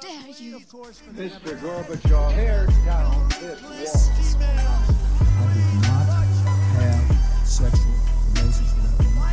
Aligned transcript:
dare 0.00 0.34
you? 0.38 0.58
Mr. 1.14 1.54
Gorbachev, 1.62 2.34
tear 2.34 2.66
down 2.84 3.28
this 3.38 4.34
wall. 4.34 4.96
I 5.22 5.54
did 5.54 5.74
not 5.86 6.06
have 6.76 7.46
sexual 7.46 7.94
relations 8.34 8.70
with 8.74 8.84
that 8.86 8.96
woman. 9.04 9.26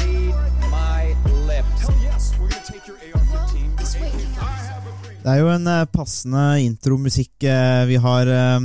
Read 0.00 0.70
my 0.70 1.16
lips. 1.46 1.80
Hell 1.80 1.96
yes, 2.02 2.32
we're 2.40 2.48
gonna 2.48 2.62
take 2.64 2.86
your 2.86 2.96
AR-15. 2.96 3.76
This 3.76 3.96
way. 4.00 4.12
Det 5.22 5.32
er 5.32 5.40
jo 5.42 5.48
en 5.50 5.66
eh, 5.66 5.88
passende 5.90 6.42
intromusikk 6.62 7.42
eh, 7.42 7.86
vi 7.88 7.96
har, 7.98 8.28
eh, 8.30 8.60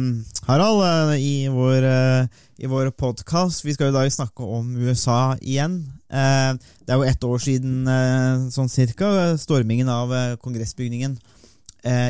Harald, 0.46 1.16
i 1.18 1.48
vår, 1.50 1.88
i 2.58 2.70
vår 2.70 2.92
podkast. 2.92 3.66
Vi 3.66 3.74
skal 3.74 3.90
jo 3.90 3.96
i 3.96 3.98
dag 3.98 4.12
snakke 4.14 4.46
om 4.46 4.76
USA 4.78 5.36
igjen. 5.42 6.01
Eh, 6.12 6.54
det 6.84 6.92
er 6.92 7.00
jo 7.00 7.08
ett 7.08 7.24
år 7.24 7.40
siden, 7.40 7.76
eh, 7.88 8.50
sånn 8.52 8.70
cirka, 8.70 9.38
stormingen 9.40 9.90
av 9.92 10.12
eh, 10.14 10.36
kongressbygningen 10.42 11.20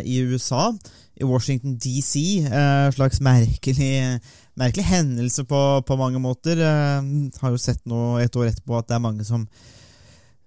i 0.04 0.18
USA. 0.28 0.74
I 1.16 1.24
Washington 1.24 1.78
DC. 1.78 2.44
Eh, 2.44 2.92
slags 2.92 3.22
merkelig, 3.24 4.20
merkelig 4.60 4.84
hendelse 4.84 5.46
på, 5.48 5.60
på 5.88 5.96
mange 6.00 6.20
måter. 6.20 6.60
Eh, 6.60 7.12
har 7.40 7.54
jo 7.54 7.62
sett 7.62 7.86
nå 7.88 8.18
et 8.20 8.36
år 8.36 8.50
etterpå 8.50 8.80
at 8.80 8.90
det 8.90 8.98
er 8.98 9.06
mange 9.06 9.28
som 9.28 9.46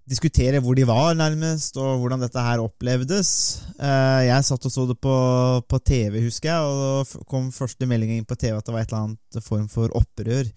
diskutere 0.04 0.60
hvor 0.60 0.76
de 0.76 0.84
var, 0.84 1.14
nærmest, 1.16 1.78
og 1.80 2.02
hvordan 2.02 2.20
dette 2.20 2.42
her 2.44 2.60
opplevdes. 2.60 3.30
Jeg 3.80 4.44
satt 4.44 4.66
og 4.68 4.74
så 4.74 4.84
det 4.90 4.98
på, 5.00 5.14
på 5.64 5.78
TV, 5.80 6.18
husker 6.26 6.50
jeg, 6.50 6.60
og 6.60 6.82
da 6.82 7.24
kom 7.30 7.46
første 7.54 7.88
meldingen 7.88 8.20
inn 8.20 8.28
på 8.28 8.36
TV 8.36 8.52
at 8.58 8.66
det 8.66 8.74
var 8.74 8.84
et 8.84 8.92
eller 8.92 9.06
annet 9.06 9.46
form 9.46 9.64
for 9.72 9.94
opprør 9.96 10.50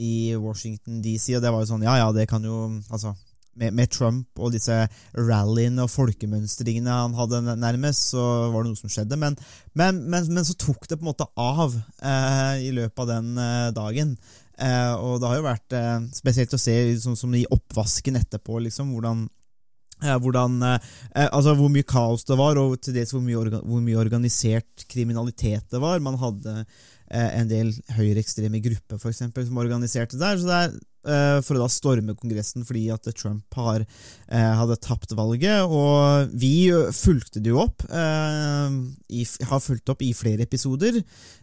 i 0.00 0.32
Washington 0.40 1.02
DC, 1.04 1.34
og 1.36 1.44
det 1.44 1.52
var 1.52 1.62
jo 1.62 1.72
sånn, 1.74 1.84
ja 1.86 1.98
ja, 2.00 2.08
det 2.16 2.28
kan 2.30 2.44
jo 2.46 2.64
Altså, 2.92 3.12
med, 3.58 3.74
med 3.76 3.90
Trump 3.92 4.40
og 4.40 4.52
disse 4.54 4.76
rallyene 5.16 5.84
og 5.84 5.92
folkemønstringene 5.92 6.94
han 7.02 7.16
hadde 7.18 7.42
nærmest, 7.60 8.12
så 8.14 8.22
var 8.52 8.64
det 8.64 8.72
noe 8.72 8.80
som 8.80 8.92
skjedde. 8.92 9.18
Men, 9.20 9.36
men, 9.78 10.04
men, 10.08 10.30
men 10.32 10.46
så 10.48 10.56
tok 10.56 10.88
det 10.88 10.98
på 10.98 11.04
en 11.04 11.10
måte 11.10 11.28
av 11.36 11.76
eh, 11.76 12.62
i 12.68 12.72
løpet 12.74 13.04
av 13.04 13.10
den 13.10 13.36
eh, 13.36 13.68
dagen. 13.76 14.16
Eh, 14.56 14.94
og 14.96 15.20
det 15.20 15.28
har 15.28 15.38
jo 15.38 15.46
vært 15.46 15.76
eh, 15.76 15.94
spesielt 16.16 16.56
å 16.56 16.60
se 16.60 16.76
sånn 17.02 17.18
som 17.18 17.36
i 17.36 17.44
oppvasken 17.44 18.18
etterpå, 18.20 18.60
liksom, 18.68 18.92
hvordan 18.96 19.26
eh, 20.02 20.16
hvordan, 20.16 20.58
eh, 20.70 21.28
altså 21.28 21.56
Hvor 21.58 21.72
mye 21.72 21.88
kaos 21.88 22.24
det 22.28 22.38
var, 22.40 22.60
og 22.60 22.80
til 22.80 22.96
dels 22.96 23.12
hvor 23.12 23.24
mye, 23.24 23.38
orga, 23.38 23.62
hvor 23.64 23.84
mye 23.84 24.00
organisert 24.00 24.86
kriminalitet 24.88 25.68
det 25.70 25.82
var. 25.82 26.00
Man 26.00 26.20
hadde 26.20 26.62
en 27.12 27.50
del 27.50 27.72
høyreekstreme 27.96 28.62
grupper 28.64 29.00
for 29.00 29.12
eksempel, 29.12 29.44
som 29.46 29.60
organiserte 29.60 30.18
der. 30.20 30.40
så 30.40 30.48
det 30.48 30.58
er 30.58 30.74
eh, 31.12 31.38
For 31.44 31.58
å 31.58 31.64
da 31.64 31.68
storme 31.72 32.16
Kongressen 32.18 32.66
fordi 32.68 32.86
at 32.94 33.08
Trump 33.18 33.58
har, 33.58 33.84
eh, 34.28 34.52
hadde 34.58 34.80
tapt 34.80 35.14
valget. 35.18 35.66
Og 35.66 36.32
vi 36.32 36.70
eh, 36.72 36.90
fulgte 36.96 37.42
det 37.42 37.52
jo 37.52 37.62
opp. 37.66 37.84
eh, 37.90 38.80
i, 39.12 39.26
har 39.48 39.64
fulgt 39.64 39.92
opp 39.92 40.02
i 40.02 40.12
flere 40.16 40.46
episoder. 40.48 41.02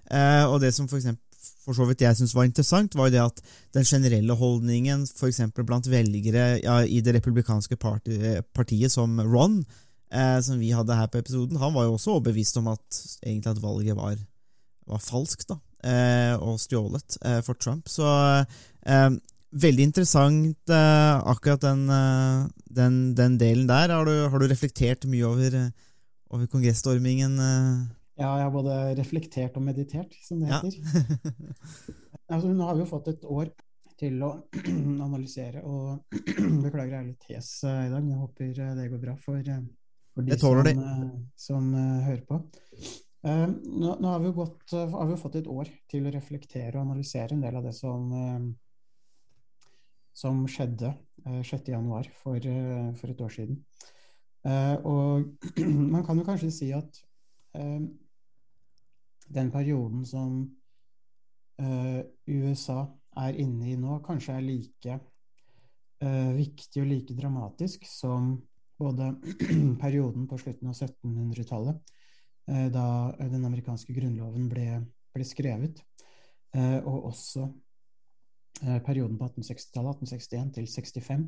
eh, 0.09 0.45
og 0.45 0.61
det 0.61 0.73
som 0.73 0.87
for 0.87 0.97
eksempel 0.97 1.25
for 1.69 1.77
så 1.77 1.85
vidt 1.85 2.01
jeg 2.01 2.17
synes 2.17 2.33
var 2.33 2.47
interessant, 2.47 2.95
var 2.97 3.09
jo 3.09 3.13
det 3.13 3.21
at 3.21 3.41
den 3.77 3.85
generelle 3.85 4.33
holdningen 4.33 5.03
f.eks. 5.05 5.41
blant 5.59 5.89
velgere 5.91 6.47
ja, 6.63 6.79
i 6.81 7.01
det 7.05 7.13
republikanske 7.19 7.77
parti, 7.77 8.17
partiet, 8.55 8.91
som 8.91 9.19
Ron, 9.21 9.59
eh, 10.09 10.39
som 10.45 10.59
vi 10.61 10.71
hadde 10.73 10.97
her 10.97 11.11
på 11.11 11.21
episoden, 11.21 11.59
han 11.61 11.75
var 11.75 11.85
jo 11.85 11.95
også 11.97 12.15
overbevist 12.15 12.57
om 12.61 12.71
at 12.73 13.01
egentlig 13.21 13.51
at 13.51 13.61
valget 13.61 13.97
var, 13.99 14.17
var 14.89 15.01
falskt 15.03 15.49
da, 15.51 15.59
eh, 15.87 16.33
og 16.37 16.59
stjålet 16.61 17.19
eh, 17.25 17.39
for 17.45 17.59
Trump. 17.61 17.89
Så 17.91 18.05
eh, 18.85 19.09
veldig 19.49 19.85
interessant 19.89 20.69
akkurat 20.69 21.63
den, 21.63 21.87
den, 22.69 22.97
den 23.17 23.37
delen 23.41 23.69
der. 23.69 23.89
Har 23.95 24.05
du, 24.05 24.27
har 24.29 24.43
du 24.43 24.45
reflektert 24.51 25.07
mye 25.09 25.25
over, 25.25 25.55
over 26.29 26.45
kongressstormingen? 26.51 27.39
Ja, 28.19 28.33
jeg 28.35 28.45
har 28.45 28.53
både 28.53 28.75
reflektert 28.99 29.57
og 29.57 29.65
meditert, 29.65 30.13
som 30.25 30.43
det 30.43 30.51
Ja. 30.51 30.59
heter. 30.61 31.49
altså, 32.33 32.51
nå 32.51 32.67
har 32.67 32.77
vi 32.77 32.83
jo 32.83 32.91
fått 32.91 33.09
et 33.13 33.25
år 33.25 33.49
til 33.99 34.21
å 34.23 34.31
analysere, 35.07 35.63
og 35.65 36.03
beklager 36.65 36.93
jeg 36.93 36.99
er 36.99 37.09
litt 37.09 37.29
hes 37.31 37.51
eh, 37.63 37.85
i 37.87 37.91
dag, 37.91 38.01
men 38.03 38.13
jeg 38.13 38.21
håper 38.21 38.53
det 38.77 38.89
går 38.93 39.01
bra 39.07 39.15
for, 39.23 39.53
for 40.13 40.27
de 40.29 40.39
som, 40.39 40.83
som 41.47 41.73
hører 41.79 42.25
på. 42.29 42.43
Eh, 43.19 43.47
nå, 43.51 43.95
nå 43.99 44.07
har, 44.07 44.19
vi 44.23 44.31
gått, 44.31 44.73
eh, 44.73 44.89
har 44.89 45.07
vi 45.09 45.17
fått 45.19 45.35
et 45.41 45.47
år 45.51 45.67
til 45.91 46.05
å 46.07 46.13
reflektere 46.15 46.77
og 46.77 46.85
analysere 46.85 47.35
en 47.35 47.41
del 47.43 47.57
av 47.59 47.65
det 47.67 47.73
som, 47.75 48.05
eh, 48.15 49.65
som 50.15 50.45
skjedde 50.47 50.93
eh, 51.25 51.41
6. 51.43 51.73
januar 51.73 52.07
for, 52.21 52.37
eh, 52.39 52.93
for 52.95 53.11
et 53.11 53.23
år 53.25 53.33
siden. 53.35 53.59
Eh, 54.47 54.75
og 54.87 55.35
man 55.93 56.05
kan 56.07 56.17
jo 56.17 56.23
kanskje 56.29 56.53
si 56.55 56.71
at 56.71 57.01
eh, 57.59 57.83
den 59.29 59.51
perioden 59.51 60.07
som 60.07 60.39
eh, 61.59 62.01
USA 62.31 62.85
er 63.19 63.35
inne 63.35 63.73
i 63.73 63.75
nå, 63.75 63.99
kanskje 64.05 64.37
er 64.37 64.47
like 64.47 64.99
eh, 65.99 66.31
viktig 66.39 66.85
og 66.85 66.87
like 66.87 67.19
dramatisk 67.19 67.83
som 67.83 68.37
både 68.79 69.11
perioden 69.83 70.23
på 70.31 70.39
slutten 70.39 70.71
av 70.71 70.77
1700-tallet, 70.77 71.83
eh, 71.83 71.98
da 72.73 72.85
den 73.19 73.45
amerikanske 73.45 73.93
grunnloven 73.93 74.47
ble, 74.51 74.67
ble 75.13 75.25
skrevet, 75.27 75.81
eh, 76.55 76.77
og 76.79 77.09
også 77.11 77.47
eh, 78.63 78.79
perioden 78.85 79.17
på 79.19 79.29
1860-tallet, 79.29 80.05
1861 80.05 80.53
til 80.57 80.69
65, 80.73 81.27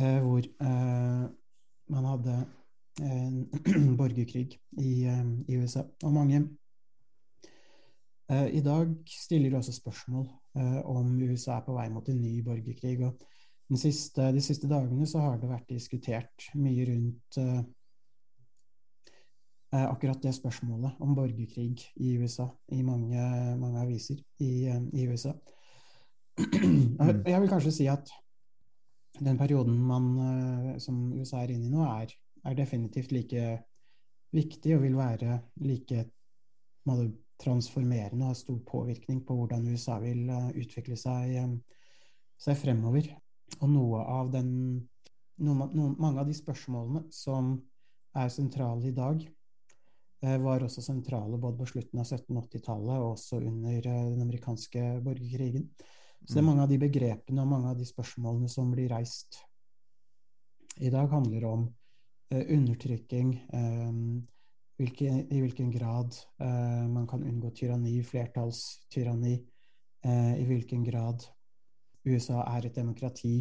eh, 0.00 0.20
hvor 0.24 0.46
eh, 0.46 1.24
man 1.94 2.10
hadde 2.12 2.36
en 3.02 3.40
borgerkrig 4.00 4.60
i, 4.78 4.92
eh, 5.10 5.24
i 5.48 5.58
USA. 5.58 5.86
Og 6.04 6.12
mange 6.14 6.44
Eh, 8.32 8.46
I 8.56 8.60
dag 8.64 8.92
stiller 9.10 9.56
også 9.58 9.72
spørsmål 9.72 10.28
eh, 10.56 10.80
om 10.88 11.16
USA 11.22 11.58
er 11.58 11.64
på 11.66 11.74
vei 11.76 11.88
mot 11.92 12.08
en 12.08 12.20
ny 12.22 12.38
borgerkrig. 12.44 12.96
og 13.04 13.78
siste, 13.78 14.32
De 14.32 14.40
siste 14.40 14.68
dagene 14.68 15.06
så 15.06 15.20
har 15.20 15.40
det 15.40 15.50
vært 15.50 15.68
diskutert 15.68 16.48
mye 16.54 16.86
rundt 16.88 17.38
eh, 17.38 17.58
eh, 17.58 17.64
akkurat 19.82 20.22
det 20.22 20.34
spørsmålet 20.36 21.00
om 21.02 21.14
borgerkrig 21.16 21.82
i 21.96 22.14
USA 22.20 22.46
i 22.72 22.82
mange, 22.82 23.22
mange 23.58 23.80
aviser 23.80 24.20
i, 24.38 24.66
eh, 24.70 24.82
i 24.92 25.08
USA. 25.08 25.34
Jeg 26.38 27.22
jeg 27.26 27.40
vil 27.40 27.50
kanskje 27.50 27.72
si 27.72 27.86
at 27.86 28.10
den 29.20 29.38
perioden 29.38 29.78
man, 29.78 30.06
eh, 30.18 30.78
som 30.78 31.12
USA 31.12 31.42
er 31.42 31.54
inne 31.54 31.68
i 31.68 31.72
nå, 31.72 31.84
er, 31.86 32.14
er 32.44 32.54
definitivt 32.58 33.12
like 33.12 33.44
viktig 34.34 34.74
og 34.76 34.82
vil 34.82 34.96
være 34.98 35.38
like 35.62 36.04
måte, 36.88 37.12
transformerende 37.40 38.24
og 38.24 38.30
ha 38.30 38.38
stor 38.38 38.58
påvirkning 38.66 39.22
på 39.26 39.34
hvordan 39.34 39.66
USA 39.72 39.98
vil 40.02 40.28
eh, 40.30 40.50
utvikle 40.62 40.96
seg, 40.98 41.34
eh, 41.40 41.54
seg 42.40 42.58
fremover. 42.58 43.10
Og 43.60 43.70
noe 43.70 44.02
av 44.08 44.30
den 44.32 44.50
noen, 45.42 45.70
noen, 45.74 45.96
Mange 45.98 46.22
av 46.22 46.28
de 46.28 46.34
spørsmålene 46.36 47.08
som 47.12 47.56
er 48.14 48.30
sentrale 48.30 48.88
i 48.88 48.94
dag, 48.94 49.22
eh, 49.22 49.32
var 50.40 50.62
også 50.64 50.82
sentrale 50.84 51.38
både 51.40 51.58
på 51.60 51.66
slutten 51.72 52.00
av 52.00 52.06
1780-tallet 52.06 52.94
og 52.96 53.14
også 53.14 53.40
under 53.42 53.78
eh, 53.78 54.04
den 54.12 54.22
amerikanske 54.24 54.84
borgerkrigen. 55.04 55.68
Så 56.24 56.38
det 56.38 56.40
er 56.40 56.46
mange 56.46 56.64
av 56.64 56.70
de 56.70 56.78
begrepene 56.80 57.42
og 57.42 57.50
mange 57.50 57.72
av 57.72 57.76
de 57.76 57.84
spørsmålene 57.84 58.48
som 58.48 58.70
blir 58.72 58.88
reist 58.94 59.42
i 60.80 60.90
dag, 60.90 61.10
handler 61.12 61.44
om 61.46 61.66
eh, 62.32 62.46
undertrykking, 62.56 63.34
eh, 63.52 63.98
hvilke, 64.80 65.10
i 65.30 65.42
hvilken 65.42 65.70
grad 65.74 66.16
eh, 66.40 66.86
man 66.90 67.06
kan 67.10 67.22
unngå 67.22 67.52
tyranni, 67.54 67.98
flertallstyranni, 68.06 69.34
eh, 70.06 70.32
i 70.40 70.46
hvilken 70.48 70.86
grad 70.86 71.26
USA 72.04 72.42
er 72.56 72.66
et 72.66 72.80
demokrati, 72.80 73.36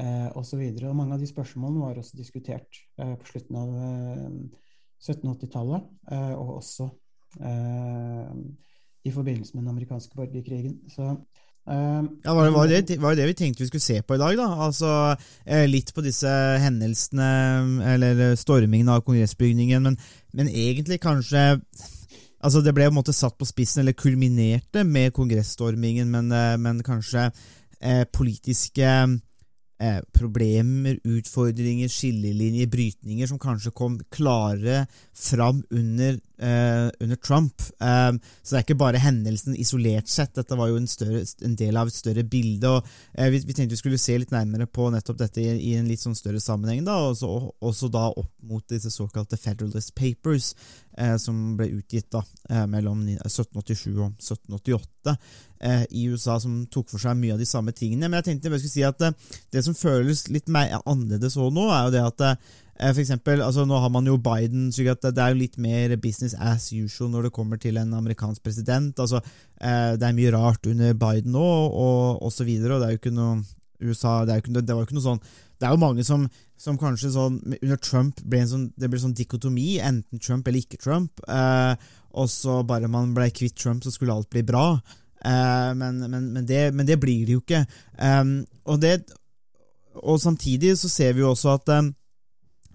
eh, 0.00 0.30
osv. 0.36 0.64
Mange 0.94 1.14
av 1.14 1.20
de 1.20 1.28
spørsmålene 1.28 1.84
var 1.84 2.00
også 2.00 2.18
diskutert 2.18 2.82
eh, 2.98 3.14
på 3.20 3.30
slutten 3.32 3.60
av 3.60 3.76
eh, 3.76 4.66
1780-tallet, 5.02 5.90
eh, 6.12 6.32
og 6.34 6.56
også 6.58 6.88
eh, 7.40 8.30
i 9.04 9.12
forbindelse 9.14 9.54
med 9.54 9.62
den 9.62 9.74
amerikanske 9.74 10.16
borgerkrigen. 10.16 10.78
Så 10.90 11.10
eh, 11.70 12.02
Ja, 12.24 12.34
var 12.34 12.44
det, 12.44 12.54
var, 12.54 12.66
det, 12.66 13.02
var 13.02 13.14
det 13.14 13.28
vi 13.30 13.36
tenkte 13.38 13.62
vi 13.62 13.70
skulle 13.70 13.84
se 13.84 14.00
på 14.02 14.14
i 14.14 14.22
dag, 14.22 14.36
da? 14.40 14.48
Altså 14.66 14.90
Litt 15.68 15.94
på 15.94 16.04
disse 16.04 16.32
hendelsene, 16.62 17.28
eller 17.94 18.34
stormingen 18.36 18.88
av 18.88 19.04
kongressbygningen, 19.06 19.82
men, 19.82 20.00
men 20.32 20.48
egentlig 20.48 21.00
kanskje 21.00 21.60
Altså 22.38 22.60
Det 22.62 22.70
ble 22.70 22.84
på 22.86 22.92
en 22.92 22.94
måte 23.00 23.10
satt 23.10 23.34
på 23.34 23.46
spissen, 23.48 23.80
eller 23.82 23.96
kulminerte 23.98 24.84
med 24.86 25.10
kongressstormingen, 25.10 26.06
men, 26.06 26.28
men 26.62 26.84
kanskje 26.86 27.24
eh, 27.82 28.04
politiske 28.14 28.86
eh, 29.78 30.00
problemer, 30.14 30.98
utfordringer, 31.04 31.90
skillelinjer, 31.92 32.70
brytninger 32.70 33.30
som 33.30 33.40
kanskje 33.42 33.74
kom 33.76 33.98
klarere 34.14 34.86
fram 35.14 35.62
under 35.70 36.18
eh, 36.38 36.88
under 37.00 37.16
Trump. 37.16 37.62
Eh, 37.80 38.12
så 38.42 38.54
det 38.54 38.60
er 38.60 38.66
ikke 38.66 38.78
bare 38.80 39.02
hendelsen 39.02 39.56
isolert 39.58 40.08
sett, 40.10 40.34
dette 40.38 40.58
var 40.58 40.70
jo 40.70 40.78
en, 40.80 40.88
større, 40.90 41.22
en 41.44 41.56
del 41.58 41.78
av 41.78 41.90
et 41.90 41.98
større 41.98 42.24
bilde. 42.24 42.68
og 42.68 42.86
uh, 42.86 43.28
vi, 43.32 43.42
vi, 43.42 43.54
tenkte 43.54 43.76
vi 43.76 43.80
skulle 43.82 44.00
se 44.00 44.18
litt 44.18 44.34
nærmere 44.34 44.68
på 44.70 44.88
nettopp 44.94 45.20
dette 45.22 45.42
i, 45.42 45.54
i 45.70 45.74
en 45.78 45.88
litt 45.88 46.02
sånn 46.02 46.16
større 46.18 46.40
sammenheng, 46.42 46.84
da, 46.86 46.98
og 47.08 47.16
så, 47.18 47.30
også 47.60 47.90
da 47.92 48.08
opp 48.10 48.32
mot 48.48 48.64
disse 48.70 48.92
såkalte 48.94 49.38
Federalist 49.40 49.94
Papers, 49.98 50.54
som 51.22 51.52
ble 51.54 51.68
utgitt 51.76 52.08
da, 52.10 52.24
mellom 52.66 53.04
1787 53.06 53.92
og 53.92 54.16
1788 54.16 55.12
eh, 55.60 55.84
i 55.90 56.08
USA, 56.10 56.40
som 56.42 56.64
tok 56.66 56.88
for 56.90 57.02
seg 57.02 57.18
mye 57.20 57.36
av 57.36 57.42
de 57.42 57.46
samme 57.46 57.74
tingene. 57.76 58.08
Men 58.08 58.18
jeg 58.18 58.32
tenkte 58.32 58.50
jeg 58.50 58.64
skulle 58.64 58.74
si 58.74 58.86
at 58.88 59.28
det 59.54 59.62
som 59.62 59.76
føles 59.78 60.26
litt 60.32 60.50
mer 60.50 60.80
annerledes 60.80 61.38
òg 61.38 61.52
nå, 61.54 61.68
er 61.70 61.86
jo 61.86 61.94
det 61.94 62.02
at 62.08 62.26
for 62.78 63.02
eksempel, 63.02 63.42
altså 63.42 63.64
Nå 63.66 63.78
har 63.82 63.90
man 63.90 64.06
jo 64.06 64.16
Biden, 64.22 64.70
så 64.72 64.82
det 64.86 65.18
er 65.18 65.32
jo 65.32 65.40
litt 65.40 65.56
mer 65.58 65.96
business 65.98 66.34
as 66.38 66.70
usual 66.72 67.10
når 67.10 67.26
det 67.26 67.34
kommer 67.34 67.58
til 67.58 67.76
en 67.76 67.94
amerikansk 67.94 68.42
president. 68.42 68.98
altså 68.98 69.20
eh, 69.60 69.98
Det 69.98 70.06
er 70.06 70.14
mye 70.14 70.32
rart 70.32 70.66
under 70.66 70.94
Biden 70.94 71.32
nå, 71.32 71.48
og 72.22 72.32
så 72.32 72.44
videre 72.44 72.74
og 72.74 72.80
det 72.80 72.86
er 72.86 72.94
jo 72.94 73.00
ikke 73.02 73.14
noe 73.16 73.42
USA, 73.82 74.24
det, 74.24 74.36
ikke, 74.38 74.60
det 74.60 74.74
var 74.74 74.82
jo 74.82 74.86
ikke 74.88 74.96
noe 74.98 75.06
sånn 75.06 75.20
Det 75.58 75.66
er 75.66 75.74
jo 75.74 75.82
mange 75.82 76.04
som, 76.06 76.24
som 76.58 76.78
kanskje 76.78 77.12
sånn 77.14 77.36
Under 77.60 77.76
Trump 77.78 78.22
ble 78.22 78.40
en 78.42 78.50
sånn, 78.50 78.64
det 78.74 78.90
ble 78.90 79.02
sånn 79.02 79.14
dikotomi, 79.14 79.68
enten 79.82 80.22
Trump 80.22 80.46
eller 80.46 80.62
ikke 80.62 80.82
Trump. 80.82 81.18
Eh, 81.26 81.74
og 82.18 82.30
så 82.30 82.62
bare 82.66 82.90
man 82.90 83.14
ble 83.14 83.30
kvitt 83.34 83.58
Trump, 83.58 83.82
så 83.82 83.90
skulle 83.94 84.14
alt 84.14 84.30
bli 84.30 84.42
bra. 84.46 84.80
Eh, 85.18 85.70
men, 85.74 85.98
men, 86.06 86.32
men, 86.32 86.46
det, 86.46 86.68
men, 86.74 86.86
det, 86.86 86.98
blir 87.02 87.26
det 87.26 87.36
jo 87.36 87.42
ikke. 87.42 87.64
Eh, 87.98 88.24
og, 88.66 88.80
det, 88.82 88.96
og 89.98 90.18
samtidig 90.22 90.76
så 90.78 90.90
ser 90.90 91.14
vi 91.14 91.26
jo 91.26 91.34
også 91.34 91.54
at 91.58 91.74
Eh, 91.74 91.92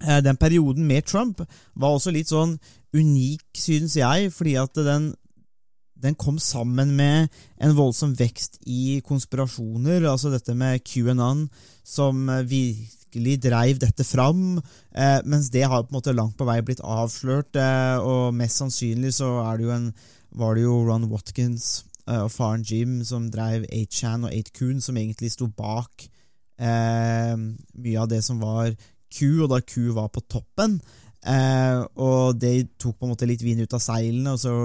den 0.04 0.38
perioden 0.40 0.88
med 0.88 1.06
Trump 1.08 1.40
var 1.80 1.96
også 1.96 2.12
litt 2.12 2.32
sånn 2.32 2.58
unik, 2.94 3.46
synes 3.58 3.98
jeg, 3.98 4.32
fordi 4.34 4.56
at 4.62 4.78
den, 4.86 5.12
den 6.04 6.18
kom 6.20 6.38
sammen 6.42 6.94
med 6.98 7.32
en 7.64 7.76
voldsom 7.78 8.14
vekst 8.18 8.60
i 8.70 9.00
konspirasjoner, 9.06 10.06
altså 10.10 10.34
dette 10.34 10.56
med 10.58 10.84
QAnon, 10.86 11.48
som 11.84 12.28
virkelig 12.50 13.38
dreiv 13.44 13.80
dette 13.82 14.06
fram, 14.08 14.60
eh, 14.94 15.20
mens 15.26 15.50
det 15.54 15.66
har 15.66 15.86
på 15.86 15.94
en 15.94 16.00
måte 16.00 16.16
langt 16.16 16.38
på 16.38 16.48
vei 16.48 16.60
blitt 16.66 16.84
avslørt, 16.84 17.56
eh, 17.56 17.98
og 17.98 18.36
mest 18.38 18.62
sannsynlig 18.62 19.16
så 19.18 19.36
det 19.58 19.72
en, 19.74 19.92
var 20.34 20.56
det 20.56 20.66
jo 20.66 20.82
Ron 20.88 21.10
Watkins 21.12 21.86
eh, 22.08 22.22
og 22.22 22.32
faren 22.34 22.66
Jim 22.66 23.02
som 23.06 23.30
dreiv 23.32 23.66
8chan 23.70 24.28
og 24.28 24.34
8coon, 24.34 24.82
som 24.82 24.98
egentlig 24.98 25.34
sto 25.34 25.48
bak 25.48 26.08
eh, 26.60 27.36
mye 27.38 28.02
av 28.02 28.10
det 28.12 28.24
som 28.26 28.42
var 28.42 28.74
Q, 29.14 29.44
og 29.46 29.52
da 29.54 29.62
Q 29.62 29.92
var 29.98 30.10
på 30.14 30.26
toppen. 30.26 30.80
Eh, 31.24 31.84
og 32.04 32.40
det 32.42 32.74
tok 32.82 32.98
på 32.98 33.08
en 33.08 33.14
måte 33.14 33.30
litt 33.30 33.44
vind 33.46 33.64
ut 33.64 33.78
av 33.78 33.84
seilene. 33.84 34.34
og 34.34 34.42
så 34.42 34.56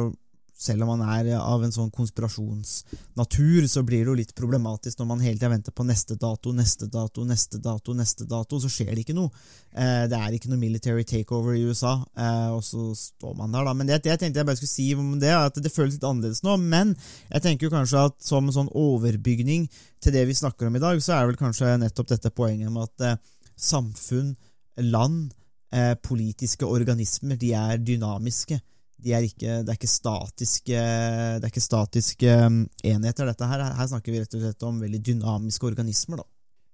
selv 0.58 0.82
om 0.82 0.88
man 0.90 1.02
er 1.06 1.36
av 1.38 1.62
en 1.62 1.72
sånn 1.72 1.90
konspirasjonsnatur, 1.94 3.66
så 3.70 3.84
blir 3.86 4.02
det 4.02 4.10
jo 4.10 4.16
litt 4.18 4.34
problematisk 4.38 4.98
når 4.98 5.06
man 5.06 5.20
hele 5.22 5.38
tida 5.38 5.52
venter 5.52 5.74
på 5.74 5.86
neste 5.86 6.16
dato, 6.18 6.50
neste 6.56 6.88
dato, 6.90 7.22
neste 7.26 7.60
dato, 7.62 7.94
neste 7.94 8.26
dato, 8.26 8.58
så 8.58 8.70
skjer 8.72 8.90
det 8.90 9.04
ikke 9.04 9.14
noe. 9.14 9.30
Eh, 9.70 10.08
det 10.10 10.18
er 10.18 10.34
ikke 10.34 10.50
noe 10.50 10.58
military 10.58 11.06
takeover 11.06 11.54
i 11.54 11.62
USA, 11.62 11.94
eh, 12.18 12.50
og 12.56 12.64
så 12.66 12.90
står 12.98 13.38
man 13.38 13.54
der, 13.54 13.70
da. 13.70 13.76
Men 13.78 13.90
det, 13.90 14.00
jeg 14.02 14.18
tenkte 14.18 14.42
jeg 14.42 14.50
bare 14.50 14.58
skulle 14.58 14.74
si 14.74 14.88
om 14.98 15.14
det, 15.22 15.30
at 15.30 15.62
det 15.62 15.74
føles 15.74 15.94
litt 15.94 16.08
annerledes 16.10 16.42
nå. 16.42 16.58
Men 16.58 16.96
jeg 17.28 17.46
tenker 17.46 17.68
jo 17.68 17.74
kanskje 17.76 18.08
at 18.10 18.18
som 18.26 18.50
en 18.50 18.58
sånn 18.58 18.74
overbygning 18.74 19.70
til 20.02 20.14
det 20.14 20.26
vi 20.26 20.40
snakker 20.42 20.66
om 20.66 20.78
i 20.78 20.82
dag, 20.82 20.98
så 21.02 21.20
er 21.20 21.30
vel 21.30 21.38
kanskje 21.38 21.76
nettopp 21.84 22.10
dette 22.16 22.34
poenget 22.34 22.74
med 22.74 22.90
at 22.90 23.06
eh, 23.06 23.20
samfunn, 23.58 24.34
land, 24.78 25.34
eh, 25.74 25.94
politiske 26.02 26.66
organismer, 26.66 27.36
de 27.36 27.52
er 27.52 27.78
dynamiske. 27.78 28.60
De 28.98 29.12
er 29.14 29.26
ikke, 29.28 29.60
det, 29.62 29.70
er 29.70 29.78
ikke 29.78 29.90
statiske, 29.90 30.74
det 30.74 31.46
er 31.46 31.52
ikke 31.52 31.62
statiske 31.62 32.32
um, 32.46 32.64
enheter, 32.82 33.28
dette 33.30 33.46
her. 33.46 33.62
Her 33.78 33.90
snakker 33.92 34.10
vi 34.10 34.22
rett 34.24 34.34
og 34.34 34.42
slett 34.42 34.64
om 34.66 34.80
veldig 34.82 35.00
dynamiske 35.06 35.68
organismer. 35.70 36.24
da. 36.24 36.26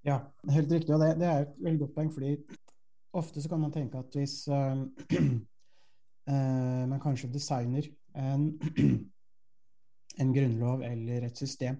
Ja, 0.05 0.19
helt 0.53 0.73
riktig. 0.73 0.95
Og 0.95 1.03
det, 1.03 1.11
det 1.21 1.29
er 1.29 1.45
et 1.45 1.59
veldig 1.65 1.83
godt 1.83 1.95
poeng. 1.97 2.13
fordi 2.13 2.37
ofte 3.15 3.43
så 3.43 3.49
kan 3.49 3.61
man 3.61 3.73
tenke 3.73 3.99
at 3.99 4.17
hvis 4.17 4.49
øh, 4.49 4.77
øh, 6.33 6.85
man 6.91 7.01
kanskje 7.01 7.33
designer 7.33 7.89
en, 8.17 8.61
en, 10.21 10.35
grunnlov 10.35 10.81
eller 10.81 11.27
et 11.27 11.37
system, 11.37 11.77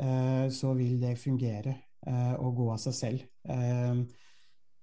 øh, 0.00 0.50
så 0.50 0.74
vil 0.74 1.00
det 1.02 1.18
fungere 1.18 1.74
og 2.04 2.56
gå 2.58 2.66
av 2.72 2.80
seg 2.82 2.94
selv. 2.96 3.22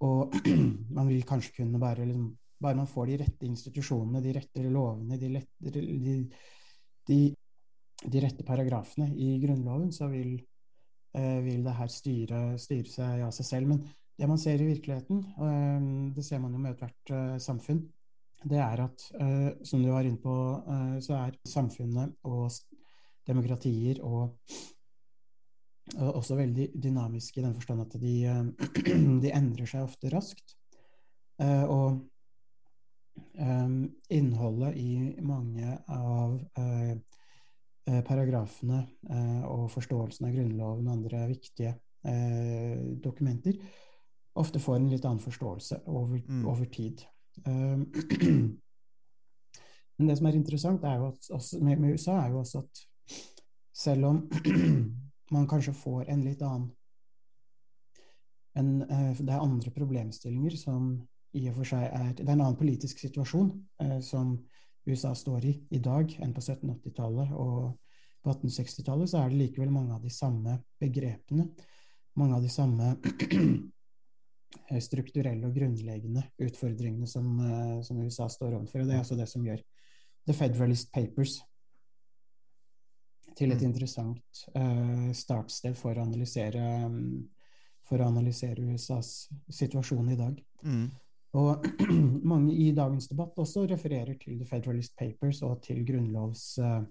Og 0.02 0.34
man 0.98 1.10
vil 1.10 1.26
kanskje 1.28 1.62
kunne 1.62 1.82
bare 1.82 2.08
liksom, 2.08 2.30
Bare 2.62 2.78
man 2.78 2.90
får 2.90 3.08
de 3.10 3.16
rette 3.24 3.48
institusjonene, 3.48 4.20
de 4.22 4.34
rette 4.36 4.64
lovene, 4.70 5.18
de, 5.18 5.30
lette, 5.34 5.72
de, 5.74 6.12
de, 7.10 7.16
de 8.06 8.22
rette 8.22 8.46
paragrafene 8.46 9.08
i 9.18 9.32
Grunnloven, 9.42 9.88
så 9.90 10.06
vil, 10.12 10.36
eh, 11.18 11.40
vil 11.42 11.64
det 11.66 11.74
her 11.74 11.90
styre, 11.90 12.42
styre, 12.62 12.86
seg 12.86 13.24
av 13.26 13.34
seg 13.34 13.48
selv. 13.48 13.72
Men 13.72 13.82
det 14.14 14.30
man 14.30 14.38
ser 14.38 14.62
i 14.62 14.68
virkeligheten, 14.70 15.24
og 15.40 15.48
eh, 15.48 15.90
det 16.14 16.28
ser 16.28 16.44
man 16.44 16.54
jo 16.54 16.62
med 16.62 16.76
ethvert 16.76 17.16
eh, 17.18 17.40
samfunn, 17.42 17.82
det 18.54 18.62
er 18.62 18.86
at, 18.86 19.08
eh, 19.18 19.50
som 19.66 19.82
du 19.82 19.90
var 19.90 20.06
inne 20.06 20.22
på, 20.22 20.38
eh, 20.62 20.96
så 21.02 21.18
er 21.18 21.42
samfunnet 21.50 22.14
og 22.30 22.46
demokratier 23.26 24.06
og 24.06 24.38
også 25.98 26.38
veldig 26.40 26.70
dynamiske 26.76 27.42
i 27.42 27.44
den 27.44 27.56
forstand 27.58 27.82
at 27.86 27.98
de, 28.02 28.16
eh, 28.30 28.44
de, 29.24 29.34
endrer 29.34 29.70
seg 29.70 29.86
ofte 29.86 30.12
raskt. 30.14 30.56
Eh, 31.42 31.66
og 31.66 32.00
um, 33.36 33.78
innholdet 34.10 34.78
i 34.80 34.92
mange 35.26 35.78
av 35.92 36.40
paragrafene 38.06 38.84
og 39.50 39.66
forståelsen 39.74 40.28
av 40.28 40.36
Grunnloven 40.36 40.86
og 40.86 40.94
andre 40.94 41.24
viktige 41.32 41.74
dokumenter 43.04 43.58
ofte 44.40 44.62
får 44.62 44.76
en 44.78 44.90
litt 44.92 45.06
annen 45.06 45.20
forståelse 45.20 45.82
over, 45.92 46.22
mm. 46.22 46.46
over 46.48 46.66
tid. 46.72 47.02
Men 49.98 50.08
det 50.10 50.18
som 50.18 50.28
er 50.30 50.38
interessant 50.38 50.84
er 50.88 51.04
at, 51.10 51.30
også, 51.30 51.60
med, 51.62 51.80
med 51.82 51.94
USA, 51.98 52.14
er 52.22 52.30
jo 52.34 52.40
også 52.42 52.58
at 52.64 52.86
selv 53.84 54.06
om 54.08 54.18
man 55.32 55.48
kanskje 55.50 55.74
får 55.76 56.10
en 56.12 56.24
litt 56.26 56.42
annen 56.46 56.70
en, 58.60 58.82
uh, 58.84 59.16
Det 59.16 59.32
er 59.32 59.40
andre 59.40 59.72
problemstillinger 59.72 60.58
som 60.60 60.94
i 61.40 61.46
og 61.48 61.62
for 61.62 61.70
seg 61.72 61.86
er 61.88 62.14
Det 62.18 62.26
er 62.26 62.34
en 62.34 62.44
annen 62.44 62.60
politisk 62.60 63.00
situasjon 63.00 63.52
uh, 63.84 64.00
som 64.04 64.36
USA 64.88 65.14
står 65.16 65.46
i 65.46 65.54
i 65.72 65.80
dag 65.80 66.10
enn 66.20 66.34
på 66.34 66.42
1780-tallet. 66.42 67.32
Og 67.38 67.78
på 68.22 68.34
1860-tallet 68.34 69.12
så 69.12 69.22
er 69.22 69.30
det 69.30 69.44
likevel 69.44 69.72
mange 69.72 69.94
av 69.96 70.02
de 70.04 70.10
samme 70.14 70.58
begrepene, 70.82 71.48
mange 72.18 72.36
av 72.36 72.42
de 72.44 72.50
samme 72.52 72.96
strukturelle 74.88 75.48
og 75.48 75.56
grunnleggende 75.56 76.26
utfordringene 76.42 77.08
som, 77.08 77.30
uh, 77.40 77.80
som 77.86 78.02
USA 78.02 78.28
står 78.28 78.58
overfor. 78.58 78.84
Og 78.84 78.90
det 78.90 78.98
er 78.98 79.06
altså 79.06 79.20
det 79.20 79.30
som 79.32 79.46
gjør 79.48 79.64
The 80.28 80.36
Federalist 80.36 80.92
Papers 80.94 81.40
til 83.42 83.52
et 83.52 83.62
mm. 83.62 83.68
interessant 83.68 84.44
uh, 84.56 85.10
startsted 85.18 85.78
for 85.80 85.98
å 85.98 86.06
analysere 86.06 86.62
um, 86.86 87.22
for 87.92 88.00
å 88.00 88.08
analysere 88.08 88.64
USAs 88.72 89.28
situasjon 89.52 90.14
i 90.14 90.18
dag. 90.20 90.38
Mm. 90.64 90.86
Og 91.42 91.68
mange 92.32 92.56
i 92.56 92.72
dagens 92.76 93.10
debatt 93.12 93.40
også 93.40 93.66
refererer 93.68 94.18
til 94.20 94.40
The 94.40 94.48
Federalist 94.48 94.96
Papers 95.00 95.42
og 95.48 95.62
til 95.66 95.82
grunnlovs 95.88 96.46
uh, 96.64 96.82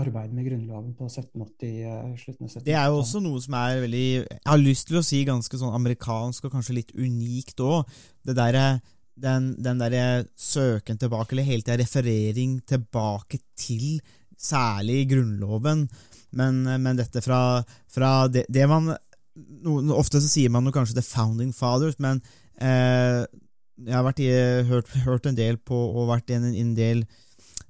arbeid 0.00 0.32
med 0.32 0.46
Grunnloven 0.48 0.94
på 0.96 1.06
1780, 1.10 1.84
uh, 1.84 2.14
slutten 2.16 2.46
av 2.46 2.50
1780 2.50 2.66
Det 2.66 2.76
er 2.80 2.88
jo 2.88 3.00
også 3.02 3.20
noe 3.24 3.42
som 3.44 3.56
er 3.60 3.82
veldig 3.84 4.06
Jeg 4.08 4.48
har 4.48 4.60
lyst 4.60 4.88
til 4.88 5.00
å 5.00 5.04
si 5.04 5.20
ganske 5.28 5.60
sånn 5.60 5.76
amerikansk 5.76 6.48
og 6.48 6.56
kanskje 6.56 6.78
litt 6.80 6.92
unikt 6.96 7.60
òg. 7.60 7.96
Det 8.24 8.36
derre 8.36 8.66
den, 9.14 9.52
den 9.62 9.78
derre 9.78 10.24
søken 10.40 10.98
tilbake, 10.98 11.34
eller 11.34 11.46
hele 11.46 11.62
tida 11.62 11.78
referering 11.78 12.58
tilbake 12.66 13.38
til 13.58 14.00
særlig 14.40 15.02
i 15.02 15.08
Grunnloven, 15.14 15.86
men, 16.34 16.62
men 16.82 16.98
dette 16.98 17.22
fra, 17.22 17.62
fra 17.90 18.12
det, 18.28 18.46
det, 18.50 18.66
man 18.66 18.90
no, 19.34 19.78
Ofte 19.94 20.22
så 20.22 20.30
sier 20.30 20.52
man 20.52 20.66
jo 20.66 20.74
kanskje 20.74 20.98
The 20.98 21.06
Founding 21.06 21.52
Fathers, 21.54 21.98
men 22.02 22.22
eh, 22.58 23.22
jeg 23.84 23.94
har 23.94 24.20
i, 24.22 24.30
hørt, 24.68 24.90
hørt, 25.04 25.26
en 25.26 25.38
del 25.38 25.58
på 25.58 25.76
og 25.76 26.10
vært 26.12 26.30
en, 26.34 26.46
en 26.54 26.74
del 26.76 27.02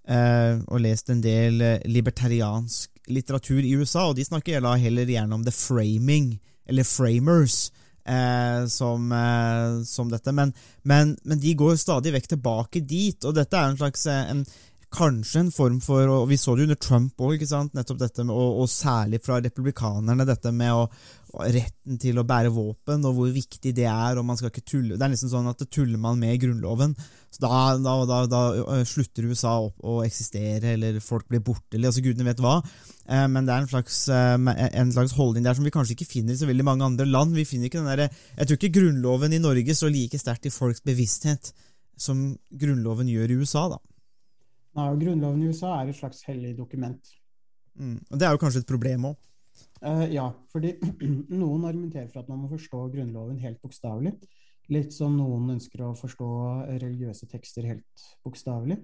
eh, 0.08 0.60
og 0.68 0.82
lest 0.84 1.12
en 1.12 1.22
del 1.24 1.62
eh, 1.64 1.86
libertariansk 1.88 2.90
litteratur 3.12 3.64
i 3.64 3.74
USA, 3.76 4.08
og 4.08 4.18
de 4.18 4.26
snakker 4.26 4.64
da 4.64 4.74
heller 4.80 5.08
gjerne 5.08 5.36
om 5.36 5.44
the 5.44 5.52
framing, 5.54 6.36
eller 6.68 6.86
framers. 6.88 7.70
Eh, 8.04 8.66
som, 8.68 9.12
eh, 9.16 9.82
som, 9.88 10.10
dette, 10.12 10.32
men, 10.36 10.50
men, 10.82 11.14
men, 11.24 11.38
de 11.40 11.54
går 11.56 11.78
stadig 11.80 12.12
vekk 12.12 12.26
tilbake 12.34 12.82
dit, 12.84 13.16
og 13.24 13.32
dette 13.32 13.56
er 13.56 13.70
en 13.70 13.78
slags 13.80 14.04
eh, 14.12 14.26
en, 14.28 14.42
kanskje 14.94 15.42
en 15.42 15.50
form 15.54 15.80
for 15.82 16.08
Og 16.14 16.28
vi 16.30 16.38
så 16.40 16.54
det 16.56 16.68
under 16.68 16.78
Trump 16.80 17.20
òg, 17.20 17.42
nettopp 17.74 18.00
dette 18.00 18.24
og, 18.24 18.60
og, 18.62 18.68
særlig 18.70 19.20
fra 19.24 19.40
republikanerne, 19.42 20.26
dette 20.28 20.52
med 20.54 20.72
å, 20.72 20.86
retten 21.34 21.98
til 22.00 22.20
å 22.20 22.24
bære 22.26 22.52
våpen, 22.54 23.04
og 23.08 23.16
hvor 23.16 23.32
viktig 23.34 23.74
det 23.74 23.88
er. 23.90 24.18
og 24.18 24.24
man 24.26 24.38
skal 24.38 24.52
ikke 24.52 24.64
tulle, 24.64 24.96
Det 24.96 25.04
er 25.04 25.12
liksom 25.14 25.32
sånn 25.32 25.50
at 25.50 25.58
det 25.58 25.70
tuller 25.74 25.98
man 25.98 26.18
med 26.18 26.34
i 26.34 26.40
Grunnloven, 26.42 26.94
så 27.34 27.42
da, 27.42 27.50
da, 27.82 27.94
da, 28.06 28.18
da 28.30 28.80
slutter 28.86 29.26
USA 29.26 29.56
opp 29.66 29.82
å 29.82 29.98
eksistere, 30.04 30.76
eller 30.76 31.00
folk 31.02 31.26
blir 31.28 31.42
borte, 31.42 31.74
eller 31.74 31.90
altså 31.90 32.04
gudene 32.04 32.28
vet 32.28 32.42
hva. 32.42 32.60
Eh, 33.08 33.26
men 33.26 33.42
det 33.48 33.54
er 33.54 33.64
en 33.64 33.72
slags, 33.72 33.98
eh, 34.08 34.68
en 34.70 34.94
slags, 34.94 35.16
holdning 35.18 35.46
der 35.46 35.58
som 35.58 35.66
vi 35.66 35.74
kanskje 35.74 35.96
ikke 35.98 36.12
finner 36.12 36.36
i 36.36 36.38
så 36.38 36.48
veldig 36.48 36.66
mange 36.70 36.86
andre 36.86 37.08
land. 37.10 37.34
Vi 37.34 37.48
finner 37.48 37.70
ikke 37.70 37.82
den 37.82 37.90
der, 37.90 38.08
Jeg 38.38 38.46
tror 38.46 38.60
ikke 38.60 38.76
Grunnloven 38.78 39.34
i 39.34 39.42
Norge 39.42 39.74
står 39.74 39.90
like 39.90 40.18
sterkt 40.18 40.46
i 40.46 40.54
folks 40.54 40.84
bevissthet 40.86 41.52
som 41.98 42.38
Grunnloven 42.50 43.10
gjør 43.10 43.34
i 43.34 43.40
USA. 43.42 43.68
da. 43.74 43.82
Nei, 44.74 44.88
og 44.90 44.98
Grunnloven 44.98 45.42
i 45.44 45.52
USA 45.52 45.76
er 45.78 45.90
et 45.90 45.98
slags 45.98 46.24
hellig 46.26 46.54
dokument. 46.58 47.12
Mm. 47.78 47.98
Og 48.10 48.18
Det 48.18 48.26
er 48.26 48.34
jo 48.34 48.42
kanskje 48.42 48.64
et 48.64 48.70
problem 48.70 49.10
òg? 49.12 49.30
Uh, 49.84 50.06
ja, 50.10 50.28
fordi 50.50 50.72
noen 51.42 51.66
argumenterer 51.68 52.08
for 52.10 52.22
at 52.22 52.30
man 52.32 52.42
må 52.42 52.50
forstå 52.50 52.86
Grunnloven 52.94 53.38
helt 53.42 53.60
bokstavelig. 53.62 54.14
Litt 54.72 54.94
som 54.96 55.14
noen 55.18 55.52
ønsker 55.56 55.82
å 55.84 55.94
forstå 55.98 56.28
religiøse 56.80 57.28
tekster 57.30 57.68
helt 57.68 58.06
bokstavelig. 58.24 58.78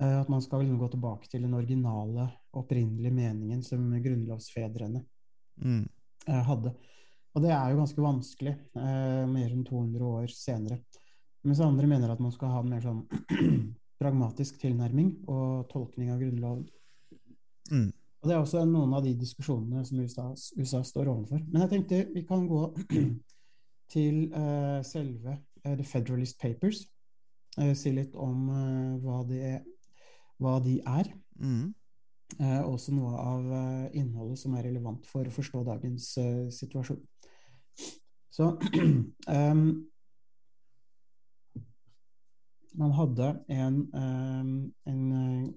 Uh, 0.00 0.20
at 0.20 0.30
man 0.32 0.44
skal 0.44 0.62
liksom 0.62 0.78
gå 0.80 0.90
tilbake 0.92 1.30
til 1.32 1.46
den 1.46 1.56
originale, 1.58 2.28
opprinnelige 2.56 3.14
meningen 3.14 3.64
som 3.66 3.82
grunnlovsfedrene 4.04 5.02
mm. 5.64 5.82
uh, 6.28 6.42
hadde. 6.52 6.74
Og 7.34 7.44
det 7.44 7.50
er 7.54 7.70
jo 7.70 7.78
ganske 7.78 8.02
vanskelig 8.02 8.52
mer 8.74 9.52
enn 9.54 9.60
200 9.62 10.02
år 10.02 10.32
senere. 10.34 10.80
Mens 11.46 11.60
andre 11.62 11.86
mener 11.86 12.10
at 12.10 12.18
man 12.18 12.32
skal 12.34 12.50
ha 12.50 12.62
en 12.64 12.72
mer 12.72 12.82
sånn 12.82 13.04
pragmatisk 14.00 14.60
tilnærming 14.62 15.12
og 15.28 15.68
tolkning 15.72 16.12
av 16.12 16.20
Grunnloven. 16.22 16.68
Mm. 17.70 17.90
Og 18.20 18.28
Det 18.28 18.34
er 18.34 18.40
også 18.40 18.64
noen 18.68 18.92
av 18.96 19.04
de 19.04 19.14
diskusjonene 19.16 19.82
som 19.86 20.00
USA, 20.00 20.26
USA 20.58 20.82
står 20.84 21.08
overfor. 21.08 21.40
Men 21.48 21.64
jeg 21.64 21.70
tenkte 21.74 22.00
vi 22.14 22.24
kan 22.28 22.46
gå 22.48 22.62
til 23.94 24.26
uh, 24.34 24.80
selve 24.84 25.36
uh, 25.64 25.74
The 25.74 25.84
Federalist 25.84 26.40
Papers. 26.40 26.84
Uh, 27.58 27.72
si 27.74 27.92
litt 27.96 28.16
om 28.16 28.48
hva, 29.02 29.22
det, 29.28 29.60
hva, 30.38 30.58
de 30.64 30.80
er. 30.84 31.12
Mm. 31.40 31.72
også 32.68 32.92
noe 32.94 33.16
av 33.18 33.46
innholdet 33.96 34.38
som 34.38 34.52
er 34.54 34.68
relevant 34.68 35.06
for 35.08 35.26
å 35.26 35.32
forstå 35.34 35.64
dagens 35.66 36.12
situasjon. 36.54 37.00
Så 38.30 38.52
um, 39.26 39.64
Man 42.78 42.92
hadde 42.94 43.32
en, 43.50 43.80
um, 43.94 44.74
en 44.86 45.54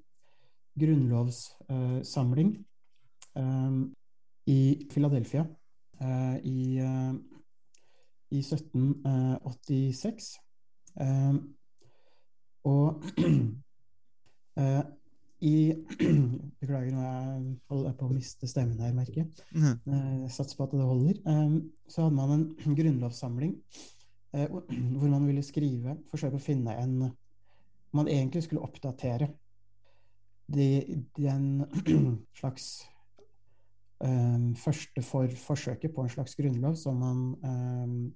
grunnlovssamling 0.79 2.65
um, 3.35 3.93
i 4.49 4.87
Philadelphia 4.91 5.45
uh, 6.01 6.37
i, 6.43 6.79
uh, 6.81 7.13
i 8.31 8.37
1786. 8.41 10.39
Um, 10.99 11.55
og 12.63 13.03
i 15.43 15.73
Beklager, 16.61 16.93
nå 16.93 17.01
jeg 17.83 17.95
på 17.99 18.07
å 18.07 18.13
miste 18.13 18.47
stemmen 18.47 18.79
her, 18.79 18.93
merker 18.95 19.23
jeg. 19.23 19.27
Mm. 19.51 20.29
Satser 20.31 20.55
på 20.55 20.63
at 20.67 20.75
det 20.77 20.85
holder. 20.87 21.19
Så 21.91 22.05
hadde 22.05 22.15
man 22.15 22.31
en 22.37 22.45
grunnlovssamling 22.79 23.57
hvor 24.97 25.09
man 25.09 25.27
ville 25.27 25.43
skrive, 25.45 25.97
forsøke 26.11 26.39
å 26.39 26.43
finne 26.43 26.77
en 26.81 27.11
Man 27.93 28.07
egentlig 28.09 28.41
skulle 28.47 28.63
oppdatere 28.65 29.27
de, 30.49 31.03
den 31.13 31.61
slags 32.39 32.87
um, 34.01 34.55
første 34.57 35.03
for, 35.05 35.29
forsøket 35.37 35.93
på 35.93 36.01
en 36.01 36.09
slags 36.09 36.33
grunnlov 36.35 36.73
som 36.81 36.97
man 36.97 37.19
um, 37.45 38.13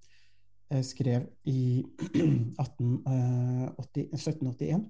skrev 0.82 1.28
i 1.46 1.86
1880, 2.66 4.10
1781, 4.18 4.88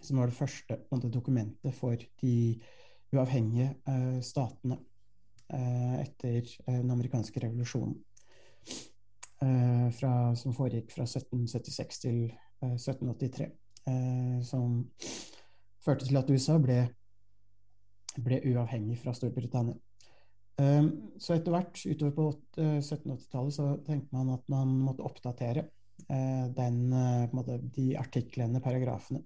som 0.00 0.18
var 0.18 0.26
det 0.26 0.36
første 0.36 0.80
måte, 0.90 1.08
dokumentet 1.08 1.74
for 1.78 1.96
de 2.22 2.34
uavhengige 3.14 3.70
uh, 3.88 4.18
statene 4.24 4.80
uh, 5.54 5.96
etter 6.02 6.42
uh, 6.66 6.80
den 6.80 6.90
amerikanske 6.90 7.46
revolusjonen. 7.46 7.94
Fra, 9.94 10.10
som 10.38 10.54
foregikk 10.56 10.92
fra 10.94 11.04
1776 11.04 11.98
til 12.04 12.18
1783. 12.64 13.48
som 14.46 14.84
førte 15.84 16.06
til 16.08 16.16
at 16.16 16.30
USA 16.30 16.56
ble, 16.62 16.78
ble 18.24 18.38
uavhengig 18.48 18.96
fra 19.02 19.12
Storbritannia. 19.16 19.76
Så 20.54 21.34
etter 21.34 21.50
hvert, 21.50 21.80
utover 21.82 22.12
på 22.14 22.26
1780-tallet, 22.56 23.50
eh, 23.50 23.56
så 23.56 23.70
tenkte 23.86 24.14
man 24.14 24.30
at 24.36 24.44
man 24.52 24.76
måtte 24.84 25.06
oppdatere 25.06 25.66
den, 26.04 26.78
måte, 27.32 27.56
de 27.74 27.94
artiklene, 27.96 28.60
paragrafene, 28.62 29.22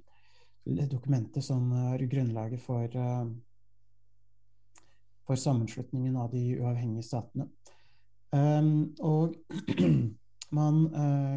dokumentet 0.88 1.44
som 1.44 1.70
er 1.92 2.04
grunnlaget 2.12 2.60
for, 2.60 2.92
for 5.26 5.40
sammenslutningen 5.40 6.16
av 6.20 6.28
de 6.32 6.42
uavhengige 6.60 7.08
statene. 7.08 7.48
Um, 8.32 8.94
og 9.00 9.36
man 10.58 10.82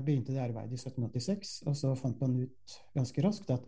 begynte 0.03 0.33
det 0.33 0.41
arbeidet 0.43 0.75
i 0.75 0.79
1786, 0.79 1.61
og 1.67 1.75
så 1.77 1.93
fant 1.99 2.19
man 2.23 2.41
ut 2.43 2.75
ganske 2.95 3.23
raskt 3.23 3.53
at 3.55 3.63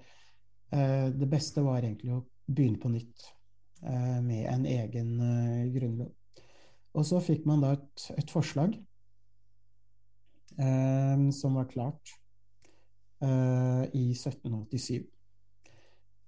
uh, 0.75 1.07
det 1.11 1.29
beste 1.31 1.63
var 1.63 1.83
egentlig 1.83 2.15
å 2.15 2.23
begynne 2.47 2.81
på 2.83 2.91
nytt 2.91 3.27
uh, 3.85 4.19
med 4.23 4.47
en 4.51 4.67
egen 4.67 5.13
grunnlov. 5.75 6.11
Og 6.93 7.07
så 7.09 7.21
fikk 7.23 7.47
man 7.49 7.63
da 7.63 7.73
et, 7.77 8.09
et 8.19 8.31
forslag 8.31 8.75
som 11.33 11.55
var 11.57 11.65
klart 11.65 12.11
i 13.25 14.03
1787. 14.13 15.07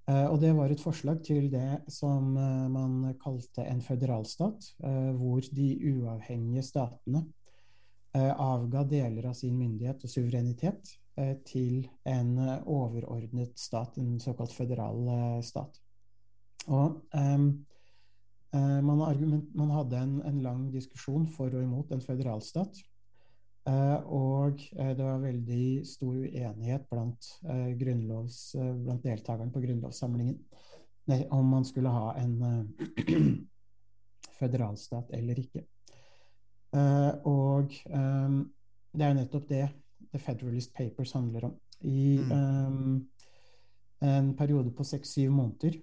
og 0.06 0.36
det 0.38 0.52
var 0.54 0.70
et 0.70 0.82
forslag 0.82 1.24
til 1.26 1.48
det 1.50 1.80
som 1.90 2.36
man 2.70 3.16
kalte 3.18 3.64
en 3.66 3.80
føderalstat, 3.82 4.68
hvor 5.18 5.48
de 5.58 5.70
uavhengige 5.90 6.62
statene 6.68 7.24
avga 8.14 8.84
deler 8.86 9.32
av 9.32 9.34
sin 9.40 9.58
myndighet 9.58 10.06
og 10.06 10.14
suverenitet 10.14 10.94
Eh, 11.16 11.36
til 11.48 11.86
en 12.04 12.34
eh, 12.44 12.64
overordnet 12.68 13.54
stat, 13.60 13.96
en 14.02 14.18
såkalt 14.20 14.52
føderal 14.52 15.06
eh, 15.08 15.44
stat. 15.48 15.78
Og 16.68 16.98
um, 17.16 17.46
man, 18.52 19.72
hadde 19.72 20.00
en, 20.02 20.18
en, 20.26 20.42
lang 20.42 20.66
diskusjon 20.74 21.28
for 21.30 21.54
og 21.54 21.64
imot 21.64 21.92
en 21.94 22.02
føderalstat. 22.02 22.80
Uh, 23.66 23.98
og 24.14 24.60
uh, 24.78 24.92
det 24.94 25.02
var 25.02 25.24
veldig 25.24 25.68
stor 25.90 26.14
uenighet 26.14 26.84
blant, 26.92 27.30
uh, 27.50 27.72
blant 27.74 29.04
deltakerne 29.04 29.54
på 29.54 29.64
grunnlovssamlingen 29.64 30.38
om 31.34 31.50
man 31.50 31.66
skulle 31.66 31.90
ha 31.94 32.16
en 32.18 32.76
føderalstat 34.40 35.12
eller 35.14 35.38
ikke. 35.38 35.62
og 37.30 37.76
det 37.78 39.06
er 39.06 39.14
nettopp 39.14 39.46
det 39.52 39.68
The 40.10 40.18
Federalist 40.20 40.74
Papers 40.74 41.14
handler 41.14 41.46
om. 41.46 41.54
I 41.86 42.18
mm. 42.18 43.06
en 44.02 44.32
periode 44.34 44.74
på 44.74 44.84
seks-syv 44.84 45.30
måneder, 45.32 45.78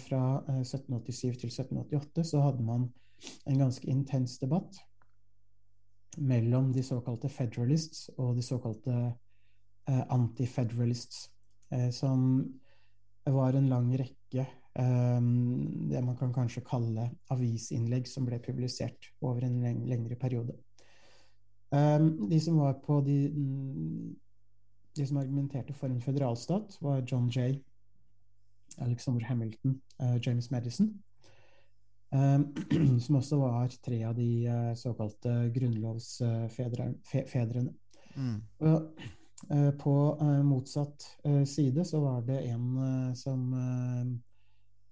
fra 0.00 0.22
1787 0.48 1.28
eh, 1.28 1.36
til 1.36 1.52
1788, 1.52 2.24
så 2.24 2.40
hadde 2.40 2.64
man 2.64 2.88
en 3.46 3.58
ganske 3.58 3.86
intens 3.86 4.38
debatt 4.38 4.80
mellom 6.18 6.72
de 6.72 6.82
såkalte 6.84 7.28
federalists 7.28 8.10
og 8.16 8.36
de 8.36 8.42
såkalte 8.42 8.96
uh, 9.90 10.02
anti-federalists, 10.12 11.30
uh, 11.74 11.90
som 11.90 12.44
var 13.26 13.56
en 13.56 13.68
lang 13.70 13.92
rekke 13.98 14.46
um, 14.78 15.88
det 15.90 16.02
man 16.04 16.16
kan 16.16 16.32
kanskje 16.34 16.64
kalle 16.66 17.08
avisinnlegg 17.30 18.08
som 18.08 18.26
ble 18.26 18.40
publisert 18.42 19.12
over 19.22 19.46
en 19.46 19.60
lengre 19.88 20.16
periode. 20.16 20.56
Um, 21.72 22.28
de 22.28 22.40
som 22.40 22.58
var 22.60 22.74
på 22.84 23.00
de, 23.06 23.30
de 24.96 25.06
som 25.06 25.20
argumenterte 25.22 25.74
for 25.74 25.88
en 25.88 26.02
føderalstat, 26.02 26.76
var 26.80 27.04
John 27.08 27.30
Jay, 27.32 27.62
Alexander 28.78 29.24
Hamilton, 29.24 29.80
uh, 30.02 30.18
James 30.26 30.50
Madison. 30.50 30.92
Um, 32.12 32.44
som 33.04 33.16
også 33.16 33.38
var 33.40 33.72
tre 33.84 34.02
av 34.04 34.14
de 34.18 34.44
uh, 34.44 34.74
såkalte 34.76 35.48
grunnlovsfedrene. 35.54 37.72
Mm. 38.16 38.42
Og, 38.68 38.76
uh, 39.48 39.72
på 39.80 39.94
motsatt 40.44 41.06
side 41.48 41.84
så 41.88 42.00
var 42.04 42.20
det 42.28 42.42
en 42.52 42.66
som 43.16 43.40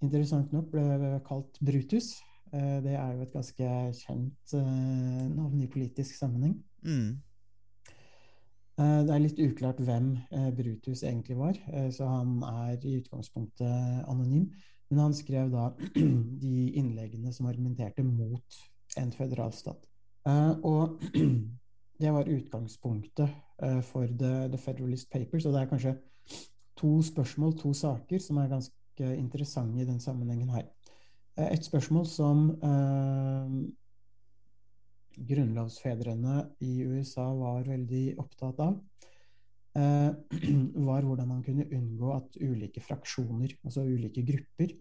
interessant 0.01 0.51
nok 0.51 0.71
ble 0.73 1.19
kalt 1.27 1.59
Brutus. 1.61 2.17
det 2.51 2.95
er 2.99 3.13
jo 3.15 3.21
et 3.23 3.31
ganske 3.31 3.67
kjent 3.95 4.53
navn 4.53 5.61
i 5.61 5.67
politisk 5.71 6.17
sammenheng. 6.17 6.57
Mm. 6.83 7.21
Eh, 8.81 9.01
Det 9.05 9.13
er 9.13 9.23
litt 9.23 9.41
uklart 9.41 9.81
hvem 9.83 10.11
eh, 10.31 10.49
Brutus 10.55 11.03
egentlig 11.03 11.37
var, 11.37 11.57
eh, 11.73 11.89
så 11.93 12.07
han 12.07 12.39
er 12.47 12.85
i 12.85 12.97
utgangspunktet 13.01 14.05
anonym. 14.09 14.51
Men 14.91 15.05
han 15.05 15.15
skrev 15.15 15.51
da 15.53 15.69
de 16.43 16.55
innleggene 16.75 17.31
som 17.33 17.47
argumenterte 17.47 18.03
mot 18.03 18.61
en 18.99 19.11
føderalstat. 19.15 19.87
Eh, 20.27 20.51
Og 20.67 21.01
det 22.01 22.11
var 22.11 22.29
utgangspunktet 22.29 23.29
eh, 23.63 23.81
for 23.81 24.07
The, 24.07 24.49
The 24.51 24.59
Federalist 24.59 25.09
Papers. 25.11 25.45
Og 25.45 25.53
det 25.55 25.61
er 25.61 25.71
kanskje 25.71 25.95
to 26.77 27.01
spørsmål, 27.01 27.57
to 27.57 27.73
saker, 27.73 28.19
som 28.19 28.37
er 28.37 28.51
ganske 28.51 29.15
interessante 29.15 29.81
i 29.81 29.85
den 29.87 29.99
sammenhengen 29.99 30.49
her. 30.49 30.67
Eh, 31.37 31.53
Et 31.53 31.65
spørsmål 31.65 32.05
som 32.05 32.49
eh, 32.51 33.51
grunnlovsfedrene 35.27 36.45
i 36.59 36.83
USA 36.83 37.27
var 37.35 37.63
veldig 37.67 38.05
opptatt 38.19 38.59
av, 38.59 38.79
eh, 39.75 40.11
var 40.85 41.05
hvordan 41.07 41.29
man 41.29 41.43
kunne 41.45 41.67
unngå 41.71 42.13
at 42.15 42.37
ulike 42.41 42.81
fraksjoner, 42.83 43.55
altså 43.65 43.85
ulike 43.87 44.23
grupper, 44.27 44.73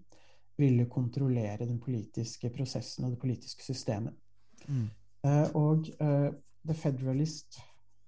ville 0.60 0.88
kontrollere 0.92 1.64
den 1.64 1.78
politiske 1.80 2.50
prosessen 2.52 3.06
og 3.06 3.14
det 3.14 3.20
politiske 3.22 3.64
systemet. 3.64 4.16
Mm. 4.68 4.88
Eh, 5.24 5.48
og 5.56 5.88
uh, 6.00 6.28
The 6.66 6.76
Federalist 6.76 7.60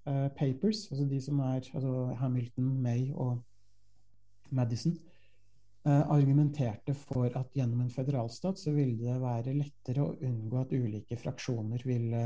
eh, 0.05 0.29
Papers, 0.37 0.85
altså 0.91 1.07
de 1.09 1.21
som 1.21 1.39
er 1.39 1.65
altså 1.73 2.13
Hamilton, 2.19 2.69
May 2.81 3.09
og 3.13 3.41
Madison, 4.51 4.97
argumenterte 5.83 6.93
for 6.95 7.25
at 7.35 7.49
gjennom 7.51 7.81
en 7.83 7.89
føderalstat 7.91 8.55
så 8.55 8.71
ville 8.71 8.95
det 9.01 9.17
være 9.19 9.51
lettere 9.57 10.05
å 10.05 10.13
unngå 10.15 10.61
at 10.61 10.71
ulike 10.71 11.17
fraksjoner 11.19 11.83
ville 11.83 12.21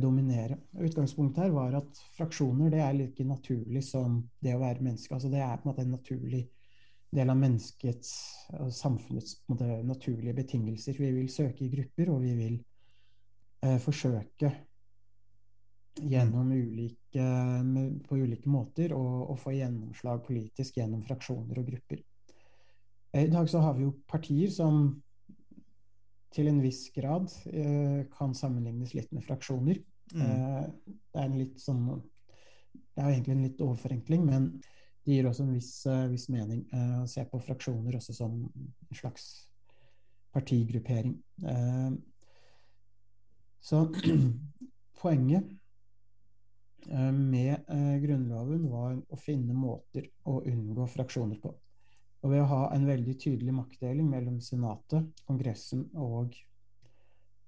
dominere. 0.00 0.56
Utgangspunktet 0.80 1.44
her 1.44 1.54
var 1.54 1.74
at 1.78 2.02
fraksjoner 2.16 2.72
det 2.72 2.80
er 2.80 2.96
like 2.96 3.24
naturlig 3.26 3.84
som 3.84 4.22
det 4.42 4.54
å 4.56 4.62
være 4.62 4.84
menneske. 4.84 5.14
Altså 5.14 5.30
det 5.32 5.42
er 5.44 5.56
på 5.58 5.68
en 5.68 5.72
måte 5.72 5.84
en 5.84 5.96
naturlig 5.96 6.44
del 7.14 7.30
av 7.30 7.38
menneskets 7.38 8.12
og 8.58 8.70
samfunnets 8.74 9.36
på 9.38 9.52
en 9.52 9.56
måte, 9.56 9.80
naturlige 9.86 10.36
betingelser. 10.40 10.96
Vi 10.98 11.10
vil 11.18 11.30
søke 11.32 11.66
i 11.66 11.72
grupper, 11.72 12.10
og 12.14 12.22
vi 12.24 12.32
vil 12.38 12.56
eh, 13.64 13.78
forsøke 13.82 14.50
gjennom 15.94 16.50
ulike, 16.50 17.26
på 18.08 18.18
ulike 18.18 18.50
måter 18.50 18.94
å, 18.96 19.04
å 19.30 19.36
få 19.38 19.54
gjennomslag 19.54 20.24
politisk 20.26 20.80
gjennom 20.80 21.04
fraksjoner 21.06 21.60
og 21.60 21.70
grupper. 21.70 22.02
Eh, 23.12 23.28
I 23.28 23.32
dag 23.32 23.50
så 23.50 23.62
har 23.62 23.78
vi 23.78 23.86
jo 23.86 23.94
partier 24.10 24.50
som 24.50 24.88
til 26.34 26.50
en 26.50 26.60
viss 26.62 26.88
grad 26.94 27.30
eh, 27.52 28.04
kan 28.12 28.34
sammenlignes 28.36 28.94
litt 28.96 29.12
med 29.14 29.24
fraksjoner. 29.26 29.80
Mm. 30.14 30.22
Eh, 30.24 30.62
det 30.84 31.20
er 31.20 31.28
en 31.28 31.38
litt 31.38 31.60
sånn 31.62 31.84
Det 32.94 33.02
er 33.02 33.10
egentlig 33.10 33.34
en 33.34 33.44
litt 33.46 33.62
overforenkling, 33.64 34.24
men 34.26 34.48
det 35.04 35.16
gir 35.16 35.28
også 35.28 35.44
en 35.44 35.54
viss, 35.54 35.72
eh, 35.90 36.06
viss 36.12 36.28
mening 36.32 36.62
å 37.02 37.06
se 37.10 37.24
på 37.28 37.40
fraksjoner 37.42 37.96
også 37.98 38.14
som 38.16 38.36
en 38.46 38.98
slags 38.98 39.48
partigruppering. 40.34 41.16
Så 43.62 43.82
poenget 45.02 45.50
med 46.86 47.68
Grunnloven 48.02 48.66
var 48.70 48.94
å 48.94 49.18
finne 49.18 49.54
måter 49.56 50.08
å 50.30 50.40
unngå 50.50 50.86
fraksjoner 50.94 51.38
på. 51.42 51.54
Og 52.24 52.32
ved 52.32 52.40
å 52.40 52.48
ha 52.48 52.60
en 52.72 52.86
veldig 52.88 53.14
tydelig 53.20 53.52
maktdeling 53.52 54.06
mellom 54.08 54.38
Senatet, 54.40 55.10
Kongressen 55.28 55.82
og 56.00 56.32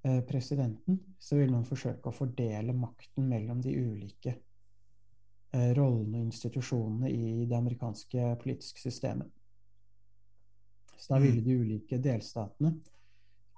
eh, 0.04 0.20
presidenten, 0.28 0.98
så 1.18 1.38
vil 1.40 1.54
man 1.54 1.64
forsøke 1.64 2.10
å 2.10 2.16
fordele 2.16 2.76
makten 2.76 3.24
mellom 3.30 3.62
de 3.64 3.72
ulike 3.72 4.34
eh, 4.36 5.70
rollene 5.78 6.20
og 6.20 6.28
institusjonene 6.28 7.08
i 7.08 7.46
det 7.48 7.56
amerikanske 7.56 8.34
politiske 8.42 8.84
systemet. 8.84 9.32
Så 10.96 11.14
da 11.14 11.22
ville 11.24 11.40
de 11.44 11.56
ulike 11.56 11.96
delstatene 12.00 12.74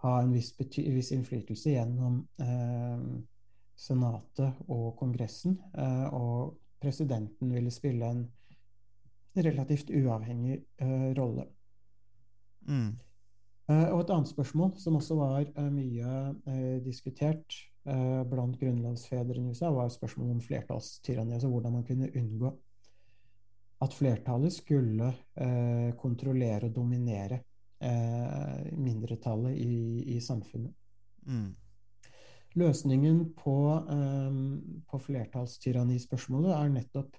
ha 0.05 0.15
en 0.23 0.33
viss, 0.33 0.53
viss 0.71 1.13
innflytelse 1.15 1.75
gjennom 1.75 2.23
eh, 2.43 3.05
Senatet 3.79 4.63
og 4.71 4.93
Kongressen, 4.99 5.59
eh, 5.75 6.07
og 6.15 6.55
presidenten 6.79 7.51
ville 7.51 7.75
spille 7.75 8.07
en 8.07 8.27
relativt 9.47 9.90
uavhengig 9.95 10.62
uh, 10.83 11.11
rolle. 11.18 11.47
Mm. 12.68 12.95
Uh, 13.68 13.88
og 13.92 14.00
et 14.02 14.12
annet 14.14 14.30
spørsmål 14.30 14.73
som 14.80 14.97
også 14.97 15.18
var 15.18 15.50
uh, 15.59 15.66
mye 15.73 16.80
diskutert 16.85 17.64
blant 18.28 18.59
grunnlovsfedrene 18.61 19.49
i 19.49 19.54
USA, 19.54 19.71
var 19.73 19.88
spørsmålet 19.88 20.35
om 20.35 20.40
flertallstyranni. 20.45 21.33
Altså 21.33 21.49
hvordan 21.49 21.73
man 21.73 21.87
kunne 21.88 22.11
unngå 22.21 22.50
at 23.80 23.95
flertallet 23.97 24.52
skulle 24.52 25.09
kontrollere 25.97 26.68
og 26.68 26.74
dominere 26.77 27.38
mindretallet 28.77 29.57
i, 29.57 29.79
i 30.16 30.18
samfunnet. 30.20 30.74
Mm. 31.24 31.55
Løsningen 32.59 33.33
på, 33.37 33.57
um, 33.88 34.83
på 34.90 34.98
flertallstyrannispørsmålet 34.98 36.55
er 36.57 36.70
nettopp 36.72 37.16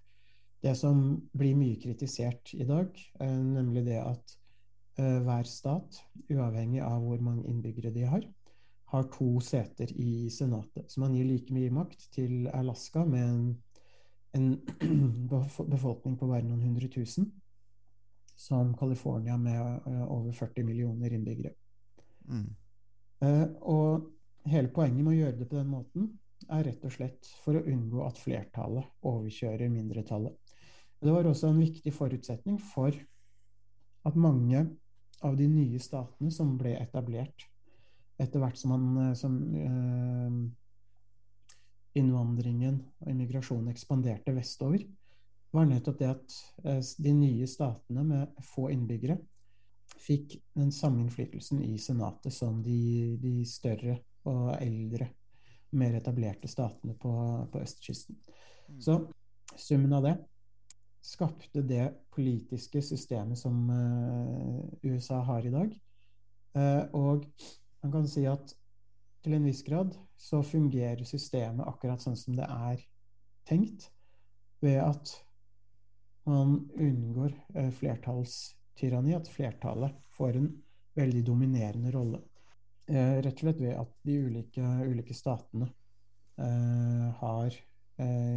det 0.61 0.75
som 0.75 1.01
blir 1.37 1.55
mye 1.55 1.79
kritisert 1.79 2.53
i 2.53 2.65
dag, 2.67 2.91
eh, 3.19 3.39
nemlig 3.39 3.85
det 3.87 3.99
at 4.01 4.35
eh, 4.99 5.19
hver 5.23 5.47
stat, 5.47 6.01
uavhengig 6.29 6.81
av 6.83 6.99
hvor 7.03 7.21
mange 7.23 7.47
innbyggere 7.47 7.93
de 7.95 8.03
har, 8.09 8.25
har 8.89 9.07
to 9.13 9.37
seter 9.45 9.91
i 10.01 10.29
Senatet. 10.33 10.89
Så 10.91 10.99
man 10.99 11.15
gir 11.15 11.27
like 11.29 11.53
mye 11.53 11.71
makt 11.71 12.09
til 12.15 12.49
Alaska 12.53 13.05
med 13.05 13.23
en, 13.29 13.57
en 14.35 15.29
befolkning 15.75 16.17
på 16.19 16.27
bare 16.27 16.47
noen 16.47 16.65
hundre 16.65 16.89
tusen, 16.91 17.29
som 18.39 18.73
California 18.79 19.37
med 19.37 19.59
eh, 19.61 20.05
over 20.11 20.31
40 20.35 20.67
millioner 20.67 21.15
innbyggere. 21.15 21.55
Mm. 22.29 22.49
Og 23.67 24.05
hele 24.47 24.69
poenget 24.71 25.03
med 25.03 25.11
å 25.11 25.17
gjøre 25.17 25.37
det 25.39 25.47
på 25.49 25.57
den 25.57 25.71
måten 25.71 26.05
er 26.47 26.63
rett 26.69 26.85
og 26.87 26.93
slett 26.93 27.29
for 27.43 27.57
å 27.57 27.63
unngå 27.67 28.03
at 28.05 28.19
flertallet 28.21 29.07
overkjører 29.09 29.71
mindretallet. 29.73 30.48
Det 30.99 31.11
var 31.13 31.27
også 31.27 31.47
en 31.47 31.61
viktig 31.61 31.93
forutsetning 31.95 32.59
for 32.59 32.95
at 34.07 34.15
mange 34.19 34.65
av 35.23 35.35
de 35.39 35.47
nye 35.51 35.79
statene 35.81 36.31
som 36.31 36.57
ble 36.59 36.75
etablert 36.79 37.47
etter 38.19 38.41
hvert 38.41 38.59
som, 38.59 38.73
man, 38.75 39.09
eh, 39.09 39.15
som 39.15 39.35
eh, 39.55 40.31
innvandringen 41.99 42.81
og 42.99 43.11
immigrasjonen 43.13 43.71
ekspanderte 43.71 44.33
vestover, 44.35 44.83
var 45.55 45.65
nettopp 45.65 45.99
det 46.01 46.09
at 46.11 46.35
eh, 46.65 46.81
de 46.99 47.13
nye 47.15 47.47
statene 47.49 48.03
med 48.05 48.41
få 48.45 48.69
innbyggere 48.73 49.17
fikk 49.99 50.37
den 50.55 50.71
samme 50.75 51.01
innflytelsen 51.03 51.63
i 51.65 51.77
Senatet 51.81 52.35
som 52.35 52.59
de, 52.63 53.17
de 53.19 53.39
større 53.47 53.97
og 54.29 54.51
eldre, 54.59 55.09
mer 55.79 55.95
etablerte 55.99 56.49
statene 56.49 56.95
på, 56.97 57.11
på 57.51 57.61
østkysten. 57.61 58.17
Så 58.81 58.99
summen 59.57 59.93
av 59.95 60.05
det 60.05 60.15
skapte 61.01 61.61
det 61.63 61.87
politiske 62.13 62.81
systemet 62.83 63.39
som 63.39 63.69
eh, 63.71 64.91
USA 64.91 65.21
har 65.23 65.45
i 65.45 65.53
dag. 65.53 65.73
Eh, 66.55 66.83
og 66.97 67.25
man 67.83 67.93
kan 67.93 68.07
si 68.09 68.25
at 68.29 68.53
til 69.23 69.35
en 69.35 69.47
viss 69.47 69.63
grad 69.67 69.95
så 70.19 70.41
fungerer 70.43 71.03
systemet 71.07 71.67
akkurat 71.67 72.03
sånn 72.03 72.17
som 72.19 72.35
det 72.37 72.47
er 72.47 72.83
tenkt, 73.47 73.89
ved 74.59 74.79
at 74.83 75.13
man 76.27 76.57
unngår 76.75 77.31
eh, 77.55 77.71
flertallstyranni, 77.75 79.15
at 79.15 79.31
flertallet 79.31 79.95
får 80.15 80.39
en 80.39 80.51
veldig 80.99 81.23
dominerende 81.27 81.93
rolle. 81.95 82.23
Rett 82.89 83.37
og 83.37 83.43
slett 83.43 83.59
ved 83.61 83.75
at 83.77 83.89
de 84.01 84.15
ulike, 84.25 84.65
ulike 84.89 85.13
statene 85.13 85.67
har 87.19 87.53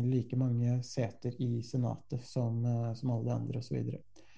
like 0.04 0.36
mange 0.36 0.82
seter 0.82 1.34
i 1.42 1.62
Senatet 1.62 2.24
som, 2.26 2.64
eh, 2.66 2.92
som 2.94 3.10
alle 3.10 3.24
de 3.24 3.34
andre, 3.34 3.58
osv. 3.58 3.90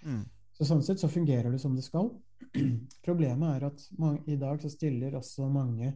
Mm. 0.04 0.24
Så 0.54 0.66
sånn 0.68 0.82
sett 0.86 1.02
så 1.02 1.10
fungerer 1.10 1.50
det 1.50 1.60
som 1.62 1.74
det 1.76 1.84
skal. 1.86 2.10
Problemet 3.06 3.56
er 3.56 3.68
at 3.70 3.86
man, 3.98 4.20
i 4.26 4.36
dag 4.40 4.60
så 4.62 4.70
stiller 4.70 5.16
også 5.18 5.48
mange 5.50 5.94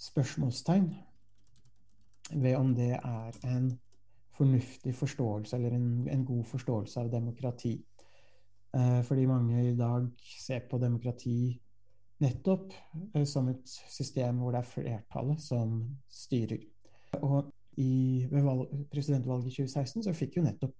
spørsmålstegn 0.00 0.90
ved 2.30 2.56
om 2.56 2.74
det 2.76 2.92
er 2.96 3.38
en 3.50 3.72
fornuftig 4.36 4.94
forståelse 4.96 5.56
eller 5.56 5.74
en, 5.76 5.88
en 6.08 6.24
god 6.24 6.44
forståelse 6.48 7.00
av 7.02 7.10
demokrati. 7.12 7.74
Eh, 8.76 9.00
fordi 9.02 9.26
mange 9.26 9.64
i 9.66 9.74
dag 9.76 10.06
ser 10.38 10.62
på 10.70 10.78
demokrati 10.78 11.58
nettopp 12.22 12.72
eh, 13.14 13.24
som 13.24 13.48
et 13.50 13.72
system 13.90 14.40
hvor 14.40 14.54
det 14.54 14.62
er 14.62 14.70
flertallet 14.70 15.42
som 15.42 15.80
styrer. 16.08 16.62
Og 17.20 17.50
i, 17.76 18.26
ved 18.30 18.42
valg, 18.42 18.66
presidentvalget 18.90 19.46
i 19.46 19.54
2016 19.54 20.04
så 20.04 20.14
fikk 20.16 20.36
jo 20.38 20.44
nettopp 20.44 20.74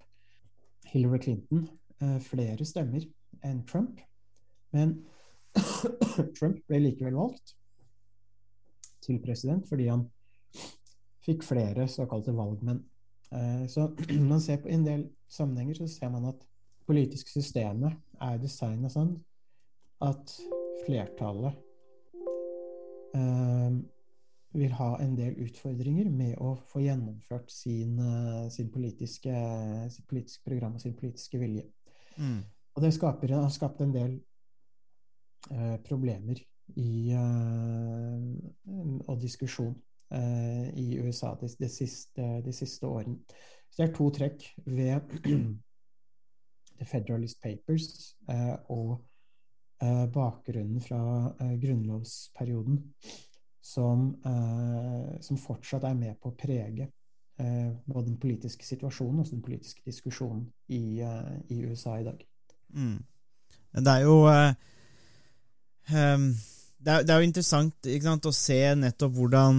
Hillary 0.90 1.20
Clinton 1.22 1.68
eh, 2.03 2.18
flere 2.24 2.66
stemmer 2.66 3.05
enn 3.46 3.62
Trump. 3.68 4.00
Men 4.74 4.96
Trump 6.38 6.61
ble 6.68 6.83
likevel 6.83 7.18
valgt 7.18 7.55
til 9.05 9.20
president 9.22 9.68
fordi 9.68 9.88
han 9.90 10.07
fikk 11.24 11.44
flere 11.46 11.88
såkalte 11.88 12.35
valgmenn. 12.37 12.83
Eh, 13.33 13.66
Så 13.68 13.90
man 14.31 14.40
ser 14.40 14.62
på 14.62 14.68
en 14.68 14.87
del 14.87 15.09
sammenhenger 15.29 15.74
så 15.81 15.88
ser 15.88 16.12
man 16.12 16.31
at 16.33 16.46
politiske 16.87 17.31
systemet 17.31 17.94
er 18.20 18.40
designet 18.42 18.92
sånn 18.92 19.14
at 20.03 20.33
flertallet 20.87 21.55
eh, 23.14 23.76
vil 24.53 24.73
ha 24.75 24.95
en 25.03 25.13
del 25.19 25.37
utfordringer 25.45 26.09
med 26.11 26.39
å 26.43 26.55
få 26.73 26.83
gjennomført 26.83 27.51
sin, 27.55 27.99
eh, 27.99 28.49
sin 28.51 28.71
politiske, 28.71 29.35
sitt 29.91 30.07
politiske 30.11 30.45
program 30.45 30.75
og 30.75 30.81
sin 30.81 30.97
politiske 30.97 31.39
vilje. 31.39 31.69
Mm. 32.17 32.43
Og 32.75 32.83
det 32.83 32.95
skaper, 32.95 33.35
har 33.35 33.51
skapt 33.51 33.81
en 33.81 33.95
del 33.95 34.17
eh, 35.51 35.77
problemer 35.87 36.43
i, 36.77 37.13
eh, 37.15 38.19
og 39.07 39.21
diskusjon 39.23 39.75
eh, 40.11 40.67
i 40.75 40.99
USA 40.99 41.35
de, 41.41 41.49
de, 41.59 41.69
siste, 41.69 42.27
de 42.45 42.53
siste 42.53 42.87
årene. 42.87 43.19
Så 43.71 43.83
det 43.83 43.89
er 43.89 43.95
to 43.95 44.11
trekk 44.11 44.47
ved 44.67 45.15
The 46.81 46.89
Federalist 46.89 47.41
Papers 47.43 48.17
eh, 48.29 48.57
og 48.73 48.99
eh, 49.83 50.07
bakgrunnen 50.11 50.83
fra 50.83 51.03
grunnlovsperioden 51.39 52.83
som, 53.61 54.14
eh, 54.25 55.20
som 55.20 55.37
fortsatt 55.38 55.85
er 55.85 55.94
med 55.94 56.20
på 56.20 56.29
å 56.31 56.37
prege 56.38 56.87
eh, 57.38 57.70
både 57.87 58.07
den 58.09 58.18
politiske 58.20 58.64
situasjonen 58.66 59.20
og 59.20 59.31
den 59.31 59.42
politiske 59.44 59.83
diskusjonen 59.87 60.46
i, 60.68 61.01
eh, 61.05 61.35
i 61.53 61.61
USA 61.68 61.99
i 62.01 62.05
dag. 62.07 62.25
Mm. 62.75 62.99
Det 63.70 63.92
er 63.92 64.03
jo 64.03 64.16
ehm, 64.31 66.27
det, 66.81 66.90
er, 66.90 67.03
det 67.05 67.12
er 67.12 67.18
jo 67.20 67.29
interessant 67.29 67.87
sant, 68.03 68.27
å 68.27 68.33
se 68.35 68.75
nettopp 68.75 69.14
hvordan 69.14 69.55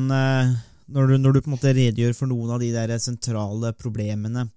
når, 0.92 1.08
du, 1.08 1.18
når 1.18 1.32
du 1.34 1.42
på 1.42 1.52
en 1.52 1.56
måte 1.56 1.74
redegjør 1.76 2.16
for 2.18 2.32
noen 2.32 2.56
av 2.56 2.60
de 2.64 2.72
der 2.74 2.92
sentrale 3.02 3.72
problemene 3.78 4.48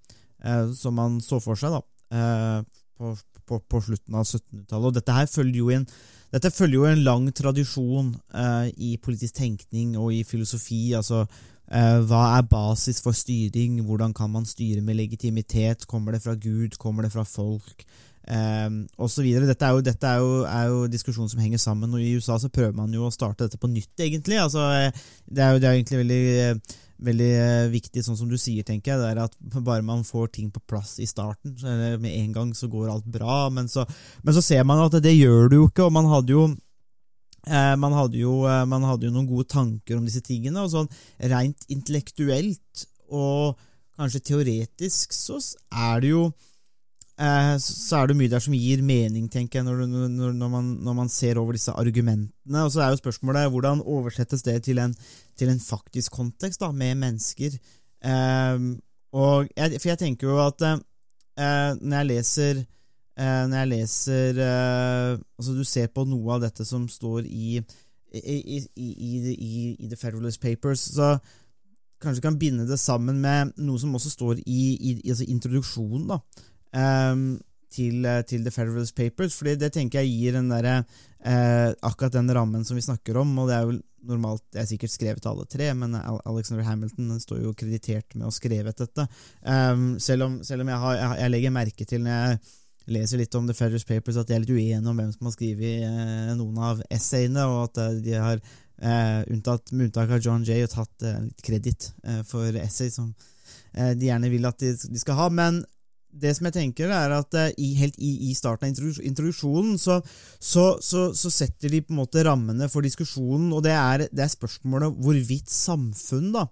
eh, 0.43 0.73
som 0.77 0.97
man 0.99 1.21
så 1.25 1.41
for 1.43 1.59
seg 1.59 1.75
da, 1.75 1.83
eh, 2.15 2.59
på, 2.99 3.15
på, 3.45 3.61
på 3.61 3.83
slutten 3.89 4.19
av 4.19 4.27
1700-tallet. 4.27 4.89
Og 4.91 4.97
dette 4.99 5.19
her 5.19 5.31
følger 5.31 5.61
jo 5.61 5.71
en, 5.75 5.87
dette 6.35 6.51
følger 6.51 6.81
jo 6.81 6.87
en 6.91 7.05
lang 7.07 7.27
tradisjon 7.31 8.15
eh, 8.35 8.71
i 8.83 8.95
politisk 9.03 9.37
tenkning 9.39 9.95
og 10.01 10.11
i 10.15 10.25
filosofi. 10.27 10.93
altså 10.99 11.23
eh, 11.23 12.01
Hva 12.09 12.25
er 12.39 12.49
basis 12.51 12.99
for 13.05 13.15
styring? 13.15 13.79
Hvordan 13.87 14.15
kan 14.17 14.33
man 14.33 14.49
styre 14.49 14.83
med 14.83 14.99
legitimitet? 14.99 15.87
Kommer 15.87 16.17
det 16.17 16.25
fra 16.25 16.35
Gud? 16.35 16.75
Kommer 16.79 17.07
det 17.07 17.13
fra 17.15 17.23
folk? 17.23 17.87
Eh, 18.27 18.71
og 18.99 19.11
så 19.11 19.23
videre. 19.23 19.47
Dette, 19.47 19.67
er 19.67 20.19
jo, 20.19 20.43
jo, 20.43 20.81
jo 20.81 20.87
diskusjonen 20.91 21.31
som 21.31 21.43
henger 21.45 21.63
sammen, 21.63 21.95
og 21.95 22.03
i 22.03 22.17
USA 22.17 22.39
så 22.41 22.51
prøver 22.51 22.75
man 22.77 22.93
jo 22.95 23.07
å 23.07 23.15
starte 23.15 23.47
dette 23.47 23.61
på 23.61 23.71
nytt, 23.71 23.95
egentlig. 24.01 24.41
Altså, 24.43 24.65
eh, 24.75 25.05
det, 25.31 25.45
er 25.45 25.55
jo, 25.55 25.63
det 25.63 25.69
er 25.69 25.77
jo 25.77 25.83
egentlig 25.83 26.03
veldig, 26.03 26.25
eh, 26.49 26.81
veldig 27.03 27.31
eh, 27.39 27.69
viktig, 27.73 28.05
sånn 28.05 28.19
som 28.19 28.31
du 28.31 28.37
sier, 28.41 28.67
tenker 28.67 28.95
jeg, 28.95 29.01
det 29.03 29.11
er 29.13 29.23
at 29.25 29.35
bare 29.69 29.85
man 29.87 30.05
får 30.07 30.33
ting 30.37 30.51
på 30.55 30.63
plass 30.69 30.97
i 31.03 31.09
starten, 31.11 31.57
eller 31.61 31.99
med 32.03 32.15
en 32.19 32.33
gang 32.37 32.55
så 32.57 32.71
går 32.73 32.93
alt 32.93 33.09
bra, 33.11 33.49
men 33.55 33.71
så, 33.71 33.87
men 34.23 34.37
så 34.37 34.45
ser 34.45 34.65
man 34.69 34.85
at 34.85 35.01
det 35.03 35.17
gjør 35.17 35.51
du 35.51 35.59
jo 35.63 35.69
ikke, 35.71 35.89
og 35.89 35.95
man 35.97 36.11
hadde 36.13 36.37
jo 36.37 36.47
eh, 36.51 37.75
man, 37.81 37.99
hadde 37.99 38.21
jo, 38.21 38.41
eh, 38.49 38.65
man 38.71 38.87
hadde 38.87 39.09
jo 39.09 39.15
noen 39.15 39.31
gode 39.31 39.51
tanker 39.53 39.99
om 39.99 40.09
disse 40.09 40.25
tingene, 40.25 40.65
og 40.65 40.73
sånn 40.73 40.91
rent 41.35 41.69
intellektuelt 41.73 42.89
og 43.15 43.61
kanskje 43.95 44.25
teoretisk 44.33 45.15
så 45.15 45.39
er 45.71 46.03
det 46.03 46.15
jo 46.15 46.29
eh, 47.21 47.55
så 47.61 48.01
er 48.01 48.11
det 48.11 48.17
mye 48.19 48.31
der 48.33 48.43
som 48.43 48.57
gir 48.57 48.83
mening, 48.87 49.29
tenker 49.31 49.61
jeg, 49.61 49.67
når, 49.67 49.85
når, 49.87 50.33
når, 50.33 50.51
man, 50.51 50.73
når, 50.85 50.97
man, 51.01 51.13
ser 51.13 51.39
over 51.41 51.57
disse 51.57 51.73
argumentene. 51.73 52.65
Og 52.65 52.73
så 52.73 52.85
er 52.85 52.93
jo 52.93 53.03
spørsmålet 53.03 53.51
hvordan 53.53 53.83
oversettes 53.83 54.43
det 54.47 54.61
til 54.67 54.81
en, 54.83 54.95
til 55.39 55.53
en 55.53 55.61
faktisk 55.61 56.13
kontekst, 56.13 56.61
da, 56.61 56.73
med 56.73 56.95
mennesker. 57.03 57.57
Eh, 58.05 58.59
og 59.15 59.49
jeg, 59.57 59.81
for 59.81 59.93
jeg 59.93 60.03
tenker 60.03 60.29
jo 60.29 60.41
at 60.43 60.67
eh, 60.67 61.71
når 61.81 61.97
jeg 61.97 62.09
leser 62.11 62.59
eh, 62.59 63.45
Når 63.47 63.55
jeg 63.57 63.69
leser 63.71 64.41
eh, 64.43 65.13
Altså, 65.39 65.55
du 65.55 65.63
ser 65.65 65.87
på 65.95 66.03
noe 66.05 66.35
av 66.35 66.43
dette 66.43 66.67
som 66.67 66.89
står 66.91 67.29
i 67.31 67.63
i, 68.15 68.59
i, 68.77 68.91
i, 69.35 69.77
i 69.81 69.89
The 69.89 69.97
Federalist 69.99 70.39
Papers, 70.39 70.85
så 70.95 71.17
kanskje 72.03 72.23
kan 72.23 72.39
binde 72.39 72.67
det 72.69 72.79
sammen 72.79 73.19
med 73.19 73.55
noe 73.59 73.81
som 73.81 73.95
også 73.97 74.13
står 74.13 74.43
i, 74.47 75.01
altså 75.09 75.27
introduksjonen. 75.27 76.07
da, 76.13 76.21
um, 76.77 77.27
til, 77.75 78.07
til, 78.29 78.45
The 78.45 78.53
Federalist 78.55 78.95
Papers, 78.95 79.35
fordi 79.35 79.57
det 79.59 79.73
tenker 79.75 80.05
jeg 80.05 80.13
gir 80.13 80.37
den 80.37 80.53
der, 80.53 80.85
eh, 81.27 81.73
akkurat 81.83 82.15
den 82.15 82.31
rammen 82.31 82.63
som 82.65 82.79
vi 82.79 82.85
snakker 82.87 83.19
om. 83.19 83.33
og 83.39 83.49
det 83.51 83.57
er 83.57 83.65
jo 83.67 83.81
normalt, 84.05 84.45
Det 84.53 84.61
er 84.61 84.67
sikkert 84.69 84.93
skrevet 84.93 85.27
alle 85.27 85.47
tre, 85.51 85.73
men 85.75 85.97
Alexander 85.97 86.65
Hamilton 86.65 87.19
står 87.19 87.43
jo 87.43 87.55
kreditert 87.55 88.15
med 88.15 88.27
å 88.27 88.31
ha 88.31 88.37
skrevet 88.37 88.77
dette. 88.77 89.09
Um, 89.43 89.99
selv, 89.99 90.29
om, 90.29 90.43
selv 90.45 90.63
om, 90.63 90.69
jeg, 90.69 90.79
har, 90.79 90.95
jeg, 90.95 91.19
jeg 91.23 91.35
legger 91.35 91.57
merke 91.57 91.89
til 91.89 92.05
når 92.05 92.15
jeg 92.15 92.39
leser 92.87 93.21
litt 93.21 93.35
om 93.35 93.47
The 93.49 93.57
Federalist 93.57 93.89
Papers, 93.89 94.19
at 94.21 94.29
de 94.29 94.37
er 94.37 94.43
litt 94.45 94.53
uenige 94.53 94.83
om 94.83 94.99
hvem 94.99 95.13
som 95.15 95.29
har 95.29 95.35
skrevet 95.35 95.87
eh, 95.87 96.33
noen 96.39 96.61
av 96.61 96.83
essayene, 96.93 97.47
og 97.49 97.69
at 97.69 97.81
eh, 97.81 98.01
de 98.05 98.17
har, 98.21 98.43
eh, 98.81 99.21
unntatt, 99.33 99.73
med 99.73 99.89
unntak 99.89 100.13
av 100.17 100.25
John 100.25 100.45
Jay, 100.47 100.67
tatt 100.71 101.07
eh, 101.07 101.23
litt 101.25 101.45
kreditt 101.47 101.91
eh, 102.05 102.21
for 102.29 102.61
essay 102.61 102.93
som 102.93 103.15
eh, 103.73 103.95
de 103.97 104.11
gjerne 104.11 104.33
vil 104.33 104.51
at 104.51 104.61
de, 104.61 104.75
de 104.77 105.01
skal 105.01 105.19
ha. 105.21 105.31
Men 105.33 105.63
det 106.21 106.33
som 106.37 106.49
jeg 106.49 106.57
tenker, 106.57 106.93
er 106.93 107.15
at 107.17 107.37
uh, 107.37 107.49
i, 107.59 107.73
helt 107.79 107.97
i, 107.99 108.13
i, 108.31 108.35
starten 108.37 108.71
av 108.71 109.01
introduksjonen 109.03 109.79
så, 109.81 109.99
så, 110.39 110.67
så, 110.83 111.09
så, 111.17 111.33
setter 111.33 111.73
de 111.73 111.83
på 111.85 111.95
en 111.95 112.03
måte 112.03 112.25
rammene 112.27 112.69
for 112.73 112.87
diskusjonen, 112.87 113.51
og 113.55 113.65
det 113.67 113.75
er, 113.75 114.07
det 114.13 114.27
er 114.27 114.33
spørsmålet 114.33 115.01
hvorvidt 115.05 115.51
samfunn, 115.53 116.31
da, 116.37 116.47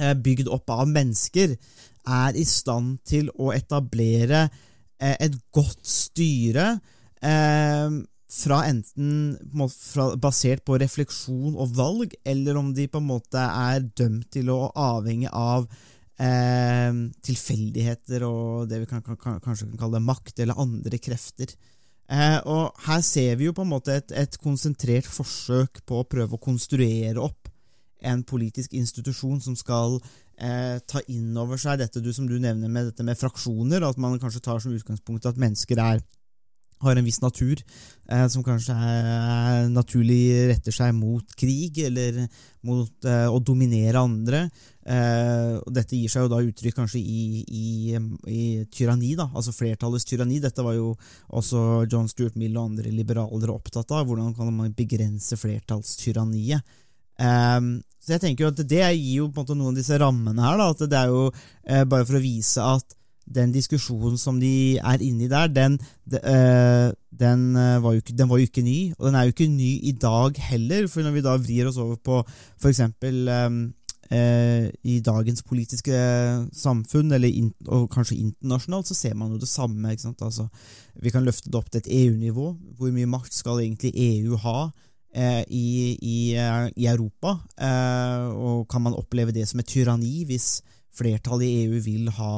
uh, 0.00 0.14
bygd 0.26 0.50
opp 0.52 0.74
av 0.74 0.88
mennesker, 0.90 1.56
er 2.04 2.36
i 2.36 2.44
stand 2.48 2.98
til 3.08 3.30
å 3.40 3.52
etablere 3.54 4.46
uh, 4.48 5.14
et 5.14 5.38
godt 5.54 5.80
styre 5.88 6.74
fra 7.24 8.58
enten 8.68 9.12
fra, 9.72 10.10
basert 10.20 10.60
på 10.66 10.76
refleksjon 10.82 11.54
og 11.56 11.70
valg, 11.78 12.12
eller 12.26 12.58
om 12.60 12.74
de 12.76 12.84
på 12.90 13.00
en 13.00 13.06
måte 13.08 13.40
er 13.40 13.86
dømt 13.96 14.28
til 14.34 14.50
å 14.52 14.66
avhenge 14.76 15.30
av 15.32 15.64
eh, 16.20 16.90
tilfeldigheter 17.24 18.26
og 18.28 18.68
det 18.70 18.82
vi 18.82 18.90
kan, 18.90 19.02
kan, 19.02 19.40
kanskje 19.42 19.70
kan 19.70 19.80
kalle 19.86 20.02
makt, 20.04 20.38
eller 20.44 20.60
andre 20.60 21.00
krefter. 21.02 21.54
Eh, 22.04 22.38
og 22.44 22.74
her 22.84 23.00
ser 23.04 23.38
vi 23.40 23.48
jo 23.48 23.54
på 23.56 23.64
en 23.64 23.72
måte 23.72 23.96
et, 23.96 24.12
et, 24.12 24.36
konsentrert 24.42 25.08
forsøk 25.08 25.80
på 25.88 26.02
å 26.02 26.08
prøve 26.08 26.36
å 26.36 26.42
konstruere 26.42 27.16
opp 27.22 27.48
en 28.04 28.20
politisk 28.28 28.74
institusjon 28.76 29.40
som 29.40 29.54
skal 29.56 29.96
eh, 30.36 30.76
ta 30.84 31.00
inn 31.08 31.32
over 31.40 31.56
seg 31.60 31.80
dette 31.80 32.02
du, 32.04 32.10
som 32.12 32.28
du 32.28 32.36
nevner 32.36 32.68
med 32.68 32.90
dette 32.90 33.06
med 33.06 33.16
fraksjoner, 33.16 33.86
at 33.88 33.96
man 33.96 34.18
kanskje 34.20 34.44
tar 34.44 34.60
som 34.60 34.74
utgangspunkt 34.76 35.24
at 35.30 35.40
mennesker 35.40 35.80
er 35.80 36.04
har 36.84 36.98
en 36.98 37.06
viss 37.06 37.20
natur, 37.22 37.60
eh, 38.08 38.26
som 38.32 38.44
kanskje 38.46 38.74
er, 38.74 39.68
naturlig 39.72 40.50
retter 40.50 40.74
seg 40.74 40.92
mot 40.96 41.36
krig 41.38 41.80
eller 41.86 42.24
mot 42.64 43.08
eh, 43.08 43.26
å 43.28 43.40
dominere 43.40 44.02
andre. 44.02 44.44
Eh, 44.84 45.56
og 45.60 45.70
Dette 45.74 45.96
gir 45.96 46.12
seg 46.12 46.26
jo 46.26 46.32
da 46.32 46.42
uttrykk 46.44 46.78
kanskje 46.78 47.00
i, 47.00 47.42
i, 47.48 47.96
i, 48.28 48.44
tyranni, 48.72 49.14
da, 49.18 49.30
altså 49.32 49.54
flertallets 49.56 50.08
tyranni. 50.08 50.42
Dette 50.44 50.64
var 50.64 50.76
jo 50.76 50.92
også 51.32 51.84
John 51.88 52.08
Stuart 52.10 52.36
Mill 52.40 52.56
og 52.56 52.70
andre 52.70 52.92
liberalere 52.92 53.56
opptatt 53.56 53.92
av. 53.96 54.06
Hvordan 54.08 54.36
kan 54.36 54.52
man 54.52 54.76
begrense 54.76 55.38
flertallstyranniet? 55.40 56.76
Eh, 57.20 57.60
så 58.04 58.16
jeg 58.16 58.20
tenker 58.20 58.44
jo 58.44 58.50
at 58.50 58.58
Det 58.68 58.82
gir 58.82 59.22
jo 59.22 59.30
på 59.30 59.38
en 59.38 59.44
måte 59.44 59.56
noen 59.56 59.72
av 59.72 59.78
disse 59.78 59.98
rammene 60.00 60.44
her. 60.44 60.60
da, 60.60 60.68
at 60.74 60.84
det 60.90 60.98
er 60.98 61.12
jo 61.12 61.24
eh, 61.30 61.84
Bare 61.88 62.04
for 62.04 62.18
å 62.18 62.24
vise 62.24 62.64
at 62.74 62.96
den 63.24 63.52
diskusjonen 63.54 64.18
som 64.20 64.40
de 64.40 64.76
er 64.78 65.02
inne 65.02 65.26
i 65.26 65.30
der, 65.30 65.48
den, 65.52 65.78
de, 66.10 66.20
øh, 66.20 66.90
den, 67.20 67.54
uh, 67.56 67.82
var 67.82 67.96
ikke, 67.96 68.16
den, 68.16 68.28
var 68.28 68.38
jo 68.38 68.48
ikke, 68.48 68.62
ny. 68.62 68.92
Og 68.98 69.06
den 69.06 69.14
er 69.14 69.22
jo 69.22 69.32
ikke 69.34 69.48
ny 69.48 69.70
i 69.82 69.92
dag 69.92 70.42
heller, 70.50 70.86
for 70.90 71.02
når 71.02 71.14
vi 71.14 71.24
da 71.24 71.36
vrir 71.38 71.70
oss 71.70 71.80
over 71.80 71.96
på 71.96 72.20
f.eks. 72.60 72.80
Um, 72.80 73.60
uh, 74.10 74.66
i 74.82 75.00
dagens 75.04 75.42
politiske 75.42 75.94
samfunn, 76.52 77.12
in, 77.24 77.52
og 77.68 77.90
kanskje 77.90 78.18
internasjonalt, 78.18 78.90
så 78.90 78.94
ser 78.94 79.14
man 79.14 79.32
jo 79.32 79.38
det 79.38 79.48
samme. 79.48 79.88
Altså, 79.88 80.48
vi 81.02 81.10
kan 81.10 81.24
løfte 81.24 81.50
det 81.50 81.60
opp 81.60 81.70
til 81.70 81.84
et 81.84 81.92
EU-nivå. 82.04 82.56
Hvor 82.78 82.90
mye 82.92 83.06
makt 83.06 83.34
skal 83.34 83.62
egentlig 83.62 83.94
EU 83.94 84.36
ha? 84.36 84.68
I, 85.14 85.94
i, 86.02 86.34
i, 86.34 86.86
Europa, 86.90 87.36
og 88.34 88.64
kan 88.66 88.82
man 88.82 88.96
oppleve 88.98 89.30
det 89.30 89.44
som 89.46 89.60
et 89.62 89.68
tyranni 89.70 90.24
hvis 90.26 90.56
flertallet 90.94 91.46
i 91.46 91.64
EU 91.64 91.80
vil 91.84 92.10
ha 92.18 92.34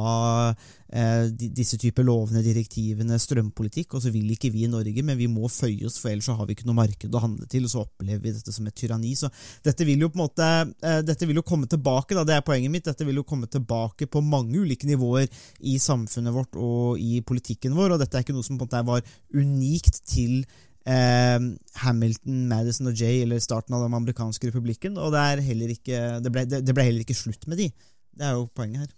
eh, 0.50 0.74
disse 0.86 1.78
typer 1.82 2.04
lovene, 2.06 2.42
direktivene, 2.44 3.18
strømpolitikk, 3.18 3.96
og 3.96 4.04
så 4.04 4.12
vil 4.14 4.30
ikke 4.30 4.52
vi 4.54 4.64
i 4.66 4.70
Norge, 4.70 5.02
men 5.02 5.18
vi 5.18 5.26
må 5.30 5.48
føye 5.50 5.88
oss, 5.88 5.98
for 5.98 6.12
ellers 6.12 6.28
så 6.30 6.36
har 6.38 6.46
vi 6.46 6.54
ikke 6.56 6.68
noe 6.68 6.78
marked 6.78 7.14
å 7.14 7.22
handle 7.22 7.48
til, 7.50 7.66
og 7.66 7.72
så 7.72 7.82
opplever 7.82 8.22
vi 8.22 8.34
dette 8.36 8.54
som 8.54 8.68
et 8.68 8.76
tyranni. 8.78 9.14
Så 9.18 9.30
dette 9.66 9.86
vil 9.88 10.04
jo 10.04 10.10
på 10.12 10.20
en 10.20 10.24
måte, 10.24 10.50
eh, 10.86 11.00
dette 11.06 11.26
vil 11.26 11.40
jo 11.40 11.46
komme 11.46 11.66
tilbake, 11.70 12.14
da, 12.14 12.24
det 12.26 12.36
er 12.36 12.46
poenget 12.46 12.72
mitt, 12.72 12.86
dette 12.86 13.06
vil 13.08 13.18
jo 13.18 13.26
komme 13.26 13.50
tilbake 13.50 14.06
på 14.06 14.22
mange 14.22 14.62
ulike 14.62 14.86
nivåer 14.86 15.26
i 15.66 15.76
samfunnet 15.82 16.34
vårt 16.34 16.60
og 16.60 17.02
i 17.02 17.20
politikken 17.26 17.74
vår, 17.74 17.96
og 17.96 18.04
dette 18.04 18.16
er 18.16 18.26
ikke 18.26 18.36
noe 18.36 18.46
som 18.46 18.56
på 18.56 18.64
en 18.64 18.70
måte 18.70 18.86
var 18.86 19.12
unikt 19.34 20.04
til 20.06 20.44
Eh, 20.86 21.38
Hamilton, 21.82 22.44
Madison 22.46 22.86
og 22.86 22.94
Jay, 22.94 23.24
eller 23.24 23.42
starten 23.42 23.74
av 23.74 23.82
den 23.82 23.96
amerikanske 23.98 24.52
republikken. 24.52 24.94
Og 25.02 25.10
det, 25.10 26.30
ble, 26.30 26.44
det, 26.46 26.62
ble, 26.70 26.84
heller 26.86 27.02
ikke 27.02 27.18
slutt 27.18 27.48
med 27.50 27.58
de. 27.58 27.72
Det 28.16 28.28
er 28.28 28.38
jo 28.38 28.46
poenget 28.54 28.84
her. 28.84 28.92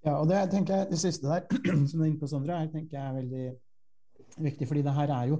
Ja, 0.00 0.14
og 0.16 0.30
det 0.30 0.38
tenker 0.52 0.78
jeg, 0.78 0.88
det 0.90 0.98
siste 1.00 1.28
der, 1.28 1.40
som 1.88 1.98
du 1.98 2.04
er 2.04 2.08
inne 2.08 2.20
på, 2.20 2.26
Sondre, 2.30 2.54
er, 2.56 2.66
tenker 2.72 2.96
jeg 2.96 3.06
er 3.06 3.18
veldig 3.18 3.46
viktig. 4.46 4.68
fordi 4.68 4.82
det 4.86 4.94
her 4.96 5.10
er 5.12 5.24
jo 5.32 5.36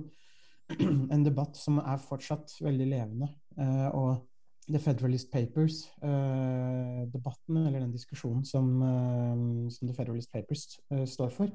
en 1.15 1.25
debatt 1.25 1.55
som 1.57 1.75
er 1.81 1.99
fortsatt 2.03 2.47
veldig 2.61 2.89
levende. 2.91 3.29
Eh, 3.57 3.89
og 3.97 4.11
The 4.71 4.79
Federalist 4.79 5.33
Papers-debatten, 5.33 7.57
eller 7.57 7.81
den 7.81 7.93
diskusjonen 7.95 8.45
som, 8.47 8.83
eh, 8.83 9.69
som 9.73 9.89
The 9.89 9.95
Federalist 9.97 10.33
Papers 10.33 10.81
eh, 10.93 11.07
står 11.09 11.31
for, 11.35 11.47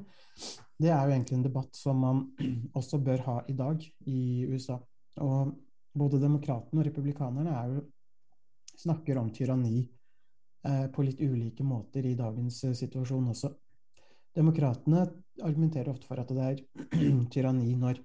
det 0.82 0.90
er 0.90 1.06
jo 1.06 1.12
egentlig 1.14 1.38
en 1.38 1.48
debatt 1.48 1.76
som 1.78 1.96
man 2.02 2.36
også 2.80 2.98
bør 3.04 3.20
ha 3.30 3.38
i 3.48 3.54
dag 3.54 3.94
i 4.10 4.46
USA. 4.50 4.78
Og 5.24 5.54
både 5.96 6.20
demokratene 6.20 6.82
og 6.82 6.88
republikanerne 6.90 7.52
er 7.56 7.66
jo, 7.76 7.82
snakker 8.76 9.16
om 9.22 9.32
tyranni 9.32 9.78
eh, 9.80 9.88
på 10.92 11.06
litt 11.06 11.22
ulike 11.22 11.64
måter 11.64 12.06
i 12.06 12.16
dagens 12.18 12.64
eh, 12.64 12.74
situasjon 12.74 13.30
også. 13.34 13.52
Demokratene 14.36 15.06
argumenterer 15.44 15.92
ofte 15.94 16.10
for 16.10 16.20
at 16.20 16.32
det 16.34 16.46
er 16.46 16.62
tyranni 17.34 17.76
når 17.80 18.02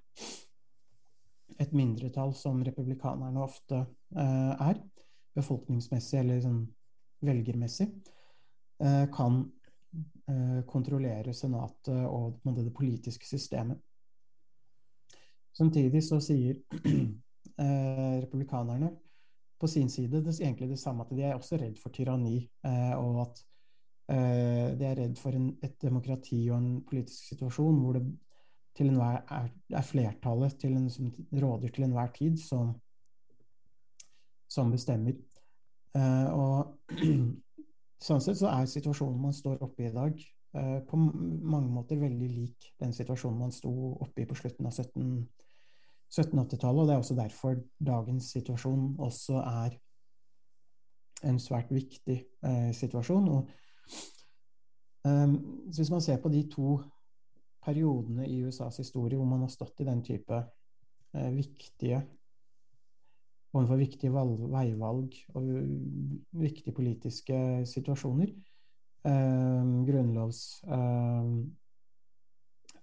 et 1.61 1.73
mindretall, 1.75 2.33
som 2.33 2.61
republikanerne 2.63 3.41
ofte 3.43 3.83
eh, 4.15 4.53
er, 4.69 4.79
befolkningsmessig 5.37 6.19
eller 6.19 6.41
sånn 6.43 6.61
velgermessig, 7.25 7.87
eh, 8.83 9.05
kan 9.13 9.43
eh, 10.31 10.61
kontrollere 10.67 11.35
Senatet 11.37 12.05
og 12.07 12.41
det 12.57 12.73
politiske 12.75 13.27
systemet. 13.29 13.79
Samtidig 15.51 16.03
så 16.07 16.21
sier 16.23 16.61
eh, 17.61 18.15
republikanerne 18.23 18.93
på 19.61 19.69
sin 19.69 19.89
side 19.89 20.23
det, 20.25 20.33
egentlig 20.41 20.71
det 20.71 20.79
samme, 20.81 21.05
at 21.05 21.13
de 21.13 21.23
er 21.23 21.37
også 21.37 21.59
redd 21.61 21.77
for 21.81 21.93
tyranni, 21.93 22.39
eh, 22.65 22.93
og 22.97 23.21
at 23.27 23.41
eh, 24.15 24.71
de 24.79 24.87
er 24.87 24.97
redd 24.97 25.19
for 25.21 25.37
en, 25.37 25.51
et 25.63 25.77
demokrati 25.81 26.41
og 26.49 26.57
en 26.57 26.71
politisk 26.87 27.33
situasjon 27.35 27.79
hvor 27.83 27.99
det 27.99 28.05
til 28.77 28.87
enhver 28.87 29.19
er, 29.35 29.49
er 29.75 29.85
flertallet 29.85 30.55
til 30.59 30.77
en, 30.79 30.89
som 30.89 31.11
råder 31.43 31.73
til 31.75 31.85
enhver 31.85 32.11
tid, 32.15 32.37
som, 32.39 32.73
som 34.49 34.71
bestemmer. 34.71 35.17
Eh, 35.95 36.27
og 36.31 36.95
sånn 38.07 38.23
sett 38.23 38.39
så 38.39 38.51
er 38.53 38.69
situasjonen 38.71 39.19
man 39.21 39.35
står 39.35 39.61
oppe 39.65 39.85
i 39.85 39.89
i 39.91 39.95
dag, 39.95 40.23
eh, 40.57 40.79
på 40.87 40.97
mange 40.97 41.69
måter 41.69 41.99
veldig 42.01 42.31
lik 42.31 42.71
den 42.81 42.95
situasjonen 42.95 43.43
man 43.45 43.55
sto 43.55 43.73
oppe 43.99 44.23
i 44.23 44.29
på 44.29 44.39
slutten 44.39 44.71
av 44.71 44.73
17 44.73 45.27
1780-tallet, 46.11 46.81
og 46.81 46.87
det 46.87 46.93
er 46.93 47.01
også 47.01 47.15
derfor 47.15 47.55
dagens 47.79 48.31
situasjon 48.35 48.95
også 48.99 49.41
er 49.41 49.77
en 51.29 51.37
svært 51.39 51.71
viktig 51.71 52.17
eh, 52.45 52.71
situasjon. 52.75 53.29
Og, 53.29 53.49
eh, 55.07 55.35
hvis 55.75 55.91
man 55.93 56.01
ser 56.03 56.19
på 56.21 56.31
de 56.33 56.43
to 56.51 56.79
periodene 57.61 58.25
i 58.27 58.41
USAs 58.43 58.81
historie 58.81 59.19
hvor 59.19 59.29
man 59.29 59.45
har 59.45 59.53
stått 59.53 59.83
i 59.83 59.87
den 59.87 60.01
type 60.03 60.41
eh, 61.13 61.31
viktige 61.35 62.01
overfor 63.51 63.79
viktige 63.81 64.13
valg, 64.13 64.39
veivalg 64.47 65.15
og 65.35 65.47
viktige 66.39 66.73
politiske 66.75 67.35
situasjoner, 67.67 68.31
eh, 69.07 69.71
grunnlovs 69.87 70.61
eh, 70.63 71.33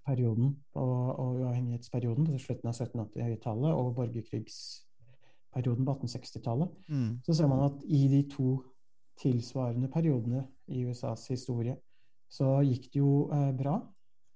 perioden 0.09 0.57
og, 0.75 1.19
og 1.21 1.29
uavhengighetsperioden 1.43 2.27
på 2.27 2.39
slutten 2.43 2.69
av 2.71 2.75
1780-tallet 2.75 3.73
og 3.77 3.95
borgerkrigsperioden 3.99 5.85
på 5.85 5.93
1860-tallet, 5.99 6.69
mm. 6.89 7.11
så 7.27 7.33
ser 7.37 7.49
man 7.53 7.67
at 7.69 7.77
i 7.85 8.09
de 8.11 8.23
to 8.33 8.49
tilsvarende 9.19 9.89
periodene 9.93 10.47
i 10.71 10.85
USAs 10.87 11.27
historie 11.33 11.77
så 12.31 12.61
gikk 12.67 12.85
det 12.93 13.01
jo 13.01 13.31
eh, 13.33 13.53
bra 13.57 13.79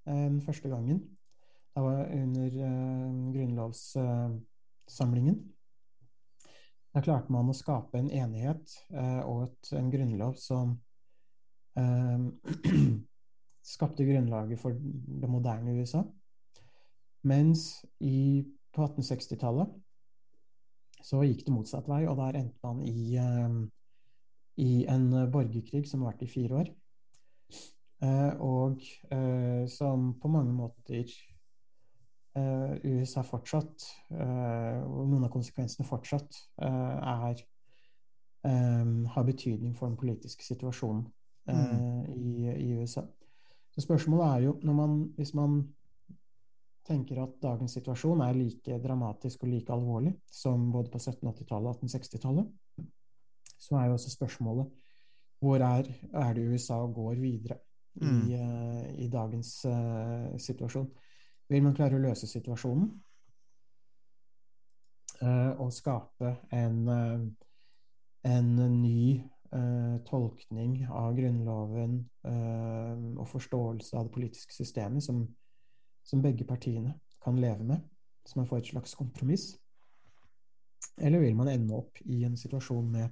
eh, 0.09 0.41
første 0.45 0.69
gangen. 0.73 0.99
Det 1.73 1.83
var 1.83 2.09
under 2.13 2.47
eh, 2.69 3.11
grunnlovssamlingen. 3.35 5.37
Da 6.93 7.01
klarte 7.05 7.33
man 7.33 7.49
å 7.49 7.57
skape 7.57 7.99
en 8.01 8.11
enighet 8.13 8.75
eh, 8.93 9.23
og 9.25 9.43
et, 9.47 9.73
en 9.79 9.91
grunnlov 9.93 10.35
som 10.41 10.75
eh, 11.81 12.19
skapte 13.63 14.05
grunnlaget 14.05 14.61
for 14.61 14.75
det 15.23 15.31
moderne 15.31 15.75
USA. 15.81 16.03
Mens 17.23 17.85
i, 18.01 18.43
på 18.75 18.87
1860-tallet 18.89 19.71
så 21.03 21.23
gikk 21.27 21.45
det 21.47 21.55
motsatt 21.55 21.89
vei, 21.91 22.05
og 22.07 22.17
der 22.19 22.39
endte 22.39 22.59
man 22.63 22.83
i, 22.87 23.19
uh, 23.19 23.63
i 24.63 24.85
en 24.91 25.09
borgerkrig 25.33 25.85
som 25.91 26.05
varte 26.07 26.27
i 26.27 26.31
fire 26.31 26.63
år. 26.63 26.73
Uh, 28.03 28.33
og 28.43 28.83
uh, 29.15 29.65
som 29.71 30.13
på 30.23 30.31
mange 30.31 30.55
måter 30.57 31.11
USA 32.33 33.21
fortsatt, 33.29 33.83
og 34.09 35.01
noen 35.05 35.27
av 35.27 35.29
konsekvensene 35.35 35.85
fortsatt, 35.85 36.39
er, 36.65 37.43
har 39.13 39.27
betydning 39.29 39.75
for 39.77 39.91
den 39.91 39.99
politiske 40.01 40.47
situasjonen 40.47 41.03
mm. 41.45 42.07
i, 42.09 42.47
i 42.55 42.71
USA. 42.81 43.05
Så 43.73 43.81
spørsmålet 43.81 44.27
er 44.27 44.43
jo, 44.47 44.59
man, 44.77 44.99
hvis 45.17 45.33
man 45.35 45.63
tenker 46.87 47.23
at 47.23 47.39
dagens 47.43 47.73
situasjon 47.79 48.21
er 48.25 48.37
like 48.37 48.79
dramatisk 48.83 49.47
og 49.47 49.53
like 49.53 49.73
alvorlig 49.73 50.13
som 50.31 50.71
både 50.75 50.91
på 50.93 50.99
1780-tallet 51.01 51.71
og 51.71 51.85
1860-tallet, 51.87 52.51
så 53.63 53.79
er 53.79 53.87
jo 53.87 53.97
også 53.97 54.11
spørsmålet 54.11 54.67
hvor 55.43 55.63
er, 55.67 55.89
er 56.15 56.35
det 56.35 56.49
USA 56.53 56.79
går 56.87 57.15
videre 57.19 57.57
i, 57.95 58.05
mm. 58.05 58.21
uh, 58.35 59.01
i 59.05 59.09
dagens 59.11 59.65
uh, 59.67 60.39
situasjon? 60.39 60.91
Vil 61.51 61.65
man 61.65 61.75
klare 61.75 61.99
å 61.99 62.03
løse 62.03 62.29
situasjonen 62.31 62.87
uh, 65.23 65.53
og 65.59 65.73
skape 65.75 66.37
en, 66.55 66.79
en 68.23 68.53
ny 68.77 69.19
eh, 69.55 69.97
tolkning 70.09 70.83
av 70.89 71.15
Grunnloven 71.17 71.97
eh, 72.29 73.03
og 73.17 73.29
forståelse 73.31 73.97
av 73.99 74.09
det 74.09 74.15
politiske 74.15 74.55
systemet 74.57 75.05
som, 75.05 75.25
som, 76.05 76.23
begge 76.25 76.47
partiene 76.49 76.97
kan 77.23 77.39
leve 77.41 77.65
med, 77.67 77.83
så 78.27 78.41
man 78.41 78.49
får 78.49 78.63
et 78.63 78.71
slags 78.73 78.95
kompromiss? 78.99 79.53
Eller 81.01 81.23
vil 81.23 81.37
man 81.37 81.51
ende 81.51 81.77
opp 81.77 82.01
i 82.05 82.23
en 82.27 82.37
situasjon 82.37 82.91
med 82.93 83.11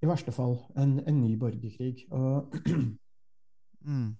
i 0.00 0.08
verste 0.08 0.32
fall 0.32 0.56
en, 0.80 0.98
en 1.04 1.20
ny 1.20 1.34
borgerkrig? 1.40 2.06
Og 2.16 2.52
mm. 3.88 4.10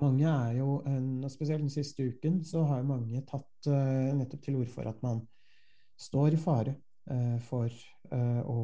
mange 0.00 0.30
er 0.30 0.56
jo, 0.58 0.78
og 0.84 1.30
spesielt 1.30 1.66
den 1.66 1.74
siste 1.74 2.06
uken, 2.06 2.40
så 2.46 2.64
har 2.66 2.80
jo 2.80 2.90
mange 2.92 3.22
tatt 3.26 3.70
uh, 3.70 4.14
nettopp 4.18 4.42
til 4.46 4.58
orde 4.62 4.72
for 4.72 4.90
at 4.90 5.02
man 5.04 5.22
står 5.98 6.34
i 6.34 6.40
fare 6.42 6.74
uh, 7.10 7.38
for 7.42 7.70
uh, 8.14 8.42
å 8.46 8.58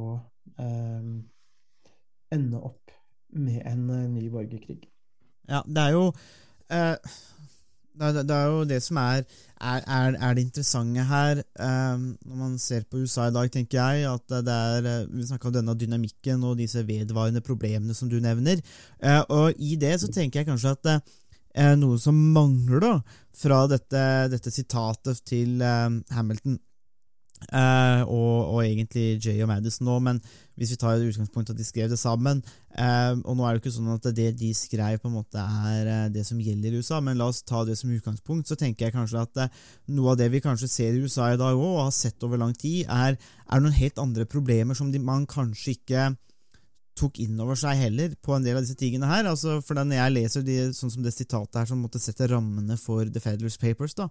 ende 2.35 2.61
opp 2.61 2.93
med 3.35 3.63
en 3.67 3.87
uh, 3.91 4.03
ny 4.11 4.29
borgerkrig. 4.31 4.83
Ja, 5.49 5.61
det 5.67 5.83
er 5.83 5.93
jo 5.93 6.05
eh, 6.73 6.97
det, 7.95 8.23
det, 8.27 8.37
er 8.37 8.47
jo 8.51 8.63
det 8.67 8.81
som 8.83 8.99
er, 8.99 9.25
er, 9.61 10.15
er, 10.17 10.35
det 10.35 10.47
interessante 10.47 11.05
her, 11.09 11.43
Eh, 11.55 11.99
når 12.27 12.37
man 12.37 12.57
ser 12.59 12.83
på 12.91 12.99
USA 13.05 13.29
i 13.29 13.35
dag, 13.35 13.51
tenker 13.53 13.79
jeg, 13.79 14.09
at 14.11 14.47
det 14.47 14.55
er 14.55 15.07
Vi 15.07 15.27
snakka 15.27 15.49
om 15.49 15.55
denne 15.55 15.77
dynamikken 15.79 16.43
og 16.45 16.59
disse 16.59 16.83
vedvarende 16.87 17.41
problemene 17.41 17.95
som 17.95 18.11
du 18.11 18.19
nevner. 18.21 18.63
Eh, 19.03 19.23
og 19.29 19.55
i 19.59 19.77
det 19.77 20.01
så 20.01 20.11
tenker 20.11 20.41
jeg 20.41 20.49
kanskje 20.49 20.75
at 20.75 20.91
uh, 20.91 21.75
noe 21.79 21.99
som 22.03 22.19
mangler 22.35 22.83
da, 22.83 22.95
fra 23.35 23.67
dette, 23.71 24.03
dette 24.33 24.51
sitatet 24.51 25.23
til 25.27 25.63
Hamilton, 25.63 26.59
Uh, 27.53 28.01
og, 28.09 28.55
og, 28.55 28.59
egentlig 28.65 29.19
Jay 29.21 29.43
og 29.45 29.51
Madison 29.51 29.85
nå, 29.85 29.99
men 30.01 30.21
hvis 30.57 30.71
vi 30.73 30.79
tar 30.81 31.03
utgangspunkt 31.03 31.51
at 31.53 31.59
de 31.59 31.67
skrev 31.67 31.91
det 31.91 31.99
sammen 32.01 32.39
uh, 32.79 33.13
Og 33.27 33.35
nå 33.37 33.45
er 33.45 33.57
det 33.57 33.61
ikke 33.61 33.73
sånn 33.75 33.91
at 33.93 34.07
det 34.17 34.31
de 34.39 34.49
skrev, 34.57 34.97
på 35.03 35.11
en 35.11 35.17
måte 35.19 35.43
er 35.43 35.91
uh, 35.91 36.07
det 36.15 36.25
som 36.25 36.41
gjelder 36.41 36.73
i 36.73 36.81
USA, 36.81 37.03
men 37.05 37.19
la 37.21 37.29
oss 37.29 37.43
ta 37.45 37.65
det 37.69 37.77
som 37.77 37.93
utgangspunkt. 37.93 38.49
Så 38.49 38.57
tenker 38.59 38.87
jeg 38.87 38.97
kanskje 38.97 39.27
at 39.27 39.59
noe 39.93 40.15
av 40.15 40.21
det 40.23 40.31
vi 40.33 40.41
kanskje 40.45 40.71
ser 40.71 40.97
i 40.97 41.05
USA 41.05 41.35
i 41.35 41.41
dag 41.41 41.59
òg, 41.59 41.67
og 41.67 41.83
har 41.89 41.97
sett 41.97 42.25
over 42.25 42.41
lang 42.41 42.55
tid, 42.57 42.87
er, 42.89 43.19
er 43.19 43.65
noen 43.65 43.77
helt 43.77 44.01
andre 44.01 44.25
problemer 44.31 44.79
som 44.79 44.95
de, 44.95 45.03
man 45.03 45.29
kanskje 45.29 45.77
ikke 45.77 46.09
tok 46.99 47.21
inn 47.23 47.39
over 47.43 47.55
seg 47.59 47.77
heller 47.79 48.15
på 48.23 48.35
en 48.37 48.45
del 48.45 48.57
av 48.59 48.63
disse 48.65 48.77
tingene 48.79 49.09
her. 49.11 49.25
Altså, 49.31 49.51
for 49.65 49.75
Når 49.79 49.97
jeg 49.99 50.15
leser 50.15 50.43
de, 50.47 50.57
sånn 50.77 50.93
som 50.95 51.03
det 51.05 51.13
sitatet 51.15 51.57
her 51.61 51.69
som 51.71 51.81
måtte 51.83 52.03
sette 52.03 52.29
rammene 52.31 52.77
for 52.81 53.03
The 53.11 53.21
Federals 53.23 53.59
Papers, 53.61 53.95
da, 53.99 54.07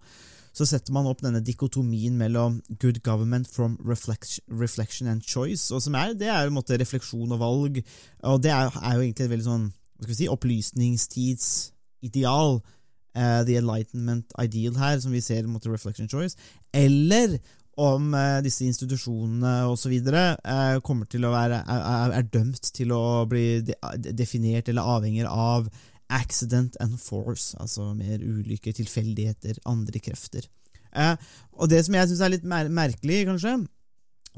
så 0.54 0.64
setter 0.70 0.94
man 0.94 1.08
opp 1.10 1.22
denne 1.24 1.42
dikotomien 1.44 2.16
mellom 2.20 2.62
good 2.82 3.00
government 3.06 3.48
from 3.50 3.72
reflection 3.84 5.08
and 5.08 5.22
choice. 5.24 5.74
og 5.74 5.82
som 5.82 5.96
er, 5.96 6.14
Det 6.14 6.28
er 6.28 6.42
jo 6.44 6.48
en 6.52 6.60
måte 6.60 6.80
refleksjon 6.80 7.32
og 7.32 7.40
valg, 7.40 7.84
og 8.24 8.44
det 8.44 8.52
er, 8.52 8.66
er 8.70 8.94
jo 8.96 9.02
egentlig 9.02 9.26
et 9.26 9.36
veldig 9.36 9.50
sånn 9.50 9.72
hva 9.72 10.02
skal 10.04 10.14
vi 10.14 10.22
si, 10.22 10.30
opplysningstidsideal. 10.30 12.62
Uh, 13.14 13.46
the 13.46 13.60
Enlightenment 13.60 14.26
Ideal 14.42 14.74
her, 14.74 15.00
som 15.00 15.12
vi 15.14 15.22
ser 15.22 15.46
mot 15.46 15.66
Reflection 15.70 16.10
Choice, 16.10 16.34
eller 16.74 17.38
om 17.82 18.12
uh, 18.14 18.42
disse 18.46 18.66
institusjonene 18.68 19.54
osv. 19.72 19.94
Eh, 19.94 20.80
kommer 20.86 21.08
er, 21.10 21.56
er, 21.64 22.28
dømt 22.30 22.70
til 22.76 22.94
å 22.94 23.26
bli 23.30 23.62
de, 23.66 23.78
definert 24.14 24.70
eller 24.70 24.90
avhenger 24.98 25.30
av 25.30 25.70
accident 26.14 26.78
and 26.84 27.00
force, 27.02 27.56
altså 27.58 27.94
mer 27.98 28.22
ulykker, 28.22 28.76
tilfeldigheter, 28.78 29.58
andre 29.66 30.02
krefter. 30.04 30.46
Eh, 30.94 31.16
og 31.58 31.72
det 31.72 31.82
som 31.86 31.98
jeg 31.98 32.12
syns 32.12 32.22
er 32.22 32.36
litt 32.36 32.46
mer 32.46 32.70
merkelig, 32.70 33.24
kanskje 33.30 33.58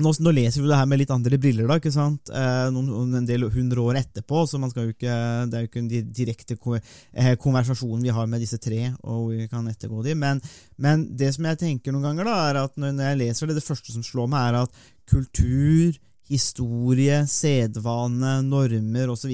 nå, 0.02 0.12
nå, 0.20 0.32
leser 0.36 0.64
vi 0.64 0.70
det 0.70 0.78
her 0.80 0.88
med 0.90 1.00
litt 1.00 1.12
andre 1.14 1.38
briller, 1.40 1.68
da, 1.70 1.78
ikke 1.80 1.94
sant? 1.94 2.32
Eh, 2.34 2.68
noen, 2.76 3.14
en 3.22 3.28
del 3.28 3.48
hundre 3.52 3.84
år 3.86 4.00
etterpå, 4.02 4.44
så 4.50 4.60
man 4.60 4.72
skal 4.72 4.90
jo 4.90 4.96
ikke, 4.96 5.18
det 5.52 5.58
er 5.58 5.64
jo 5.64 5.70
ikke 5.70 5.84
en 5.84 5.92
direkte 5.92 6.58
konversasjonen 6.60 7.40
konversasjon 7.46 8.04
vi 8.04 8.14
har 8.14 8.28
med 8.28 8.44
disse 8.44 8.60
tre, 8.62 8.90
og 9.08 9.30
vi 9.32 9.48
kan 9.52 9.68
ettergå 9.72 10.04
dem. 10.06 10.20
Men, 10.24 10.42
men 10.82 11.06
det 11.16 11.32
som 11.36 11.48
jeg 11.48 11.62
tenker 11.62 11.96
noen 11.96 12.10
ganger, 12.10 12.28
da, 12.28 12.36
er 12.50 12.62
at 12.66 12.76
når 12.82 13.00
jeg 13.08 13.22
leser 13.22 13.52
det, 13.52 13.60
det 13.60 13.68
første 13.68 13.96
som 13.96 14.04
slår 14.04 14.28
meg, 14.32 14.50
er 14.50 14.66
at 14.66 14.84
kultur, 15.12 15.96
historie, 16.30 17.22
sedvane, 17.30 18.40
normer 18.46 19.12
osv. 19.14 19.34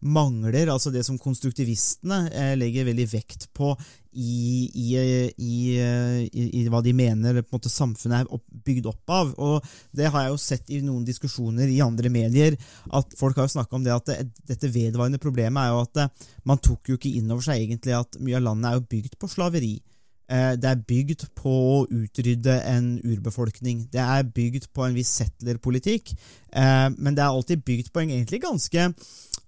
mangler 0.00 0.70
altså 0.72 0.92
det 0.94 1.04
som 1.06 1.18
konstruktivistene 1.18 2.26
eh, 2.30 2.52
legger 2.58 2.86
veldig 2.88 3.08
vekt 3.10 3.48
på 3.56 3.72
i, 4.18 4.70
i, 4.74 4.86
i, 5.36 5.56
i, 6.32 6.62
hva 6.70 6.80
de 6.82 6.94
mener 6.96 7.42
måte 7.52 7.70
samfunnet 7.70 8.24
er 8.24 8.40
bygd 8.66 8.88
opp 8.90 9.12
av. 9.14 9.34
Og 9.36 9.66
Det 9.94 10.08
har 10.08 10.26
jeg 10.26 10.34
jo 10.34 10.40
sett 10.42 10.72
i 10.74 10.80
noen 10.84 11.04
diskusjoner 11.06 11.70
i 11.70 11.80
andre 11.84 12.10
medier, 12.12 12.56
at 12.94 13.14
folk 13.18 13.38
har 13.38 13.48
jo 13.48 13.56
snakka 13.58 13.78
om 13.78 13.86
det 13.86 13.94
at 13.94 14.10
det, 14.10 14.18
dette 14.54 14.72
vedvarende 14.74 15.22
problemet 15.22 15.62
er 15.62 15.74
jo 15.74 15.84
at 15.84 15.94
det, 16.00 16.08
man 16.48 16.62
tok 16.62 16.90
jo 16.90 16.98
ikke 16.98 17.14
inn 17.20 17.30
over 17.30 17.44
seg 17.44 17.62
egentlig 17.62 17.98
at 17.98 18.18
mye 18.22 18.38
av 18.40 18.48
landet 18.48 18.70
er 18.70 18.80
jo 18.80 18.88
bygd 18.96 19.18
på 19.20 19.30
slaveri. 19.30 19.76
Eh, 20.28 20.52
det 20.60 20.68
er 20.68 20.82
bygd 20.88 21.24
på 21.38 21.52
å 21.72 21.78
utrydde 21.88 22.58
en 22.68 22.90
urbefolkning. 23.00 23.86
Det 23.92 24.02
er 24.02 24.28
bygd 24.28 24.68
på 24.76 24.84
en 24.84 24.96
viss 24.96 25.14
settlerpolitikk, 25.22 26.12
eh, 26.52 26.88
men 26.98 27.16
det 27.16 27.24
er 27.24 27.32
alltid 27.32 27.64
bygd 27.64 27.88
på 27.92 28.04
en 28.04 28.12
egentlig 28.12 28.42
ganske 28.44 28.90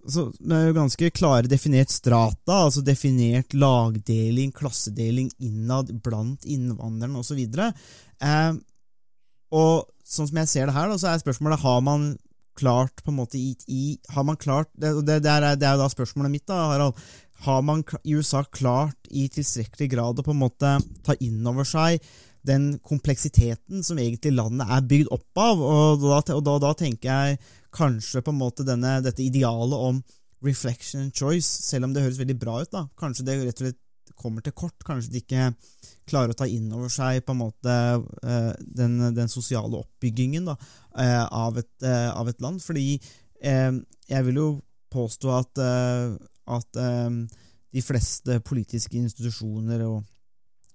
så 0.09 0.31
det 0.33 0.59
jo 0.65 0.77
ganske 0.79 1.11
klare 1.13 1.51
definert 1.51 1.91
strata, 1.93 2.55
altså 2.65 2.81
definert 2.81 3.53
lagdeling, 3.53 4.49
klassedeling 4.57 5.29
innad 5.45 5.93
blant 6.01 6.47
innvandrerne 6.49 7.21
osv. 7.21 7.43
Og, 7.45 8.63
og 9.61 9.75
sånn 10.01 10.31
som 10.31 10.41
jeg 10.41 10.53
ser 10.55 10.71
det 10.71 10.77
her, 10.79 10.95
så 10.97 11.11
er 11.11 11.21
spørsmålet 11.21 11.61
har 11.61 11.85
man 11.85 12.15
klart 12.61 13.05
på 13.05 13.13
en 13.13 13.19
måte 13.21 13.39
i, 13.39 13.55
i 13.69 13.99
Har 14.13 14.25
man 14.27 14.37
klart 14.41 14.69
det, 14.75 14.93
det, 15.07 15.21
det, 15.25 15.31
er, 15.31 15.57
det 15.57 15.67
er 15.67 15.77
jo 15.77 15.85
da 15.85 15.91
spørsmålet 15.93 16.33
mitt, 16.33 16.47
da, 16.49 16.59
Harald 16.73 16.99
har 17.45 17.63
man 17.65 17.85
i 18.05 18.17
USA 18.17 18.43
klart 18.45 19.09
i 19.11 19.29
tilstrekkelig 19.33 19.89
grad 19.95 20.21
å 20.21 20.25
på 20.27 20.35
en 20.35 20.43
måte 20.43 20.75
ta 21.07 21.17
inn 21.25 21.41
over 21.49 21.65
seg 21.69 22.03
den 22.47 22.79
kompleksiteten 22.85 23.85
som 23.85 23.99
egentlig 24.01 24.33
landet 24.33 24.71
er 24.73 24.87
bygd 24.89 25.11
opp 25.13 25.41
av. 25.41 25.61
Og 25.61 26.05
da, 26.05 26.21
og 26.37 26.45
da, 26.47 26.57
da 26.63 26.73
tenker 26.77 27.11
jeg 27.11 27.41
kanskje 27.75 28.23
på 28.25 28.33
en 28.33 28.41
måte 28.41 28.67
denne, 28.67 28.99
dette 29.05 29.25
idealet 29.25 29.87
om 29.91 30.01
reflection 30.45 31.05
and 31.05 31.17
choice, 31.17 31.47
selv 31.47 31.87
om 31.87 31.95
det 31.95 32.05
høres 32.05 32.21
veldig 32.21 32.39
bra 32.41 32.61
ut. 32.63 32.73
da, 32.73 32.87
Kanskje 32.99 33.27
det 33.29 33.39
rett 33.43 33.61
og 33.61 33.67
slett 33.67 33.81
kommer 34.21 34.45
til 34.45 34.57
kort. 34.57 34.77
Kanskje 34.85 35.15
de 35.15 35.23
ikke 35.23 35.51
klarer 36.09 36.35
å 36.35 36.39
ta 36.39 36.49
inn 36.49 36.69
over 36.75 36.93
seg 36.93 37.23
på 37.25 37.35
en 37.35 37.43
måte 37.43 37.77
eh, 37.77 38.51
den, 38.61 38.99
den 39.17 39.31
sosiale 39.33 39.81
oppbyggingen 39.81 40.49
da, 40.51 40.57
eh, 40.99 41.25
av, 41.25 41.61
et, 41.61 41.73
eh, 41.85 42.09
av 42.11 42.29
et 42.29 42.41
land. 42.43 42.61
Fordi 42.65 42.99
jeg 43.41 44.25
vil 44.27 44.37
jo 44.37 44.49
påstå 44.93 45.31
at 45.33 45.61
at 46.59 46.81
um, 46.81 47.23
de 47.71 47.83
fleste 47.85 48.41
politiske 48.47 48.99
institusjoner 48.99 49.85
og 49.87 50.03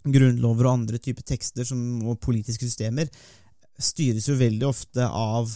grunnlover 0.05 0.67
og 0.67 0.79
andre 0.79 0.99
typer 1.01 1.25
tekster 1.25 1.67
som, 1.67 1.79
og 2.05 2.21
politiske 2.23 2.67
systemer 2.67 3.09
styres 3.81 4.29
jo 4.29 4.38
veldig 4.39 4.67
ofte 4.69 5.05
av 5.05 5.49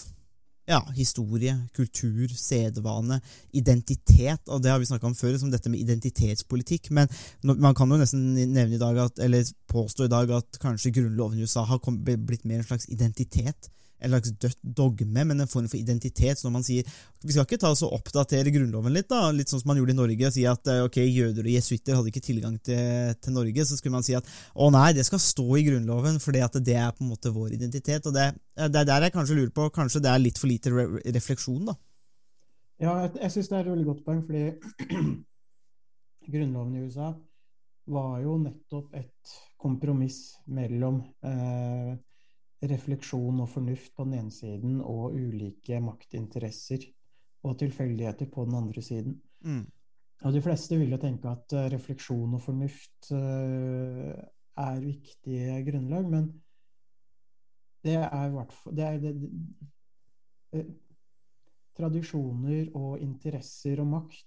ja, 0.70 0.80
historie, 0.94 1.56
kultur, 1.74 2.30
sedvane, 2.38 3.18
identitet. 3.58 4.42
og 4.48 4.62
Det 4.62 4.70
har 4.70 4.80
vi 4.80 4.86
snakka 4.86 5.08
om 5.10 5.16
før, 5.18 5.38
som 5.42 5.50
dette 5.50 5.70
med 5.72 5.82
identitetspolitikk. 5.82 6.92
Men 6.94 7.10
man 7.42 7.74
kan 7.74 7.90
jo 7.90 7.98
nesten 7.98 8.36
nevne 8.38 8.78
i 8.78 8.82
dag 8.82 9.00
at, 9.08 9.22
eller 9.24 9.50
påstå 9.72 10.06
i 10.06 10.14
dag 10.14 10.30
at 10.38 10.60
kanskje 10.62 10.94
grunnloven 11.00 11.40
i 11.40 11.48
USA 11.48 11.66
har 11.66 11.82
blitt 11.82 12.46
mer 12.46 12.62
en 12.62 12.70
slags 12.70 12.86
identitet 12.94 13.72
en 14.00 14.14
slags 14.14 14.58
dogme, 14.64 15.26
men 15.26 15.44
en 15.44 15.50
form 15.50 15.68
for 15.70 15.80
identitet. 15.80 16.40
Så 16.40 16.48
når 16.48 16.54
man 16.54 16.66
sier 16.66 16.88
vi 17.24 17.36
skal 17.36 17.46
ikke 17.46 17.60
ta 17.60 17.72
oss 17.74 17.84
og 17.84 17.94
oppdatere 17.98 18.54
Grunnloven 18.56 18.96
litt, 18.96 19.10
da, 19.12 19.28
litt 19.36 19.52
sånn 19.52 19.62
som 19.62 19.72
man 19.72 19.80
gjorde 19.82 19.96
i 19.96 20.00
Norge, 20.00 20.30
og 20.30 20.36
si 20.36 20.46
at 20.48 20.72
eh, 20.72 20.84
ok, 20.88 21.00
jøder 21.04 21.44
og 21.44 21.52
jesuitter 21.52 21.98
hadde 21.98 22.14
ikke 22.14 22.24
tilgang 22.24 22.56
til, 22.64 23.12
til, 23.20 23.36
Norge, 23.36 23.66
så 23.68 23.80
skulle 23.80 23.98
man 23.98 24.08
si 24.08 24.16
at 24.18 24.30
å 24.56 24.70
nei, 24.74 24.94
det 24.96 25.06
skal 25.08 25.22
stå 25.24 25.48
i 25.60 25.66
Grunnloven, 25.68 26.22
for 26.24 26.36
det 26.36 26.46
er 26.78 26.94
på 26.96 27.04
en 27.04 27.12
måte 27.12 27.34
vår 27.36 27.58
identitet. 27.60 28.08
og 28.08 28.16
Det, 28.16 28.30
det 28.56 28.84
er 28.84 28.90
der 28.90 29.08
jeg 29.08 29.16
kanskje 29.18 29.40
lurer 29.42 29.54
på, 29.56 29.70
kanskje 29.76 30.04
det 30.06 30.14
er 30.14 30.24
litt 30.24 30.40
for 30.40 30.52
lite 30.52 30.74
re 30.74 30.88
refleksjon, 31.20 31.66
da? 31.72 31.76
Ja, 32.80 32.94
jeg, 33.04 33.18
jeg 33.20 33.34
syns 33.36 33.52
det 33.52 33.58
er 33.58 33.66
et 33.66 33.74
veldig 33.74 33.90
godt 33.90 34.06
poeng, 34.06 34.22
fordi 34.24 35.10
Grunnloven 36.32 36.78
i 36.80 36.86
USA 36.88 37.12
var 37.90 38.20
jo 38.24 38.38
nettopp 38.40 38.94
et 38.96 39.34
kompromiss 39.60 40.38
mellom 40.48 41.02
eh, 41.26 41.98
refleksjon 42.62 43.40
og 43.40 43.50
fornuft 43.50 43.94
på 43.96 44.06
den 44.08 44.18
ene 44.20 44.34
siden 44.34 44.80
og 44.82 45.16
ulike 45.16 45.80
maktinteresser 45.84 46.84
og 47.48 47.60
tilfeldigheter 47.60 48.28
på 48.32 48.46
den 48.46 48.58
andre 48.60 48.82
siden. 48.84 49.22
Mm. 49.46 49.64
Og 50.22 50.36
de 50.36 50.42
fleste 50.44 50.78
vil 50.80 50.92
jo 50.92 51.00
tenke 51.00 51.32
at 51.32 51.56
uh, 51.56 51.70
refleksjon 51.72 52.36
og 52.36 52.44
fornuft 52.44 53.12
uh, 53.16 54.12
er 54.60 54.84
viktige 54.84 55.62
grunnlag, 55.70 56.10
men 56.12 56.30
det 57.86 57.96
er 57.96 58.26
i 58.26 58.34
hvert 58.34 58.52
fall 58.52 58.76
det 58.76 58.86
er, 58.86 58.98
det, 59.00 59.14
det, 59.22 59.30
uh, 60.60 60.74
Tradisjoner 61.80 62.74
og 62.76 63.00
interesser 63.00 63.80
og 63.80 63.88
makt 63.88 64.26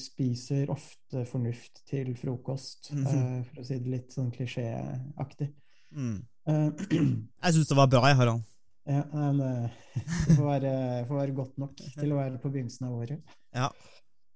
spiser 0.00 0.70
ofte 0.72 1.26
fornuft 1.28 1.82
til 1.86 2.16
frokost, 2.16 2.88
mm 2.92 3.04
-hmm. 3.04 3.42
for 3.44 3.60
å 3.60 3.64
si 3.64 3.78
det 3.78 3.90
litt 3.92 4.12
sånn 4.12 4.30
klisjéaktig. 4.32 5.52
Mm. 5.92 6.24
Jeg 6.44 7.54
syns 7.54 7.70
det 7.70 7.78
var 7.78 7.88
bra, 7.88 8.02
jeg, 8.10 8.18
Harald. 8.20 8.42
Ja, 8.84 9.00
men 9.14 9.38
det 10.28 10.36
får 10.36 10.44
være, 10.44 10.72
får 11.08 11.20
være, 11.20 11.36
godt 11.36 11.60
nok 11.62 11.78
til 11.80 12.12
å 12.12 12.18
være 12.18 12.40
på 12.42 12.50
begynnelsen 12.52 12.88
av 12.88 12.98
året. 12.98 13.36
Ja. 13.56 13.70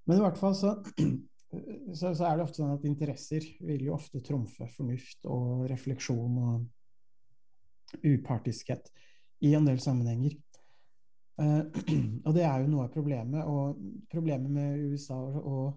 Men 0.08 0.20
i 0.20 0.24
hvert 0.24 0.40
fall 0.40 0.56
så, 0.56 0.72
så, 1.98 2.14
så, 2.14 2.24
er 2.24 2.38
det 2.38 2.46
ofte 2.46 2.62
sånn 2.62 2.72
at 2.72 2.86
interesser 2.88 3.44
vil 3.60 3.88
jo 3.90 3.96
ofte 3.98 4.22
trumfe 4.24 4.68
fornuft 4.72 5.28
og 5.28 5.66
refleksjon 5.68 6.38
og 6.44 7.98
upartiskhet 8.04 8.88
i 9.44 9.52
en 9.56 9.68
del 9.68 9.80
sammenhenger. 9.84 10.38
Uh, 11.38 11.68
og 12.26 12.32
det 12.36 12.46
er 12.48 12.64
jo 12.64 12.72
noe 12.72 12.88
av 12.88 12.94
problemet. 12.94 13.44
Og 13.44 13.76
problemet 14.10 14.48
med 14.52 14.94
USA 14.94 15.18
og 15.18 15.76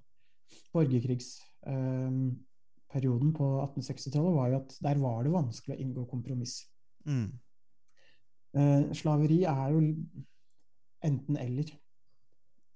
borgerkrigs 0.72 1.36
uh, 1.68 2.32
perioden 2.92 3.32
på 3.36 3.48
1860-tallet, 3.64 4.36
var 4.36 4.52
jo 4.52 4.60
at 4.62 4.76
der 4.84 5.00
var 5.02 5.24
det 5.24 5.34
vanskelig 5.34 5.78
å 5.78 5.82
inngå 5.84 6.06
kompromiss. 6.10 6.60
Mm. 7.08 7.30
Eh, 8.58 8.92
slaveri 8.98 9.44
er 9.48 9.72
jo 9.72 9.82
enten-eller. 11.08 11.72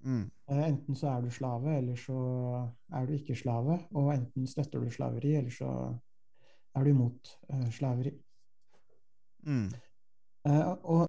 Mm. 0.06 0.30
Eh, 0.52 0.64
enten 0.70 0.96
så 0.96 1.10
er 1.12 1.26
du 1.26 1.34
slave, 1.34 1.78
eller 1.78 2.00
så 2.00 2.20
er 2.94 3.08
du 3.08 3.16
ikke 3.18 3.36
slave. 3.38 3.80
Og 3.98 4.14
enten 4.14 4.48
støtter 4.48 4.84
du 4.84 4.94
slaveri, 4.94 5.36
eller 5.40 5.52
så 5.52 5.72
er 6.76 6.86
du 6.86 6.94
imot 6.94 7.36
eh, 7.50 7.68
slaveri. 7.76 8.16
Mm. 9.46 9.68
Og 10.46 11.08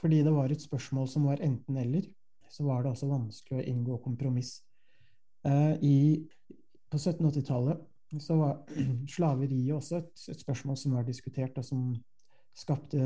fordi 0.00 0.20
det 0.26 0.32
var 0.34 0.50
et 0.50 0.62
spørsmål 0.62 1.08
som 1.08 1.26
var 1.30 1.42
enten-eller, 1.42 2.06
så 2.50 2.64
var 2.66 2.82
det 2.82 2.90
også 2.90 3.06
vanskelig 3.10 3.60
å 3.60 3.66
inngå 3.70 3.98
kompromiss. 4.02 4.56
I, 5.44 6.24
på 6.90 6.98
1780-tallet 6.98 7.82
så 8.20 8.36
var 8.36 8.58
slaveriet 9.14 9.74
også 9.74 10.00
et, 10.02 10.12
et, 10.30 10.40
spørsmål 10.40 10.76
som 10.76 10.96
var 10.98 11.06
diskutert, 11.06 11.58
og 11.58 11.64
som 11.64 11.94
skapte 12.54 13.00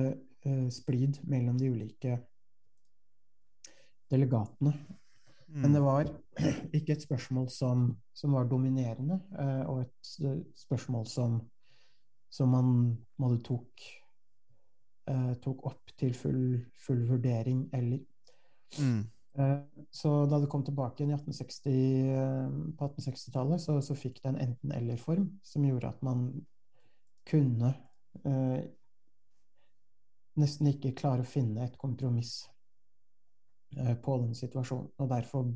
uh, 0.47 0.68
splid 0.73 1.21
mellom 1.29 1.59
de 1.59 1.71
ulike 1.73 2.18
delegatene. 4.11 4.75
Mm. 5.49 5.61
Men 5.62 5.75
det 5.75 5.83
var 5.85 6.11
ikke 6.77 6.97
et 6.97 7.05
spørsmål 7.05 7.49
som, 7.53 7.90
som 8.14 8.37
var 8.37 8.49
dominerende, 8.51 9.21
uh, 9.38 9.64
og 9.71 9.81
et 9.87 10.53
spørsmål 10.57 11.07
som, 11.07 11.40
som 12.31 12.53
man 12.53 12.75
måtte 13.18 13.42
tok, 13.49 13.87
uh, 15.11 15.35
tok 15.44 15.64
opp 15.73 15.94
til 15.99 16.14
full, 16.14 16.59
full 16.87 17.07
vurdering 17.09 17.68
eller. 17.75 18.05
Mm. 18.79 19.07
Eh, 19.38 19.59
så 19.90 20.27
da 20.27 20.40
det 20.42 20.48
kom 20.51 20.64
tilbake 20.66 21.03
igjen 21.03 21.14
1860, 21.14 21.70
eh, 22.11 22.48
på 22.79 22.88
1860-tallet, 22.88 23.62
så, 23.62 23.79
så, 23.83 23.94
fikk 23.98 24.22
det 24.22 24.33
en 24.33 24.40
enten-eller-form 24.48 25.29
som 25.46 25.66
gjorde 25.66 25.92
at 25.92 26.03
man 26.07 26.27
kunne 27.29 27.70
eh, 28.24 28.59
nesten 30.38 30.72
ikke 30.72 30.96
klare 30.98 31.23
å 31.23 31.29
finne 31.29 31.67
et 31.67 31.79
kompromiss 31.79 32.40
eh, 33.77 33.94
på 33.94 34.19
den 34.25 34.35
situasjonen. 34.38 34.90
Og 34.98 35.10
derfor 35.12 35.48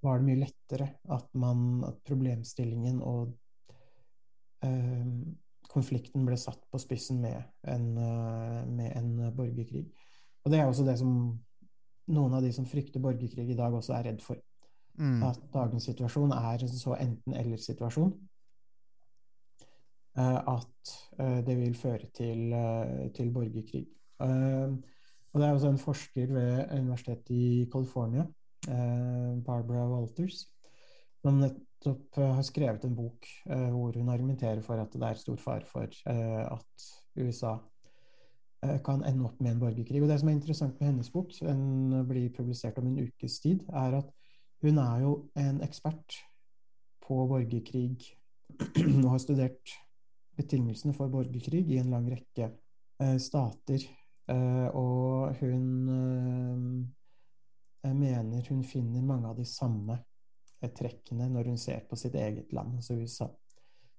var 0.00 0.18
det 0.20 0.28
mye 0.30 0.42
lettere 0.44 0.88
at, 1.12 1.28
man, 1.36 1.82
at 1.84 2.00
problemstillingen 2.06 3.00
og 3.04 3.32
eh, 4.64 5.06
konflikten 5.72 6.24
ble 6.28 6.36
satt 6.40 6.64
på 6.70 6.80
spissen 6.80 7.20
med 7.24 7.40
en, 7.68 7.88
eh, 7.98 8.60
med 8.72 8.92
en 8.96 9.14
borgerkrig. 9.36 9.88
Og 10.42 10.52
det 10.52 10.60
er 10.60 10.68
også 10.68 10.86
det 10.88 10.96
som 11.00 11.16
noen 12.12 12.36
av 12.36 12.44
de 12.44 12.52
som 12.54 12.66
frykter 12.68 13.02
borgerkrig 13.02 13.50
i 13.50 13.58
dag, 13.58 13.74
også 13.74 13.96
er 13.96 14.10
redd 14.10 14.22
for. 14.24 14.40
Mm. 15.00 15.22
at 15.24 15.40
dagens 15.54 15.86
situasjon 15.88 16.34
er 16.36 16.62
en 16.62 16.68
så 16.76 16.96
enten-eller-situasjon. 17.00 18.12
eh, 20.18 20.40
At 20.52 20.92
eh, 21.18 21.38
det 21.46 21.56
vil 21.56 21.74
føre 21.74 22.10
til, 22.14 22.52
eh, 22.52 23.10
til 23.16 23.32
borgerkrig. 23.32 23.86
Og 25.32 25.40
det 25.40 25.46
er 25.48 25.54
også 25.54 25.70
en 25.72 25.78
forsker 25.78 26.26
ved 26.26 26.72
Universitetet 26.78 27.30
i 27.30 27.68
California, 27.72 28.26
Barbara 29.46 29.88
Walters, 29.88 30.44
som 31.22 31.40
nettopp 31.40 32.18
har 32.20 32.42
skrevet 32.42 32.84
en 32.84 32.94
bok 32.94 33.26
hvor 33.46 33.96
hun 33.96 34.12
argumenterer 34.12 34.60
for 34.62 34.78
at 34.78 34.92
det 34.92 35.02
er 35.02 35.18
stor 35.18 35.40
fare 35.40 35.64
for 35.66 35.88
at 36.06 36.86
USA 37.16 37.56
kan 38.86 39.02
ende 39.04 39.24
opp 39.26 39.40
med 39.42 39.52
en 39.56 39.60
borgerkrig. 39.62 40.02
Og 40.02 40.08
det 40.10 40.20
som 40.20 40.28
er 40.30 40.36
interessant 40.36 40.76
med 40.80 40.92
hennes 40.92 41.10
bok, 41.10 41.32
den 41.40 42.04
blir 42.08 42.28
publisert 42.34 42.78
om 42.78 42.86
en 42.86 43.00
ukes 43.02 43.40
tid, 43.42 43.64
er 43.74 43.98
at 43.98 44.12
hun 44.62 44.78
er 44.78 45.00
jo 45.02 45.14
en 45.34 45.58
ekspert 45.66 46.20
på 47.02 47.16
borgerkrig 47.26 47.96
og 49.02 49.08
har 49.10 49.18
studert 49.22 49.72
betingelsene 50.38 50.94
for 50.94 51.10
borgerkrig 51.12 51.64
i 51.74 51.80
en 51.82 51.90
lang 51.90 52.06
rekke 52.12 52.52
eh, 53.02 53.18
stater. 53.20 53.82
Eh, 54.30 54.68
og 54.78 55.34
hun 55.40 55.66
eh, 57.82 57.92
mener 57.98 58.46
hun 58.48 58.62
finner 58.64 59.02
mange 59.02 59.28
av 59.32 59.36
de 59.40 59.46
samme 59.48 59.98
eh, 60.62 60.70
trekkene 60.70 61.26
når 61.34 61.50
hun 61.50 61.58
ser 61.58 61.82
på 61.90 61.98
sitt 61.98 62.14
eget 62.14 62.52
land, 62.54 62.78
altså 62.78 63.00
USA, 63.02 63.26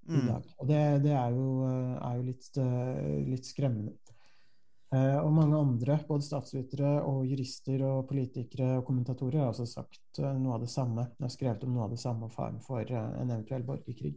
i 0.08 0.12
Mm. 0.20 0.26
dag. 0.28 0.48
Og 0.60 0.68
det, 0.68 0.80
det 1.06 1.12
er 1.16 1.30
jo, 1.32 1.44
eh, 1.68 1.94
er 2.08 2.16
jo 2.18 2.24
litt, 2.28 2.48
eh, 2.60 3.20
litt 3.30 3.46
skremmende. 3.48 3.94
Eh, 4.94 5.18
og 5.18 5.32
mange 5.34 5.58
andre, 5.58 5.96
både 6.06 6.26
statsvitere 6.26 7.00
og 7.10 7.24
jurister 7.26 7.82
og 7.88 8.04
politikere 8.10 8.76
og 8.78 8.84
kommentatorer, 8.86 9.40
har 9.42 9.50
også 9.50 9.66
sagt 9.66 10.20
eh, 10.22 10.36
noe 10.38 10.58
av 10.58 10.62
det 10.62 10.70
samme. 10.70 11.08
De 11.18 11.26
har 11.26 11.34
skrevet 11.34 11.64
om 11.66 11.74
noe 11.74 11.88
av 11.88 11.96
det 11.96 12.02
samme 12.02 12.30
faren 12.34 12.60
for 12.62 12.86
eh, 12.86 13.08
en 13.22 13.32
eventuell 13.32 13.66
borgerkrig. 13.66 14.14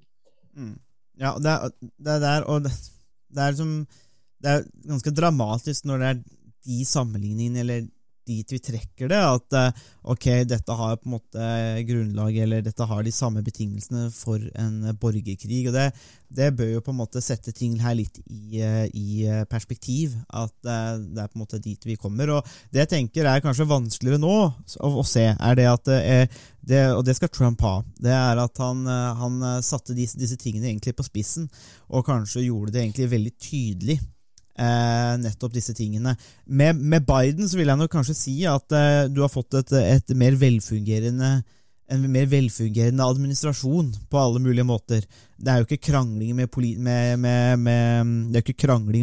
Mm. 0.53 0.75
Ja, 1.23 1.33
det 1.41 1.55
er, 1.55 1.73
det 1.81 2.17
er 2.19 2.21
der, 2.27 2.49
og 2.53 2.67
det, 2.67 2.75
det 3.33 3.43
er 3.43 3.55
liksom 3.55 3.87
Det 4.37 4.51
er 4.53 4.67
ganske 4.85 5.11
dramatisk 5.17 5.87
når 5.89 6.03
det 6.03 6.09
er 6.09 6.19
de 6.67 6.85
sammenligningene, 6.85 7.63
eller 7.65 7.87
dit 8.27 8.53
vi 8.57 8.61
trekker 8.63 9.11
det, 9.13 9.21
at 9.21 9.57
eh, 9.59 9.85
ok, 10.13 10.27
dette 10.49 10.77
har 10.79 10.99
på 11.01 11.09
en 11.09 11.17
måte 11.17 11.49
grunnlag, 11.89 12.37
eller 12.45 12.65
dette 12.67 12.89
har 12.91 13.05
de 13.07 13.15
samme 13.15 13.43
betingelsene 13.47 14.11
for 14.15 14.43
en 14.59 14.93
borgerkrig, 15.01 15.63
og 15.71 15.77
det, 15.77 15.87
det 16.29 16.51
bør 16.59 16.75
jo 16.75 16.83
på 16.85 16.95
en 16.95 17.01
måte 17.01 17.23
sette 17.25 17.55
ting 17.57 17.79
her 17.83 17.97
litt 17.99 18.21
i, 18.27 18.61
eh, 18.63 18.87
i 18.93 19.27
perspektiv, 19.51 20.17
at 20.29 20.55
eh, 20.67 20.93
det 21.07 21.25
er 21.25 21.31
på 21.31 21.39
en 21.39 21.45
måte 21.47 21.63
dit 21.63 21.89
vi 21.89 21.99
kommer, 22.01 22.37
og 22.39 22.53
det 22.75 22.85
jeg 22.85 22.93
tenker 22.97 23.31
er 23.31 23.45
kanskje 23.45 23.69
vanskeligere 23.71 24.23
nå 24.23 24.35
å, 24.37 24.93
å 24.93 25.07
se, 25.07 25.29
er 25.33 25.59
det 25.59 25.71
at 25.71 25.95
eh, 25.97 26.45
det, 26.67 26.83
og 26.97 27.05
det 27.07 27.15
skal 27.17 27.31
Trump 27.31 27.63
ha, 27.63 27.77
det 28.03 28.13
er 28.13 28.41
at 28.43 28.59
han, 28.63 28.83
eh, 28.91 29.21
han 29.21 29.39
eh, 29.43 29.63
satte 29.65 29.95
disse, 29.97 30.19
disse 30.19 30.39
tingene 30.41 30.73
egentlig 30.73 30.97
på 30.99 31.07
spissen, 31.07 31.47
og 31.87 32.07
kanskje 32.09 32.49
gjorde 32.49 32.75
det 32.75 32.83
egentlig 32.83 33.11
veldig 33.13 33.35
tydelig. 33.39 33.99
Eh, 34.57 35.15
nettopp 35.21 35.53
disse 35.53 35.75
tingene. 35.77 36.15
Med, 36.49 36.79
med 36.81 37.05
Biden 37.05 37.45
så 37.49 37.59
vil 37.59 37.69
jeg 37.69 37.77
nok 37.77 37.93
kanskje 37.93 38.17
si 38.17 38.37
at 38.49 38.73
eh, 38.73 39.05
du 39.13 39.21
har 39.21 39.29
fått 39.29 39.53
et, 39.59 39.75
et 39.99 40.17
mer 40.17 40.39
velfungerende 40.41 41.37
en 41.93 42.07
mer 42.11 42.25
velfungerende 42.27 43.05
administrasjon 43.05 43.93
på 44.11 44.19
alle 44.19 44.41
mulige 44.43 44.67
måter. 44.67 45.05
Det 45.39 45.53
er 45.53 45.61
jo 45.61 45.69
ikke 45.69 45.93
krangling 45.93 46.33
med, 46.35 46.49
med, 46.83 47.21
med, 47.23 47.61
med, 47.61 48.09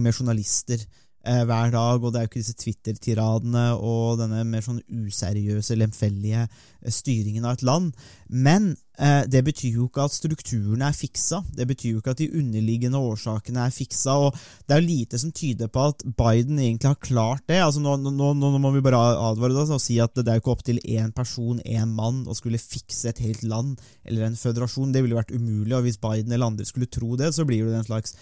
er 0.04 0.12
journalister 0.18 0.82
eh, 1.24 1.44
hver 1.48 1.72
dag, 1.74 2.04
og 2.04 2.12
det 2.12 2.20
er 2.20 2.26
jo 2.26 2.32
ikke 2.32 2.42
disse 2.42 2.60
Twitter-tiradene 2.60 3.66
og 3.80 4.20
denne 4.22 4.44
mer 4.48 4.64
sånn 4.66 4.82
useriøse, 4.88 5.78
lemfeldige 5.80 6.46
eh, 6.46 6.92
styringen 6.92 7.48
av 7.48 7.58
et 7.58 7.66
land. 7.68 7.92
Men 8.28 8.74
eh, 9.00 9.24
det 9.32 9.44
betyr 9.48 9.80
jo 9.80 9.88
ikke 9.88 10.06
at 10.08 10.16
strukturene 10.16 10.90
er 10.90 10.98
fiksa. 10.98 11.44
Det 11.56 11.68
betyr 11.70 11.94
jo 11.94 12.02
ikke 12.02 12.16
at 12.16 12.22
de 12.22 12.30
underliggende 12.40 13.02
årsakene 13.02 13.66
er 13.66 13.76
fiksa. 13.76 14.18
og 14.28 14.38
Det 14.68 14.76
er 14.76 14.84
jo 14.84 14.90
lite 14.90 15.22
som 15.22 15.34
tyder 15.36 15.72
på 15.72 15.88
at 15.94 16.04
Biden 16.04 16.60
egentlig 16.60 16.92
har 16.92 17.02
klart 17.02 17.48
det. 17.48 17.62
altså 17.64 17.84
Nå, 17.84 17.98
nå, 18.04 18.34
nå, 18.38 18.54
må 18.58 18.74
vi 18.76 18.84
bare 18.86 19.02
advare 19.30 19.64
oss 19.64 19.74
og 19.74 19.84
si 19.84 20.00
at 20.04 20.16
det 20.20 20.28
er 20.28 20.40
jo 20.40 20.46
ikke 20.46 20.56
opp 20.58 20.66
til 20.68 20.82
én 20.84 21.14
person, 21.16 21.62
én 21.64 21.94
mann, 21.96 22.24
å 22.28 22.38
skulle 22.38 22.62
fikse 22.62 23.12
et 23.12 23.24
helt 23.24 23.44
land 23.48 23.78
eller 24.04 24.28
en 24.28 24.40
føderasjon. 24.40 24.92
Det 24.94 25.04
ville 25.06 25.20
vært 25.20 25.36
umulig. 25.36 25.76
og 25.78 25.88
Hvis 25.88 26.02
Biden 26.02 26.32
eller 26.32 26.52
andre 26.52 26.68
skulle 26.68 26.92
tro 26.92 27.16
det, 27.20 27.34
så 27.36 27.48
blir 27.48 27.66
det 27.68 27.80
en 27.80 27.92
slags 27.92 28.18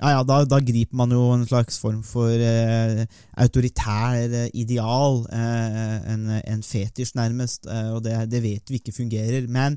ja, 0.00 0.10
ja, 0.14 0.20
da, 0.24 0.40
da, 0.48 0.60
griper 0.64 0.96
man 0.96 1.12
jo 1.12 1.26
en 1.34 1.46
slags 1.48 1.78
form 1.80 2.00
for 2.06 2.32
eh, 2.32 3.04
autoritær 3.44 4.32
eh, 4.32 4.48
ideal, 4.56 5.20
eh, 5.28 5.96
en, 6.14 6.24
en, 6.40 6.62
fetisj 6.64 7.12
nærmest, 7.18 7.68
eh, 7.68 7.90
og 7.92 8.04
det, 8.06 8.16
det, 8.32 8.42
vet 8.42 8.72
vi 8.72 8.80
ikke 8.80 8.96
fungerer. 8.96 9.48
Men 9.48 9.76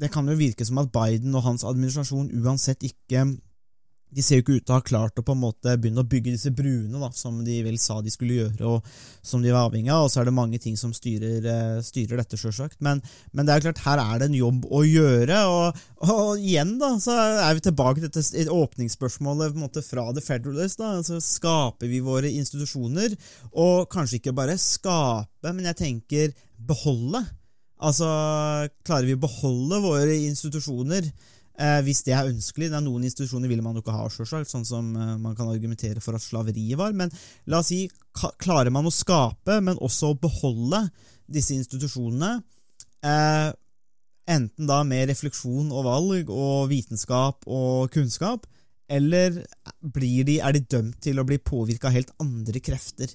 det 0.00 0.08
kan 0.14 0.28
jo 0.28 0.38
virke 0.38 0.64
som 0.64 0.80
at 0.80 0.92
Biden 0.94 1.36
og 1.36 1.44
hans 1.44 1.66
administrasjon 1.68 2.32
uansett 2.40 2.86
ikke 2.88 3.26
de 4.10 4.22
ser 4.24 4.40
jo 4.40 4.44
ikke 4.44 4.56
ut 4.58 4.64
til 4.66 4.74
å 4.74 4.78
ha 4.78 4.84
klart 4.84 5.20
å 5.20 5.24
på 5.26 5.34
en 5.36 5.42
måte 5.44 5.74
begynne 5.78 6.02
å 6.02 6.08
bygge 6.10 6.34
disse 6.34 6.50
bruene 6.54 6.98
da, 6.98 7.10
som 7.14 7.38
de 7.46 7.60
vel 7.62 7.78
sa 7.78 8.00
de 8.02 8.10
skulle 8.10 8.40
gjøre, 8.40 8.66
og 8.66 9.26
som 9.26 9.42
de 9.42 9.52
var 9.54 9.68
avhengig 9.68 9.92
av. 9.94 10.06
Og 10.06 10.12
så 10.12 10.22
er 10.22 10.28
det 10.28 10.34
mange 10.34 10.60
ting 10.62 10.76
som 10.80 10.94
styrer, 10.96 11.46
styrer 11.86 12.18
dette, 12.20 12.38
sjølsagt. 12.40 12.80
Men, 12.82 13.02
men, 13.30 13.46
det 13.46 13.54
er 13.54 13.60
jo 13.60 13.68
klart, 13.68 13.84
her 13.86 14.02
er 14.02 14.20
det 14.20 14.30
en 14.30 14.38
jobb 14.40 14.66
å 14.66 14.82
gjøre. 14.86 15.40
Og, 15.54 15.80
og 16.10 16.42
igjen 16.42 16.76
da, 16.82 16.92
så 17.02 17.16
er 17.46 17.56
vi 17.56 17.66
tilbake 17.68 18.02
til 18.02 18.10
dette 18.10 18.58
åpningsspørsmålet 18.60 19.54
på 19.54 19.60
en 19.60 19.66
måte 19.68 19.86
fra 19.86 20.08
The 20.16 20.24
Federalist. 20.24 20.82
da, 20.82 20.96
altså 20.98 21.22
Skaper 21.22 21.90
vi 21.90 22.02
våre 22.04 22.32
institusjoner? 22.34 23.14
Og 23.52 23.86
kanskje 23.92 24.18
ikke 24.18 24.36
bare 24.36 24.58
skape, 24.60 25.54
men 25.54 25.70
jeg 25.70 25.82
tenker 25.84 26.34
beholde. 26.66 27.22
Altså, 27.80 28.06
klarer 28.84 29.08
vi 29.08 29.16
å 29.16 29.22
beholde 29.22 29.78
våre 29.86 30.16
institusjoner? 30.26 31.06
Eh, 31.60 31.80
hvis 31.84 32.00
det 32.06 32.14
er 32.16 32.28
ønskelig. 32.30 32.70
Det 32.72 32.78
er 32.78 32.84
Noen 32.84 33.04
institusjoner 33.04 33.50
vil 33.50 33.60
man 33.64 33.76
jo 33.76 33.82
ikke 33.84 33.92
ha, 33.92 34.06
selvsagt, 34.12 34.48
sånn 34.48 34.64
som 34.64 34.92
eh, 34.96 35.16
man 35.20 35.36
kan 35.36 35.50
argumentere 35.52 36.00
for 36.00 36.16
at 36.16 36.24
slaveriet 36.24 36.78
var. 36.80 36.94
Men 36.96 37.12
la 37.52 37.60
oss 37.60 37.68
si, 37.72 37.82
klarer 38.40 38.72
man 38.72 38.88
å 38.88 38.94
skape, 38.94 39.58
men 39.64 39.80
også 39.80 40.14
å 40.14 40.20
beholde 40.20 40.86
disse 41.30 41.52
institusjonene? 41.58 42.38
Eh, 43.04 43.50
enten 44.30 44.70
da 44.70 44.80
med 44.86 45.10
refleksjon 45.10 45.68
og 45.74 45.84
valg 45.84 46.32
og 46.32 46.70
vitenskap 46.72 47.44
og 47.50 47.92
kunnskap, 47.92 48.48
eller 48.90 49.36
de, 49.38 50.40
er 50.40 50.56
de 50.56 50.64
dømt 50.64 50.96
til 51.04 51.20
å 51.20 51.26
bli 51.26 51.38
påvirka 51.38 51.90
av 51.90 51.98
helt 51.98 52.16
andre 52.22 52.62
krefter? 52.64 53.12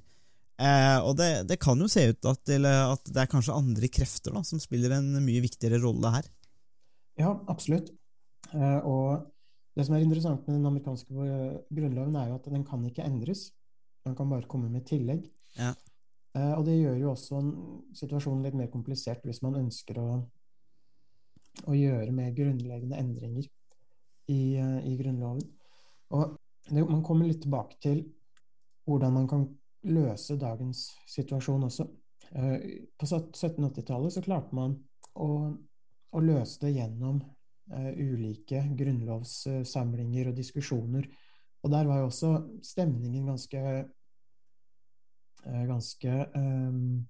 Eh, 0.56 1.00
og 1.02 1.18
det, 1.20 1.32
det, 1.50 1.58
kan 1.60 1.82
jo 1.82 1.90
se 1.92 2.06
ut 2.14 2.30
at, 2.30 2.46
at, 2.48 3.10
det 3.10 3.26
er 3.26 3.32
kanskje 3.32 3.58
andre 3.58 3.90
krefter 3.92 4.38
da, 4.38 4.46
som 4.46 4.62
spiller 4.62 4.94
en 4.96 5.16
mye 5.26 5.44
viktigere 5.44 5.82
rolle 5.84 6.14
her. 6.14 6.30
Ja, 7.20 7.34
absolutt. 7.52 7.90
Uh, 8.54 8.80
og 8.86 9.26
det 9.76 9.86
som 9.88 9.96
er 9.98 10.06
interessant 10.06 10.46
med 10.48 10.60
den 10.60 10.70
amerikanske 10.70 11.14
grunnloven, 11.74 12.16
er 12.16 12.30
jo 12.30 12.38
at 12.38 12.48
den 12.52 12.64
kan 12.68 12.86
ikke 12.88 13.06
endres. 13.06 13.50
Den 14.06 14.16
kan 14.16 14.30
bare 14.30 14.48
komme 14.50 14.70
med 14.70 14.86
tillegg. 14.88 15.26
Ja. 15.58 15.74
Uh, 16.36 16.54
og 16.60 16.66
det 16.68 16.78
gjør 16.78 16.98
jo 17.02 17.12
også 17.14 17.42
situasjonen 17.98 18.46
litt 18.46 18.58
mer 18.60 18.72
komplisert 18.72 19.26
hvis 19.26 19.42
man 19.46 19.58
ønsker 19.60 20.00
å, 20.02 20.08
å 21.66 21.76
gjøre 21.76 22.16
mer 22.16 22.34
grunnleggende 22.36 23.00
endringer 23.00 23.48
i, 24.32 24.42
i 24.58 24.96
Grunnloven. 25.00 25.46
Og 26.16 26.36
det, 26.70 26.82
man 26.82 27.04
kommer 27.06 27.30
litt 27.30 27.44
tilbake 27.46 27.78
til 27.84 28.02
hvordan 28.90 29.14
man 29.14 29.30
kan 29.30 29.46
løse 29.86 30.38
dagens 30.42 30.88
situasjon 31.10 31.68
også. 31.68 31.86
på 32.34 33.06
1780-tallet 33.06 34.14
så 34.14 34.24
klarte 34.26 34.58
man 34.58 34.74
å, 35.14 35.54
å 36.10 36.24
løse 36.26 36.58
det 36.66 36.74
gjennom 36.76 37.22
ulike 37.74 38.62
grunnlovssamlinger 38.78 40.30
og 40.30 40.38
diskusjoner. 40.38 41.08
Og 41.66 41.72
der 41.74 41.88
var 41.90 42.02
jo 42.02 42.10
også 42.12 42.32
stemningen 42.64 43.26
ganske 43.32 43.62
uh, 45.46 45.66
ganske 45.70 46.26
um, 46.38 47.08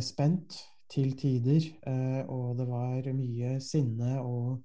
spent 0.00 0.60
til 0.90 1.16
tider. 1.18 1.66
Og 2.28 2.58
det 2.58 2.66
var 2.66 3.12
mye 3.14 3.60
sinne 3.62 4.16
og 4.22 4.62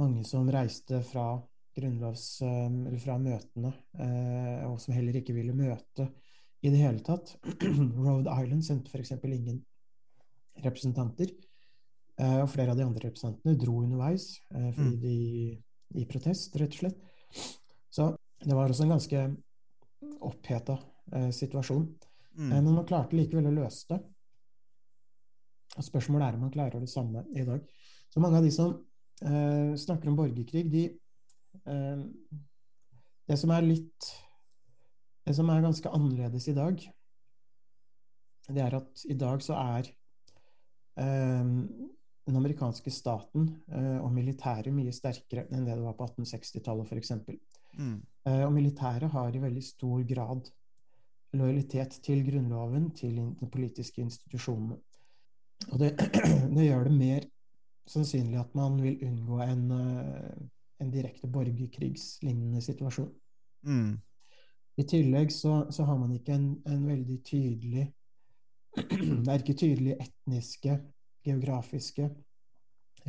mange 0.00 0.24
som 0.28 0.48
reiste 0.52 1.00
fra 1.04 1.32
grunnlovs... 1.76 2.42
eller 2.42 2.98
fra 3.00 3.16
møtene, 3.20 3.72
og 4.68 4.76
som 4.82 4.92
heller 4.92 5.16
ikke 5.20 5.32
ville 5.36 5.56
møte 5.56 6.10
i 6.60 6.72
det 6.72 6.80
hele 6.80 7.00
tatt. 7.04 7.34
Rhode 8.04 8.28
Island 8.28 8.64
sendte 8.66 8.92
f.eks. 8.92 9.14
ingen 9.24 9.62
representanter. 10.64 11.32
Uh, 12.20 12.42
og 12.42 12.50
flere 12.52 12.74
av 12.74 12.76
de 12.76 12.84
andre 12.84 13.06
representantene 13.06 13.56
dro 13.56 13.78
underveis 13.80 14.34
uh, 14.52 14.70
fordi 14.76 14.90
Mm. 14.90 15.00
de 15.00 16.00
i 16.00 16.04
protest, 16.06 16.56
rett 16.60 16.74
og 16.74 16.80
slett. 16.82 16.98
Så 17.90 18.16
det 18.44 18.54
var 18.54 18.68
også 18.70 18.84
en 18.84 18.92
ganske 18.92 19.22
oppheta 20.20 20.76
uh, 21.14 21.30
situasjon. 21.30 21.88
Mm. 22.40 22.48
men 22.48 22.64
man 22.74 22.86
klarte 22.86 23.16
likevel 23.18 23.48
å 23.48 23.52
løse 23.52 23.88
det. 23.90 23.98
Og 25.76 25.84
spørsmålet 25.84 26.28
er 26.28 26.36
om 26.36 26.44
man 26.46 26.52
klarer 26.54 26.80
det 26.80 26.88
samme 26.88 27.24
i 27.34 27.42
dag. 27.44 27.64
Så 28.08 28.20
mange 28.22 28.38
av 28.38 28.44
de 28.46 28.52
som 28.54 28.76
snakker 29.20 30.08
om 30.08 30.16
borgerkrig, 30.16 30.62
de 30.72 30.84
Det 33.28 33.36
som 33.36 33.50
er 33.50 33.66
litt 33.66 34.06
Det 35.26 35.34
som 35.36 35.50
er 35.50 35.60
ganske 35.60 35.92
annerledes 35.92 36.48
i 36.48 36.54
dag, 36.54 36.80
det 38.48 38.62
er 38.62 38.78
at 38.78 39.04
i 39.04 39.14
dag 39.14 39.42
så 39.42 39.58
er 39.58 39.90
eh, 40.96 41.44
den 42.30 42.38
amerikanske 42.38 42.92
staten 42.94 43.48
eh, 43.74 43.98
og 43.98 44.12
militæret 44.14 44.70
mye 44.74 44.92
sterkere 44.94 45.48
enn 45.50 45.66
det 45.66 45.74
det 45.74 45.84
var 45.84 45.96
på 45.98 46.06
1860-tallet, 46.06 46.86
f.eks. 46.86 47.12
Mm. 47.78 47.98
Eh, 48.26 48.44
og 48.46 48.52
militæret 48.54 49.10
har 49.10 49.34
i 49.34 49.42
veldig 49.42 49.64
stor 49.64 50.04
grad 50.06 50.50
lojalitet 51.34 51.98
til 52.02 52.22
Grunnloven, 52.26 52.90
til 52.94 53.18
de 53.40 53.50
politiske 53.50 54.02
institusjonene. 54.02 54.78
Og 55.70 55.82
det, 55.82 55.92
det 56.54 56.66
gjør 56.66 56.88
det 56.88 56.96
mer 56.96 57.26
sannsynlig 57.90 58.38
at 58.40 58.54
man 58.54 58.78
vil 58.82 59.02
unngå 59.06 59.40
en, 59.44 59.64
eh, 59.74 60.46
en 60.80 60.94
direkte 60.94 61.30
borgerkrigslignende 61.30 62.62
situasjon. 62.62 63.10
Mm. 63.66 63.98
I 64.78 64.86
tillegg 64.88 65.32
så, 65.34 65.64
så 65.70 65.84
har 65.84 65.98
man 65.98 66.14
ikke 66.14 66.38
en, 66.38 66.52
en 66.66 66.86
veldig 66.86 67.18
tydelig 67.26 67.90
Det 68.78 69.28
er 69.28 69.40
ikke 69.42 69.58
tydelige 69.58 69.96
etniske, 69.98 70.76
geografiske, 71.24 72.08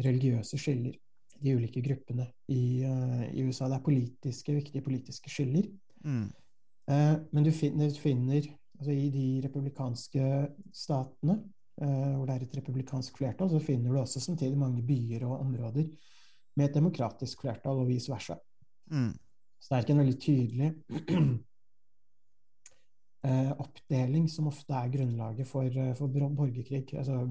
religiøse 0.01 0.57
skiller 0.59 0.95
de 1.41 1.55
ulike 1.57 1.82
gruppene 1.84 2.28
i, 2.51 2.84
uh, 2.86 3.24
i 3.34 3.43
USA. 3.45 3.68
Det 3.70 3.78
er 3.80 3.86
politiske, 3.86 4.55
viktige 4.55 4.84
politiske 4.86 5.30
skiller. 5.32 5.66
Mm. 6.05 6.28
Uh, 6.91 7.16
men 7.32 7.45
du 7.45 7.51
finner, 7.55 7.89
du 7.89 7.99
finner 8.01 8.41
altså 8.80 8.93
i 8.93 9.09
de 9.14 9.41
republikanske 9.45 10.24
statene, 10.76 11.36
uh, 11.82 12.12
hvor 12.16 12.26
det 12.30 12.36
er 12.36 12.41
et 12.45 12.57
republikansk 12.62 13.12
flertall, 13.22 13.49
så 13.53 13.62
finner 13.64 13.91
du 13.91 13.97
også 14.01 14.24
samtidig 14.24 14.59
mange 14.59 14.86
byer 14.86 15.22
og 15.28 15.39
områder 15.39 15.86
med 16.57 16.68
et 16.68 16.76
demokratisk 16.76 17.36
flertall, 17.45 17.78
og 17.82 17.89
vice 17.89 18.12
versa. 18.12 18.36
Mm. 18.91 19.14
Så 19.62 19.68
det 19.70 19.78
er 19.78 19.84
ikke 19.86 19.93
en 19.93 20.03
veldig 20.03 20.22
tydelig 20.22 20.70
oppdeling 23.62 24.26
som 24.34 24.49
ofte 24.49 24.74
er 24.74 24.89
grunnlaget 24.91 25.47
for, 25.47 25.70
for 25.95 26.07
borgerkrig. 26.09 26.88
Altså, 26.97 27.30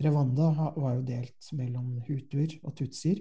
Rwanda 0.00 0.72
var 0.76 0.94
jo 0.96 1.02
delt 1.04 1.50
mellom 1.58 1.98
hutuer 2.06 2.54
og 2.64 2.74
tutsier. 2.78 3.20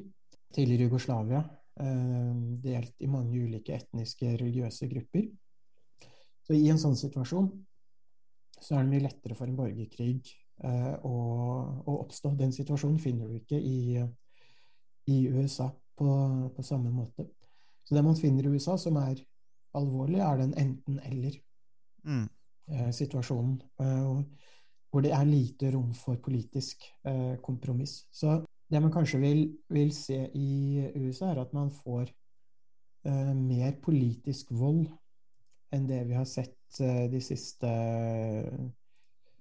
Tidligere 0.56 0.88
Jugoslavia 0.88 1.42
eh, 1.82 2.36
delt 2.64 2.96
i 3.04 3.10
mange 3.12 3.42
ulike 3.44 3.76
etniske, 3.76 4.32
religiøse 4.40 4.88
grupper. 4.90 5.28
Så 6.48 6.56
i 6.56 6.70
en 6.72 6.80
sånn 6.82 6.98
situasjon 6.98 7.50
så 8.60 8.76
er 8.76 8.84
det 8.84 8.92
mye 8.94 9.04
lettere 9.06 9.36
for 9.38 9.48
en 9.48 9.58
borgerkrig 9.60 10.32
eh, 10.64 10.96
å, 11.06 11.16
å 11.84 11.98
oppstå. 12.06 12.34
Den 12.40 12.56
situasjonen 12.56 13.00
finner 13.04 13.30
du 13.30 13.38
ikke 13.38 13.60
i, 13.60 14.00
i 15.12 15.20
USA 15.32 15.70
på, 16.00 16.10
på 16.56 16.66
samme 16.66 16.92
måte. 16.96 17.28
Så 17.84 17.96
det 17.96 18.04
man 18.06 18.18
finner 18.20 18.48
i 18.48 18.56
USA 18.56 18.78
som 18.80 18.98
er 19.02 19.22
alvorlig, 19.78 20.22
er 20.24 20.42
den 20.42 20.56
enten-eller 20.58 21.38
Mm. 22.08 22.30
eh, 23.84 24.22
hvor 24.90 25.02
det 25.06 25.12
er 25.14 25.26
lite 25.30 25.70
rom 25.74 25.92
for 25.94 26.16
politisk 26.24 26.84
eh, 27.06 27.36
kompromiss. 27.46 28.08
Så 28.12 28.40
det 28.70 28.82
man 28.82 28.92
kanskje 28.94 29.20
vil, 29.22 29.44
vil 29.70 29.92
se 29.94 30.18
i 30.34 30.82
USA, 30.96 31.32
er 31.32 31.42
at 31.44 31.54
man 31.54 31.70
får 31.72 32.10
eh, 33.06 33.34
mer 33.38 33.76
politisk 33.82 34.52
vold 34.52 34.88
enn 35.74 35.86
det 35.90 36.04
vi 36.10 36.18
har 36.18 36.26
sett 36.26 36.82
eh, 36.82 37.08
de 37.12 37.22
siste, 37.22 37.70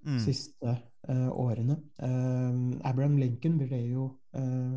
Mm. 0.06 0.18
siste 0.22 0.70
eh, 1.10 1.28
årene. 1.34 1.74
Eh, 1.98 2.58
Abraham 2.86 3.16
Lincoln 3.18 3.56
ble 3.58 3.80
jo 3.90 4.04
eh, 4.32 4.76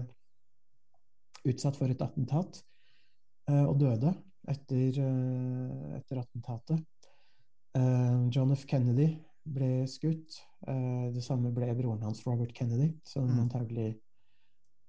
utsatt 1.46 1.78
for 1.78 1.94
et 1.94 2.02
attentat 2.02 2.58
eh, 3.48 3.62
og 3.68 3.78
døde 3.80 4.16
etter, 4.50 4.98
etter 6.00 6.24
attentatet. 6.24 6.82
Eh, 7.78 8.18
John 8.34 8.52
F. 8.58 8.66
Kennedy 8.68 9.12
ble 9.46 9.86
skutt. 9.88 10.42
Eh, 10.68 11.08
det 11.16 11.24
samme 11.26 11.52
ble 11.56 11.72
broren 11.78 12.04
hans, 12.06 12.24
Robert 12.28 12.54
Kennedy, 12.54 12.92
som 13.04 13.28
Mm. 13.28 13.40
antagelig 13.48 14.00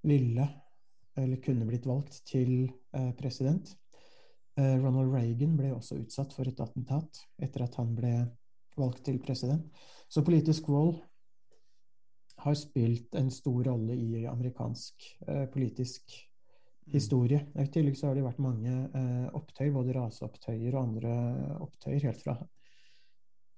ville 0.04 0.48
eller 1.16 1.36
kunne 1.36 1.66
blitt 1.66 1.86
valgt 1.86 2.22
til 2.24 2.70
eh, 2.92 3.12
president. 3.12 3.76
Eh, 4.56 4.76
Ronald 4.82 5.12
Reagan 5.12 5.56
ble 5.56 5.72
også 5.72 5.98
utsatt 6.00 6.32
for 6.32 6.48
et 6.48 6.60
attentat 6.60 7.22
etter 7.40 7.62
at 7.62 7.74
han 7.76 7.94
ble 7.94 8.30
valgt 8.76 9.04
til 9.04 9.18
president. 9.18 9.64
Så 10.08 10.24
politisk 10.24 10.68
vold 10.68 11.00
har 12.38 12.54
spilt 12.54 13.14
en 13.14 13.30
stor 13.30 13.62
rolle 13.64 13.94
i 13.94 14.24
amerikansk 14.26 14.94
eh, 15.28 15.46
politisk 15.52 16.14
historie. 16.92 17.46
I 17.54 17.68
tillegg 17.70 17.96
så 17.96 18.08
har 18.08 18.14
det 18.18 18.24
vært 18.24 18.40
mange 18.42 18.72
eh, 18.94 19.28
opptøyer, 19.36 19.72
både 19.72 19.94
raseopptøyer 19.94 20.74
og 20.74 20.82
andre 20.82 21.12
opptøyer, 21.62 22.02
helt 22.08 22.24
fra 22.24 22.36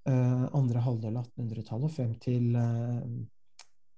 andre 0.05 0.83
halvdel 0.85 1.17
av 1.17 1.31
1800-tallet 1.31 1.89
og 1.89 1.93
frem 1.95 2.11
til, 2.21 2.51
eh, 2.61 3.07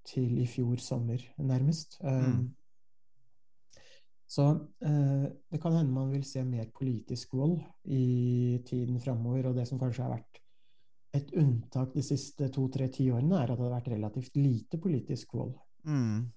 til 0.07 0.37
i 0.39 0.45
fjor 0.47 0.79
sommer, 0.79 1.23
nærmest. 1.37 1.99
Eh, 2.01 2.27
Mm. 2.27 2.53
Så 4.27 4.43
eh, 4.83 5.25
det 5.49 5.61
kan 5.61 5.71
hende 5.71 5.93
man 5.93 6.11
vil 6.11 6.23
se 6.27 6.43
mer 6.43 6.67
politisk 6.75 7.33
vold 7.33 7.61
i 7.85 8.59
tiden 8.67 8.99
framover, 8.99 9.47
og 9.47 9.55
det 9.55 9.67
som 9.67 9.79
kanskje 9.79 10.03
har 10.03 10.17
vært 10.17 10.41
et 11.15 11.31
unntak 11.39 11.93
de 11.95 12.03
siste 12.03 12.49
to-tre 12.51 12.89
tiårene, 12.91 13.39
er 13.39 13.51
at 13.51 13.57
det 13.57 13.63
har 13.63 13.77
vært 13.77 13.93
relativt 13.93 14.35
lite 14.35 14.79
politisk 14.83 15.33
vold. 15.39 15.55
Mm. 15.87 16.27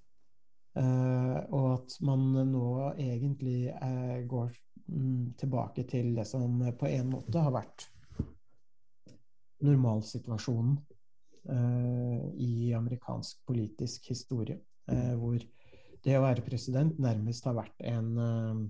Eh, 0.78 1.38
og 1.50 1.66
at 1.74 1.96
man 2.06 2.28
nå 2.52 2.66
egentlig 2.94 3.72
eh, 3.74 4.20
går 4.30 4.52
mm, 4.86 5.34
tilbake 5.42 5.82
til 5.90 6.14
det 6.14 6.28
som 6.30 6.60
på 6.78 6.86
en 6.86 7.10
måte 7.10 7.42
har 7.42 7.50
vært 7.58 7.88
normalsituasjonen 9.66 10.76
eh, 11.48 12.26
i 12.40 12.72
amerikansk 12.76 13.42
politisk 13.48 14.10
historie, 14.12 14.60
eh, 14.90 15.14
hvor 15.18 15.38
det 16.04 16.16
å 16.16 16.24
være 16.24 16.44
president 16.44 16.98
nærmest 17.00 17.44
har 17.44 17.56
vært 17.58 17.82
en 17.84 18.10
eh, 18.24 18.60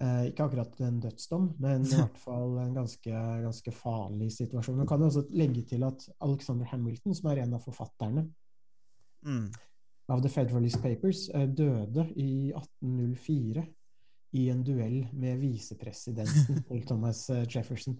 eh, 0.00 0.22
Ikke 0.30 0.46
akkurat 0.46 0.80
en 0.86 1.00
dødsdom, 1.02 1.50
men 1.60 1.84
i 1.84 1.94
hvert 1.94 2.20
fall 2.26 2.58
en 2.62 2.76
ganske, 2.78 3.24
ganske 3.44 3.74
farlig 3.76 4.30
situasjon. 4.36 4.78
Man 4.80 4.88
kan 4.88 5.02
også 5.04 5.26
legge 5.36 5.66
til 5.68 5.84
at 5.84 6.06
Alexander 6.24 6.68
Hamilton, 6.72 7.16
som 7.16 7.30
er 7.32 7.44
en 7.44 7.58
av 7.58 7.66
forfatterne 7.66 8.28
Mm. 9.20 9.50
av 10.08 10.22
The 10.24 10.30
Federalist 10.32 10.80
Papers, 10.80 11.26
eh, 11.28 11.44
døde 11.44 12.06
i 12.16 12.54
1804 12.56 13.66
i 14.32 14.46
en 14.48 14.62
duell 14.64 15.02
med 15.12 15.42
visepresidenten 15.42 16.62
til 16.68 16.86
Thomas 16.88 17.26
Jefferson. 17.28 17.98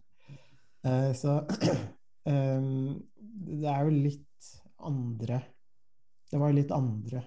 Eh, 0.87 1.13
Så 1.15 1.47
um, 2.33 3.01
det 3.61 3.69
er 3.69 3.85
jo 3.85 3.93
litt 3.95 4.51
andre 4.81 5.43
Det 6.31 6.41
var 6.41 6.55
litt 6.57 6.71
andre 6.73 7.23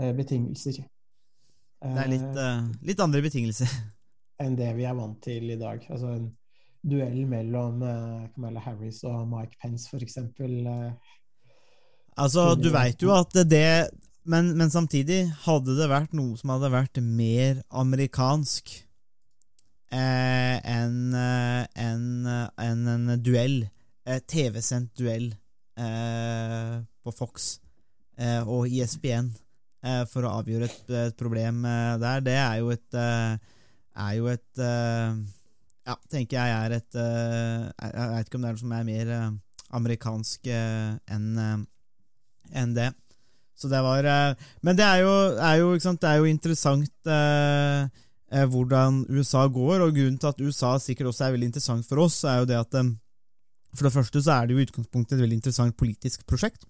eh, 0.00 0.12
betingelser. 0.16 0.82
Det 1.84 2.00
er 2.00 2.08
litt, 2.10 2.38
uh, 2.40 2.64
litt 2.84 3.00
andre 3.00 3.20
betingelser. 3.24 3.70
enn 4.42 4.56
det 4.58 4.72
vi 4.74 4.86
er 4.88 4.96
vant 4.98 5.20
til 5.22 5.52
i 5.54 5.58
dag. 5.60 5.84
Altså 5.88 6.10
en 6.16 6.30
duell 6.84 7.20
mellom 7.30 7.84
uh, 7.84 8.24
Kamala 8.34 8.64
Harris 8.64 9.02
og 9.06 9.28
Mike 9.30 9.60
Pence, 9.62 9.86
for 9.92 10.02
eksempel. 10.04 10.66
Altså, 12.18 12.50
du 12.58 12.68
veit 12.74 13.00
jo 13.02 13.12
at 13.14 13.36
det 13.46 13.68
men, 14.24 14.54
men 14.56 14.72
samtidig, 14.72 15.26
hadde 15.44 15.76
det 15.76 15.86
vært 15.90 16.14
noe 16.16 16.36
som 16.40 16.54
hadde 16.54 16.72
vært 16.72 17.00
mer 17.04 17.60
amerikansk 17.68 18.72
enn 19.94 21.14
eh, 21.14 21.66
en, 21.84 22.04
eh, 22.26 22.48
enn 22.66 22.88
en 22.90 23.22
duell, 23.22 23.62
eh, 24.06 24.20
TV-sendt 24.26 24.94
duell 24.98 25.30
eh, 25.78 26.76
på 27.04 27.14
Fox 27.14 27.58
eh, 28.18 28.42
og 28.42 28.68
ISBN 28.68 29.30
eh, 29.84 30.02
for 30.10 30.26
å 30.26 30.34
avgjøre 30.40 30.70
et, 30.70 30.82
et 31.06 31.18
problem 31.20 31.64
eh, 31.68 31.94
der, 32.02 32.24
det 32.26 32.36
er 32.40 32.58
jo 32.62 32.72
et 32.74 32.98
eh, 32.98 33.36
er 33.94 34.18
jo 34.18 34.28
et 34.32 34.62
eh, 34.62 35.22
Ja, 35.84 35.98
tenker 36.08 36.40
jeg 36.40 36.52
er 36.56 36.74
et 36.78 36.96
eh, 36.96 37.64
Jeg 37.68 38.10
veit 38.14 38.28
ikke 38.28 38.38
om 38.38 38.44
det 38.44 38.50
er 38.50 38.56
noe 38.56 38.62
som 38.64 38.74
er 38.74 38.86
mer 38.88 39.14
eh, 39.14 39.32
amerikansk 39.78 40.48
eh, 40.48 40.94
enn 41.12 41.26
eh, 41.38 41.56
enn 42.54 42.74
det. 42.76 42.90
Så 43.56 43.70
det 43.72 43.80
var 43.84 44.04
eh, 44.04 44.48
Men 44.66 44.78
det 44.78 44.86
er 44.86 45.02
jo, 45.04 45.12
er 45.38 45.60
jo, 45.60 45.68
det 45.76 46.10
er 46.10 46.18
jo 46.20 46.30
interessant 46.30 47.10
eh, 48.30 48.42
eh, 48.42 48.48
hvordan 48.50 49.04
USA 49.10 49.46
går, 49.48 49.80
og 49.80 49.94
grunnen 49.96 50.18
til 50.18 50.30
at 50.30 50.40
USA 50.40 50.76
sikkert 50.78 51.12
også 51.12 51.26
er 51.26 51.36
veldig 51.36 51.50
interessant 51.52 51.88
for 51.88 52.04
oss, 52.04 52.22
er 52.24 52.42
jo 52.42 52.50
det 52.50 52.60
at 52.60 52.78
eh, 52.80 52.92
For 53.74 53.88
det 53.88 53.94
første 53.96 54.22
så 54.22 54.30
er 54.30 54.46
det 54.46 54.54
jo 54.54 54.62
i 54.62 54.66
utgangspunktet 54.68 55.16
et 55.16 55.24
veldig 55.24 55.40
interessant 55.40 55.76
politisk 55.76 56.26
prosjekt. 56.26 56.62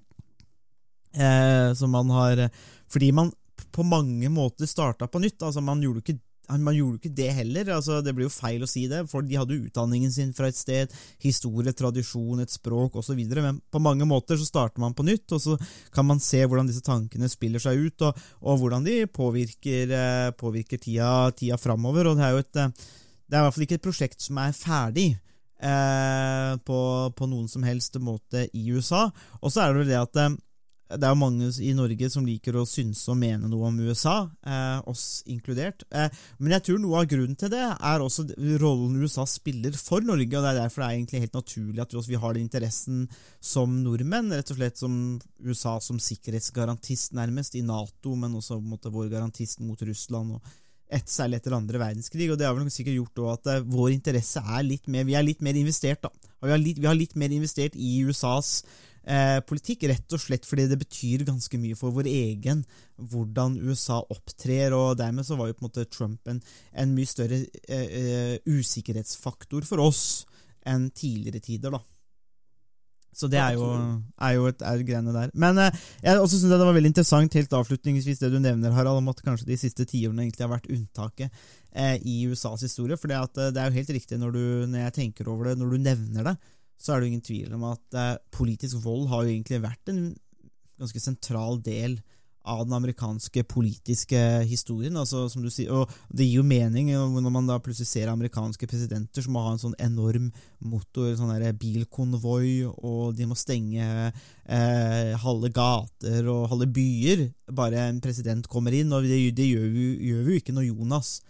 Eh, 1.15 1.75
som 1.77 1.91
man 1.91 2.09
har 2.11 2.49
Fordi 2.91 3.13
man 3.13 3.31
på 3.71 3.83
mange 3.87 4.29
måter 4.29 4.67
starta 4.67 5.07
på 5.07 5.21
nytt. 5.21 5.43
altså 5.43 5.61
Man 5.61 5.83
gjorde 5.83 6.01
ikke 6.03 6.19
man 6.49 6.77
gjorde 6.77 7.01
ikke 7.01 7.17
det 7.17 7.29
heller. 7.39 7.71
altså 7.77 8.01
Det 8.05 8.15
blir 8.15 8.29
jo 8.29 8.35
feil 8.35 8.65
å 8.65 8.69
si 8.71 8.87
det, 8.91 9.05
for 9.11 9.25
de 9.25 9.39
hadde 9.39 9.57
jo 9.57 9.69
utdanningen 9.69 10.13
sin 10.13 10.33
fra 10.37 10.49
et 10.51 10.59
sted, 10.59 10.93
historie, 11.23 11.73
tradisjon, 11.73 12.43
et 12.43 12.53
språk 12.53 12.97
osv. 13.01 13.21
Men 13.35 13.61
på 13.71 13.83
mange 13.83 14.07
måter 14.09 14.41
så 14.41 14.49
starter 14.49 14.83
man 14.85 14.97
på 14.97 15.07
nytt, 15.07 15.27
og 15.33 15.43
så 15.43 15.59
kan 15.95 16.09
man 16.09 16.23
se 16.23 16.43
hvordan 16.45 16.69
disse 16.71 16.85
tankene 16.85 17.31
spiller 17.33 17.63
seg 17.63 17.81
ut, 17.87 18.09
og, 18.09 18.27
og 18.45 18.61
hvordan 18.63 18.85
de 18.87 19.01
påvirker, 19.07 19.95
eh, 19.95 20.31
påvirker 20.39 20.83
tida, 20.83 21.31
tida 21.37 21.61
framover. 21.61 22.11
Og 22.11 22.19
det 22.21 22.29
er 22.29 22.37
jo 22.37 22.45
et 22.45 22.63
eh, 22.65 22.91
det 23.25 23.39
er 23.39 23.41
i 23.41 23.47
hvert 23.47 23.55
fall 23.57 23.65
ikke 23.65 23.79
et 23.81 23.87
prosjekt 23.87 24.21
som 24.21 24.39
er 24.39 24.53
ferdig. 24.57 25.09
eh, 25.65 26.57
på, 26.65 26.79
på 27.17 27.29
noen 27.31 27.49
som 27.49 27.65
helst 27.67 27.97
måte 28.03 28.49
i 28.53 28.67
USA. 28.75 29.07
Og 29.41 29.53
så 29.53 29.65
er 29.65 29.73
det 29.73 29.83
vel 29.83 29.93
det 29.93 30.01
at 30.01 30.21
eh, 30.21 30.37
det 30.85 31.09
er 31.09 31.17
mange 31.17 31.47
i 31.65 31.71
Norge 31.77 32.09
som 32.13 32.27
liker 32.29 32.59
å 32.61 32.67
synse 32.69 33.09
og 33.09 33.17
mene 33.17 33.49
noe 33.49 33.71
om 33.71 33.79
USA, 33.81 34.29
eh, 34.45 34.81
oss 34.91 35.23
inkludert. 35.31 35.83
Eh, 35.91 36.11
men 36.39 36.53
jeg 36.57 36.67
tror 36.67 36.83
noe 36.83 37.01
av 37.01 37.09
grunnen 37.09 37.39
til 37.41 37.51
det 37.55 37.63
er 37.65 38.05
også 38.05 38.27
rollen 38.61 38.99
USA 39.01 39.25
spiller 39.29 39.73
for 39.81 40.05
Norge. 40.05 40.29
og 40.37 40.45
Det 40.45 40.51
er 40.53 40.61
derfor 40.61 40.85
det 40.85 40.89
er 40.89 40.99
egentlig 40.99 41.23
helt 41.25 41.39
naturlig 41.41 41.81
at 41.81 41.97
vi, 42.09 42.21
har 42.21 42.35
den 42.35 42.45
interessen 42.45 43.09
som 43.41 43.81
nordmenn. 43.83 44.31
Rett 44.31 44.53
og 44.53 44.61
slett 44.61 44.79
som 44.79 44.99
USA 45.41 45.79
som 45.81 45.99
sikkerhetsgarantist, 45.99 47.17
nærmest, 47.17 47.57
i 47.57 47.65
Nato, 47.65 48.15
men 48.15 48.37
også 48.37 48.61
måte, 48.61 48.93
vår 48.93 49.09
garantist 49.09 49.61
mot 49.61 49.81
Russland. 49.81 50.37
og 50.37 50.43
et, 50.95 51.09
særlig 51.09 51.41
etter 51.41 51.57
andre 51.57 51.81
verdenskrig, 51.81 52.29
og 52.31 52.39
det 52.39 52.47
har 52.47 52.55
vel 52.55 52.71
sikkert 52.71 52.99
gjort 53.01 53.23
at 53.33 53.49
uh, 53.57 53.67
vår 53.67 53.95
interesse 53.97 54.39
er 54.39 54.63
litt 54.63 54.85
mer 54.87 55.07
Vi 55.09 55.17
er 55.17 55.25
litt 55.25 55.41
mer 55.43 55.57
investert, 55.57 56.05
da. 56.05 56.13
Vi 56.45 56.53
har 56.53 56.61
litt, 56.61 56.79
vi 56.79 56.87
har 56.87 56.95
litt 56.95 57.17
mer 57.17 57.33
investert 57.33 57.75
i 57.75 58.05
USAs 58.05 58.61
eh, 59.07 59.39
politikk, 59.47 59.87
rett 59.91 60.17
og 60.17 60.23
slett 60.23 60.47
fordi 60.49 60.67
det 60.71 60.81
betyr 60.81 61.27
ganske 61.29 61.61
mye 61.61 61.79
for 61.79 61.95
vår 61.95 62.09
egen 62.11 62.65
hvordan 62.97 63.59
USA 63.63 64.01
opptrer, 64.03 64.75
og 64.77 64.99
dermed 65.01 65.27
så 65.27 65.39
var 65.39 65.51
jo 65.51 65.59
på 65.59 65.65
en 65.65 65.71
måte 65.71 65.89
Trump 65.91 66.31
en, 66.31 66.43
en 66.73 66.95
mye 66.95 67.11
større 67.11 67.43
eh, 67.69 67.89
eh 67.89 68.39
usikkerhetsfaktor 68.45 69.67
for 69.67 69.83
oss 69.83 70.05
enn 70.65 70.89
tidligere 70.97 71.43
tider, 71.45 71.75
da. 71.75 71.83
Så 73.15 73.29
det 73.31 73.39
er 73.39 73.55
jo, 73.55 73.67
er 74.27 74.33
jo 74.35 74.49
et, 74.51 74.63
er 74.67 74.83
greiene 74.87 75.15
der. 75.15 75.31
Men 75.39 75.59
eh, 75.63 75.83
jeg 76.03 76.19
også 76.19 76.41
synes 76.41 76.57
det 76.57 76.67
var 76.67 76.75
veldig 76.75 76.91
interessant, 76.91 77.37
helt 77.39 77.53
avslutningsvis, 77.61 78.19
det 78.19 78.33
du 78.33 78.41
nevner, 78.43 78.75
Harald, 78.75 78.99
om 78.99 79.13
at 79.13 79.23
kanskje 79.23 79.47
de 79.53 79.59
siste 79.61 79.87
tiårene 79.87 80.27
egentlig 80.27 80.43
har 80.43 80.51
vært 80.51 80.67
unntaket 80.73 81.31
eh, 81.71 81.95
i 82.03 82.25
USAs 82.31 82.67
historie. 82.67 82.99
For 82.99 83.13
det, 83.13 83.21
eh, 83.39 83.53
det 83.55 83.63
er 83.63 83.71
jo 83.71 83.79
helt 83.79 83.95
riktig 83.95 84.19
når, 84.19 84.35
du, 84.35 84.45
når 84.73 84.87
jeg 84.89 84.97
tenker 84.99 85.31
over 85.31 85.51
det, 85.51 85.59
når 85.61 85.77
du 85.77 85.87
nevner 85.87 86.31
det, 86.33 86.35
så 86.79 86.93
er 86.93 87.01
det 87.01 87.07
jo 87.07 87.13
ingen 87.13 87.29
tvil 87.29 87.55
om 87.57 87.69
at 87.71 87.99
eh, 87.99 88.17
politisk 88.35 88.83
vold 88.85 89.09
har 89.13 89.25
jo 89.25 89.35
egentlig 89.35 89.63
vært 89.65 89.93
en 89.93 90.03
ganske 90.81 91.01
sentral 91.01 91.61
del 91.65 92.01
av 92.45 92.67
den 92.67 92.75
amerikanske 92.77 93.43
politiske 93.49 94.19
historien. 94.45 94.97
altså 94.97 95.29
som 95.33 95.43
du 95.43 95.49
sier, 95.51 95.73
og 95.73 95.89
Det 96.13 96.27
gir 96.27 96.43
jo 96.43 96.43
mening 96.43 96.91
når 96.93 97.31
man 97.33 97.47
da 97.47 97.59
plutselig 97.59 97.89
ser 97.89 98.09
amerikanske 98.09 98.67
presidenter 98.69 99.23
som 99.23 99.33
må 99.33 99.41
ha 99.41 99.53
en 99.55 99.63
sånn 99.63 99.77
enorm 99.79 100.31
motor, 100.61 101.15
sånn 101.17 101.33
der 101.33 101.57
bilkonvoi, 101.57 102.69
og 102.85 103.17
de 103.17 103.27
må 103.27 103.35
stenge 103.35 104.13
eh, 104.45 105.17
halve 105.25 105.49
gater 105.49 106.29
og 106.29 106.51
halve 106.53 106.69
byer 106.69 107.31
bare 107.51 107.89
en 107.89 108.01
president 108.05 108.47
kommer 108.47 108.77
inn. 108.77 108.93
og 108.93 109.09
Det, 109.09 109.33
det 109.33 109.49
gjør, 109.49 109.69
vi, 109.73 109.89
gjør 110.11 110.23
vi 110.23 110.37
jo 110.37 110.45
ikke 110.45 110.53
når 110.53 110.69
Jonas 110.69 111.21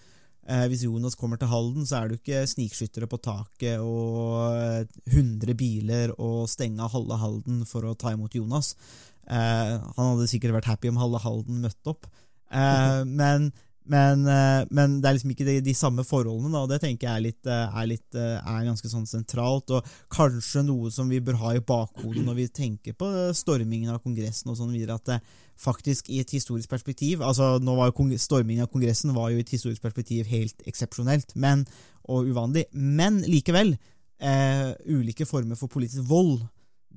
Eh, 0.44 0.66
hvis 0.68 0.84
Jonas 0.84 1.16
kommer 1.16 1.40
til 1.40 1.48
Halden, 1.48 1.86
så 1.88 1.98
er 1.98 2.08
det 2.08 2.18
jo 2.18 2.22
ikke 2.22 2.44
snikskyttere 2.50 3.08
på 3.08 3.20
taket 3.24 3.80
og 3.80 4.84
100 5.08 5.50
eh, 5.50 5.56
biler 5.56 6.12
og 6.18 6.44
stenge 6.52 6.90
halve 6.92 7.16
Halden 7.20 7.62
for 7.68 7.88
å 7.88 7.96
ta 7.96 8.12
imot 8.12 8.36
Jonas. 8.36 8.74
Eh, 9.24 9.76
han 9.80 10.10
hadde 10.10 10.28
sikkert 10.28 10.58
vært 10.58 10.68
happy 10.68 10.92
om 10.92 11.00
halve 11.00 11.22
Halden 11.24 11.62
møtte 11.64 11.94
opp. 11.94 12.10
Eh, 12.52 13.00
men, 13.08 13.48
men, 13.88 14.26
eh, 14.28 14.66
men, 14.70 14.98
det 15.00 15.08
er 15.08 15.16
liksom 15.16 15.32
ikke 15.32 15.46
de, 15.48 15.56
de 15.64 15.74
samme 15.76 16.04
forholdene, 16.06 16.52
da, 16.52 16.64
og 16.64 16.74
det 16.74 16.82
tenker 16.84 17.08
jeg 17.08 17.14
er, 17.14 17.24
litt, 17.24 17.48
eh, 17.48 17.78
er, 17.80 17.88
litt, 17.90 18.20
er 18.20 18.68
ganske 18.68 18.90
sånn 18.92 19.08
sentralt. 19.08 19.72
Og 19.74 19.94
kanskje 20.12 20.66
noe 20.66 20.92
som 20.94 21.08
vi 21.08 21.22
bør 21.24 21.40
ha 21.40 21.54
i 21.56 21.64
bakhodet 21.64 22.24
når 22.26 22.42
vi 22.42 22.50
tenker 22.52 22.98
på 22.98 23.10
stormingen 23.36 23.94
av 23.94 24.02
Kongressen 24.04 24.52
og 24.52 24.60
sånn 24.60 24.76
videre. 24.76 25.00
at 25.00 25.14
det 25.14 25.22
faktisk 25.60 26.08
i 26.10 26.20
et 26.20 26.30
historisk 26.34 26.68
perspektiv 26.70 27.22
altså 27.22 27.58
nå 27.62 27.74
var 27.78 27.90
jo 27.90 28.18
Stormingen 28.18 28.64
av 28.64 28.70
Kongressen 28.72 29.14
var 29.14 29.30
jo 29.30 29.38
i 29.38 29.44
et 29.44 29.54
historisk 29.54 29.82
perspektiv 29.82 30.26
helt 30.26 30.62
eksepsjonelt 30.66 31.34
og 32.04 32.26
uvanlig. 32.28 32.66
Men 32.72 33.22
likevel, 33.22 33.76
eh, 34.20 34.74
ulike 34.86 35.26
former 35.26 35.56
for 35.56 35.68
politisk 35.68 36.02
vold, 36.08 36.42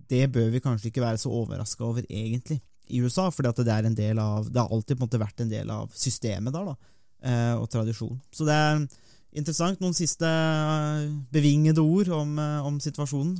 det 0.09 0.31
bør 0.31 0.49
vi 0.51 0.59
kanskje 0.59 0.91
ikke 0.91 1.01
være 1.03 1.17
så 1.17 1.29
overraska 1.29 1.83
over, 1.83 2.03
egentlig, 2.09 2.61
i 2.89 3.01
USA. 3.01 3.29
For 3.29 3.43
det 3.43 3.67
er 3.67 3.81
Det 3.81 4.15
har 4.15 4.69
alltid 4.69 4.97
på 4.97 5.03
en 5.03 5.09
måte 5.09 5.19
vært 5.19 5.41
en 5.41 5.49
del 5.49 5.69
av 5.69 5.91
systemet 5.93 6.53
der, 6.53 6.65
da, 6.65 6.75
eh, 7.23 7.55
og 7.55 7.69
tradisjonen. 7.69 8.21
Så 8.31 8.45
det 8.45 8.53
er 8.53 8.87
interessant. 9.33 9.79
Noen 9.79 9.93
siste 9.93 10.25
eh, 10.25 11.09
bevingede 11.31 11.79
ord 11.79 12.09
om, 12.09 12.37
eh, 12.39 12.65
om 12.65 12.79
situasjonen? 12.79 13.37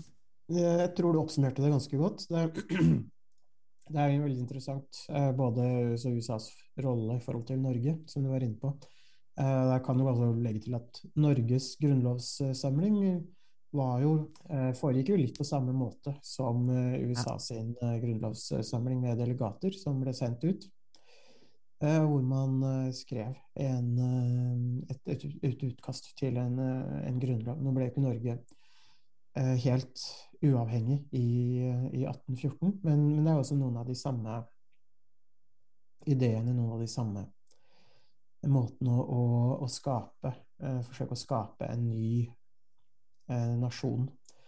Jeg 0.50 0.96
tror 0.96 1.14
du 1.14 1.20
oppsummerte 1.20 1.62
det 1.62 1.72
ganske 1.72 1.98
godt. 1.98 2.28
Det 2.30 2.38
er 2.38 2.50
Det 3.88 4.00
er 4.02 4.12
jo 4.12 4.26
veldig 4.26 4.44
interessant, 4.44 5.00
eh, 5.10 5.32
både 5.36 5.64
USAs 5.96 6.50
rolle 6.84 7.18
i 7.18 7.24
forhold 7.24 7.48
til 7.48 7.62
Norge, 7.62 7.96
som 8.10 8.24
du 8.24 8.30
var 8.34 8.44
inne 8.44 8.60
på. 8.60 8.74
Eh, 9.40 9.64
jeg 9.72 9.84
kan 9.86 10.00
jo 10.00 10.08
altså 10.12 10.30
legge 10.36 10.64
til 10.66 10.76
at 10.76 11.02
Norges 11.16 11.76
grunnlovssamling 11.82 12.98
var 13.78 14.02
jo, 14.02 14.12
eh, 14.50 14.72
foregikk 14.76 15.14
jo 15.14 15.20
litt 15.22 15.38
på 15.38 15.48
samme 15.48 15.76
måte 15.76 16.16
som 16.24 16.68
USA 16.68 17.38
sin 17.40 17.76
grunnlovssamling 17.76 19.02
med 19.02 19.20
delegater 19.20 19.76
som 19.76 20.02
ble 20.02 20.14
sendt 20.14 20.44
ut. 20.44 20.68
Hvor 21.78 22.24
man 22.26 22.90
skrev 22.90 23.36
en, 23.54 23.90
et, 24.90 25.02
et, 25.06 25.26
et, 25.46 25.60
utkast 25.62 26.08
til 26.18 26.40
en, 26.42 26.58
en 26.58 27.20
grunnlov. 27.22 27.60
Nå 27.62 27.74
ble 27.76 27.92
ikke 27.92 28.02
Norge 28.02 28.40
helt 29.62 30.06
uavhengig 30.44 31.00
i, 31.12 31.28
i 31.94 32.04
1814. 32.06 32.80
Men, 32.84 33.02
men, 33.16 33.24
det 33.26 33.34
er 33.34 33.42
også 33.42 33.58
noen 33.58 33.80
av 33.82 33.88
de 33.88 33.96
samme 33.98 34.38
ideene, 36.08 36.54
noen 36.54 36.76
av 36.76 36.84
de 36.84 36.90
samme 36.92 37.26
måtene 38.48 38.94
å, 38.94 39.04
å, 39.04 39.24
å 39.66 39.68
skape 39.72 40.30
eh, 40.62 40.82
Forsøke 40.86 41.16
å 41.18 41.20
skape 41.20 41.68
en 41.68 41.88
ny 41.90 42.10
eh, 42.24 43.54
nasjon. 43.60 44.06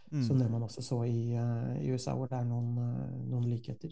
Mm. 0.09 0.23
Som 0.25 0.39
det 0.41 0.47
man 0.49 0.63
også 0.65 0.81
så 0.81 1.03
i, 1.05 1.35
uh, 1.37 1.75
i 1.77 1.91
USA, 1.93 2.15
hvor 2.17 2.25
det 2.31 2.39
er 2.39 2.45
noen, 2.49 2.71
uh, 2.81 3.17
noen 3.29 3.43
likheter. 3.45 3.91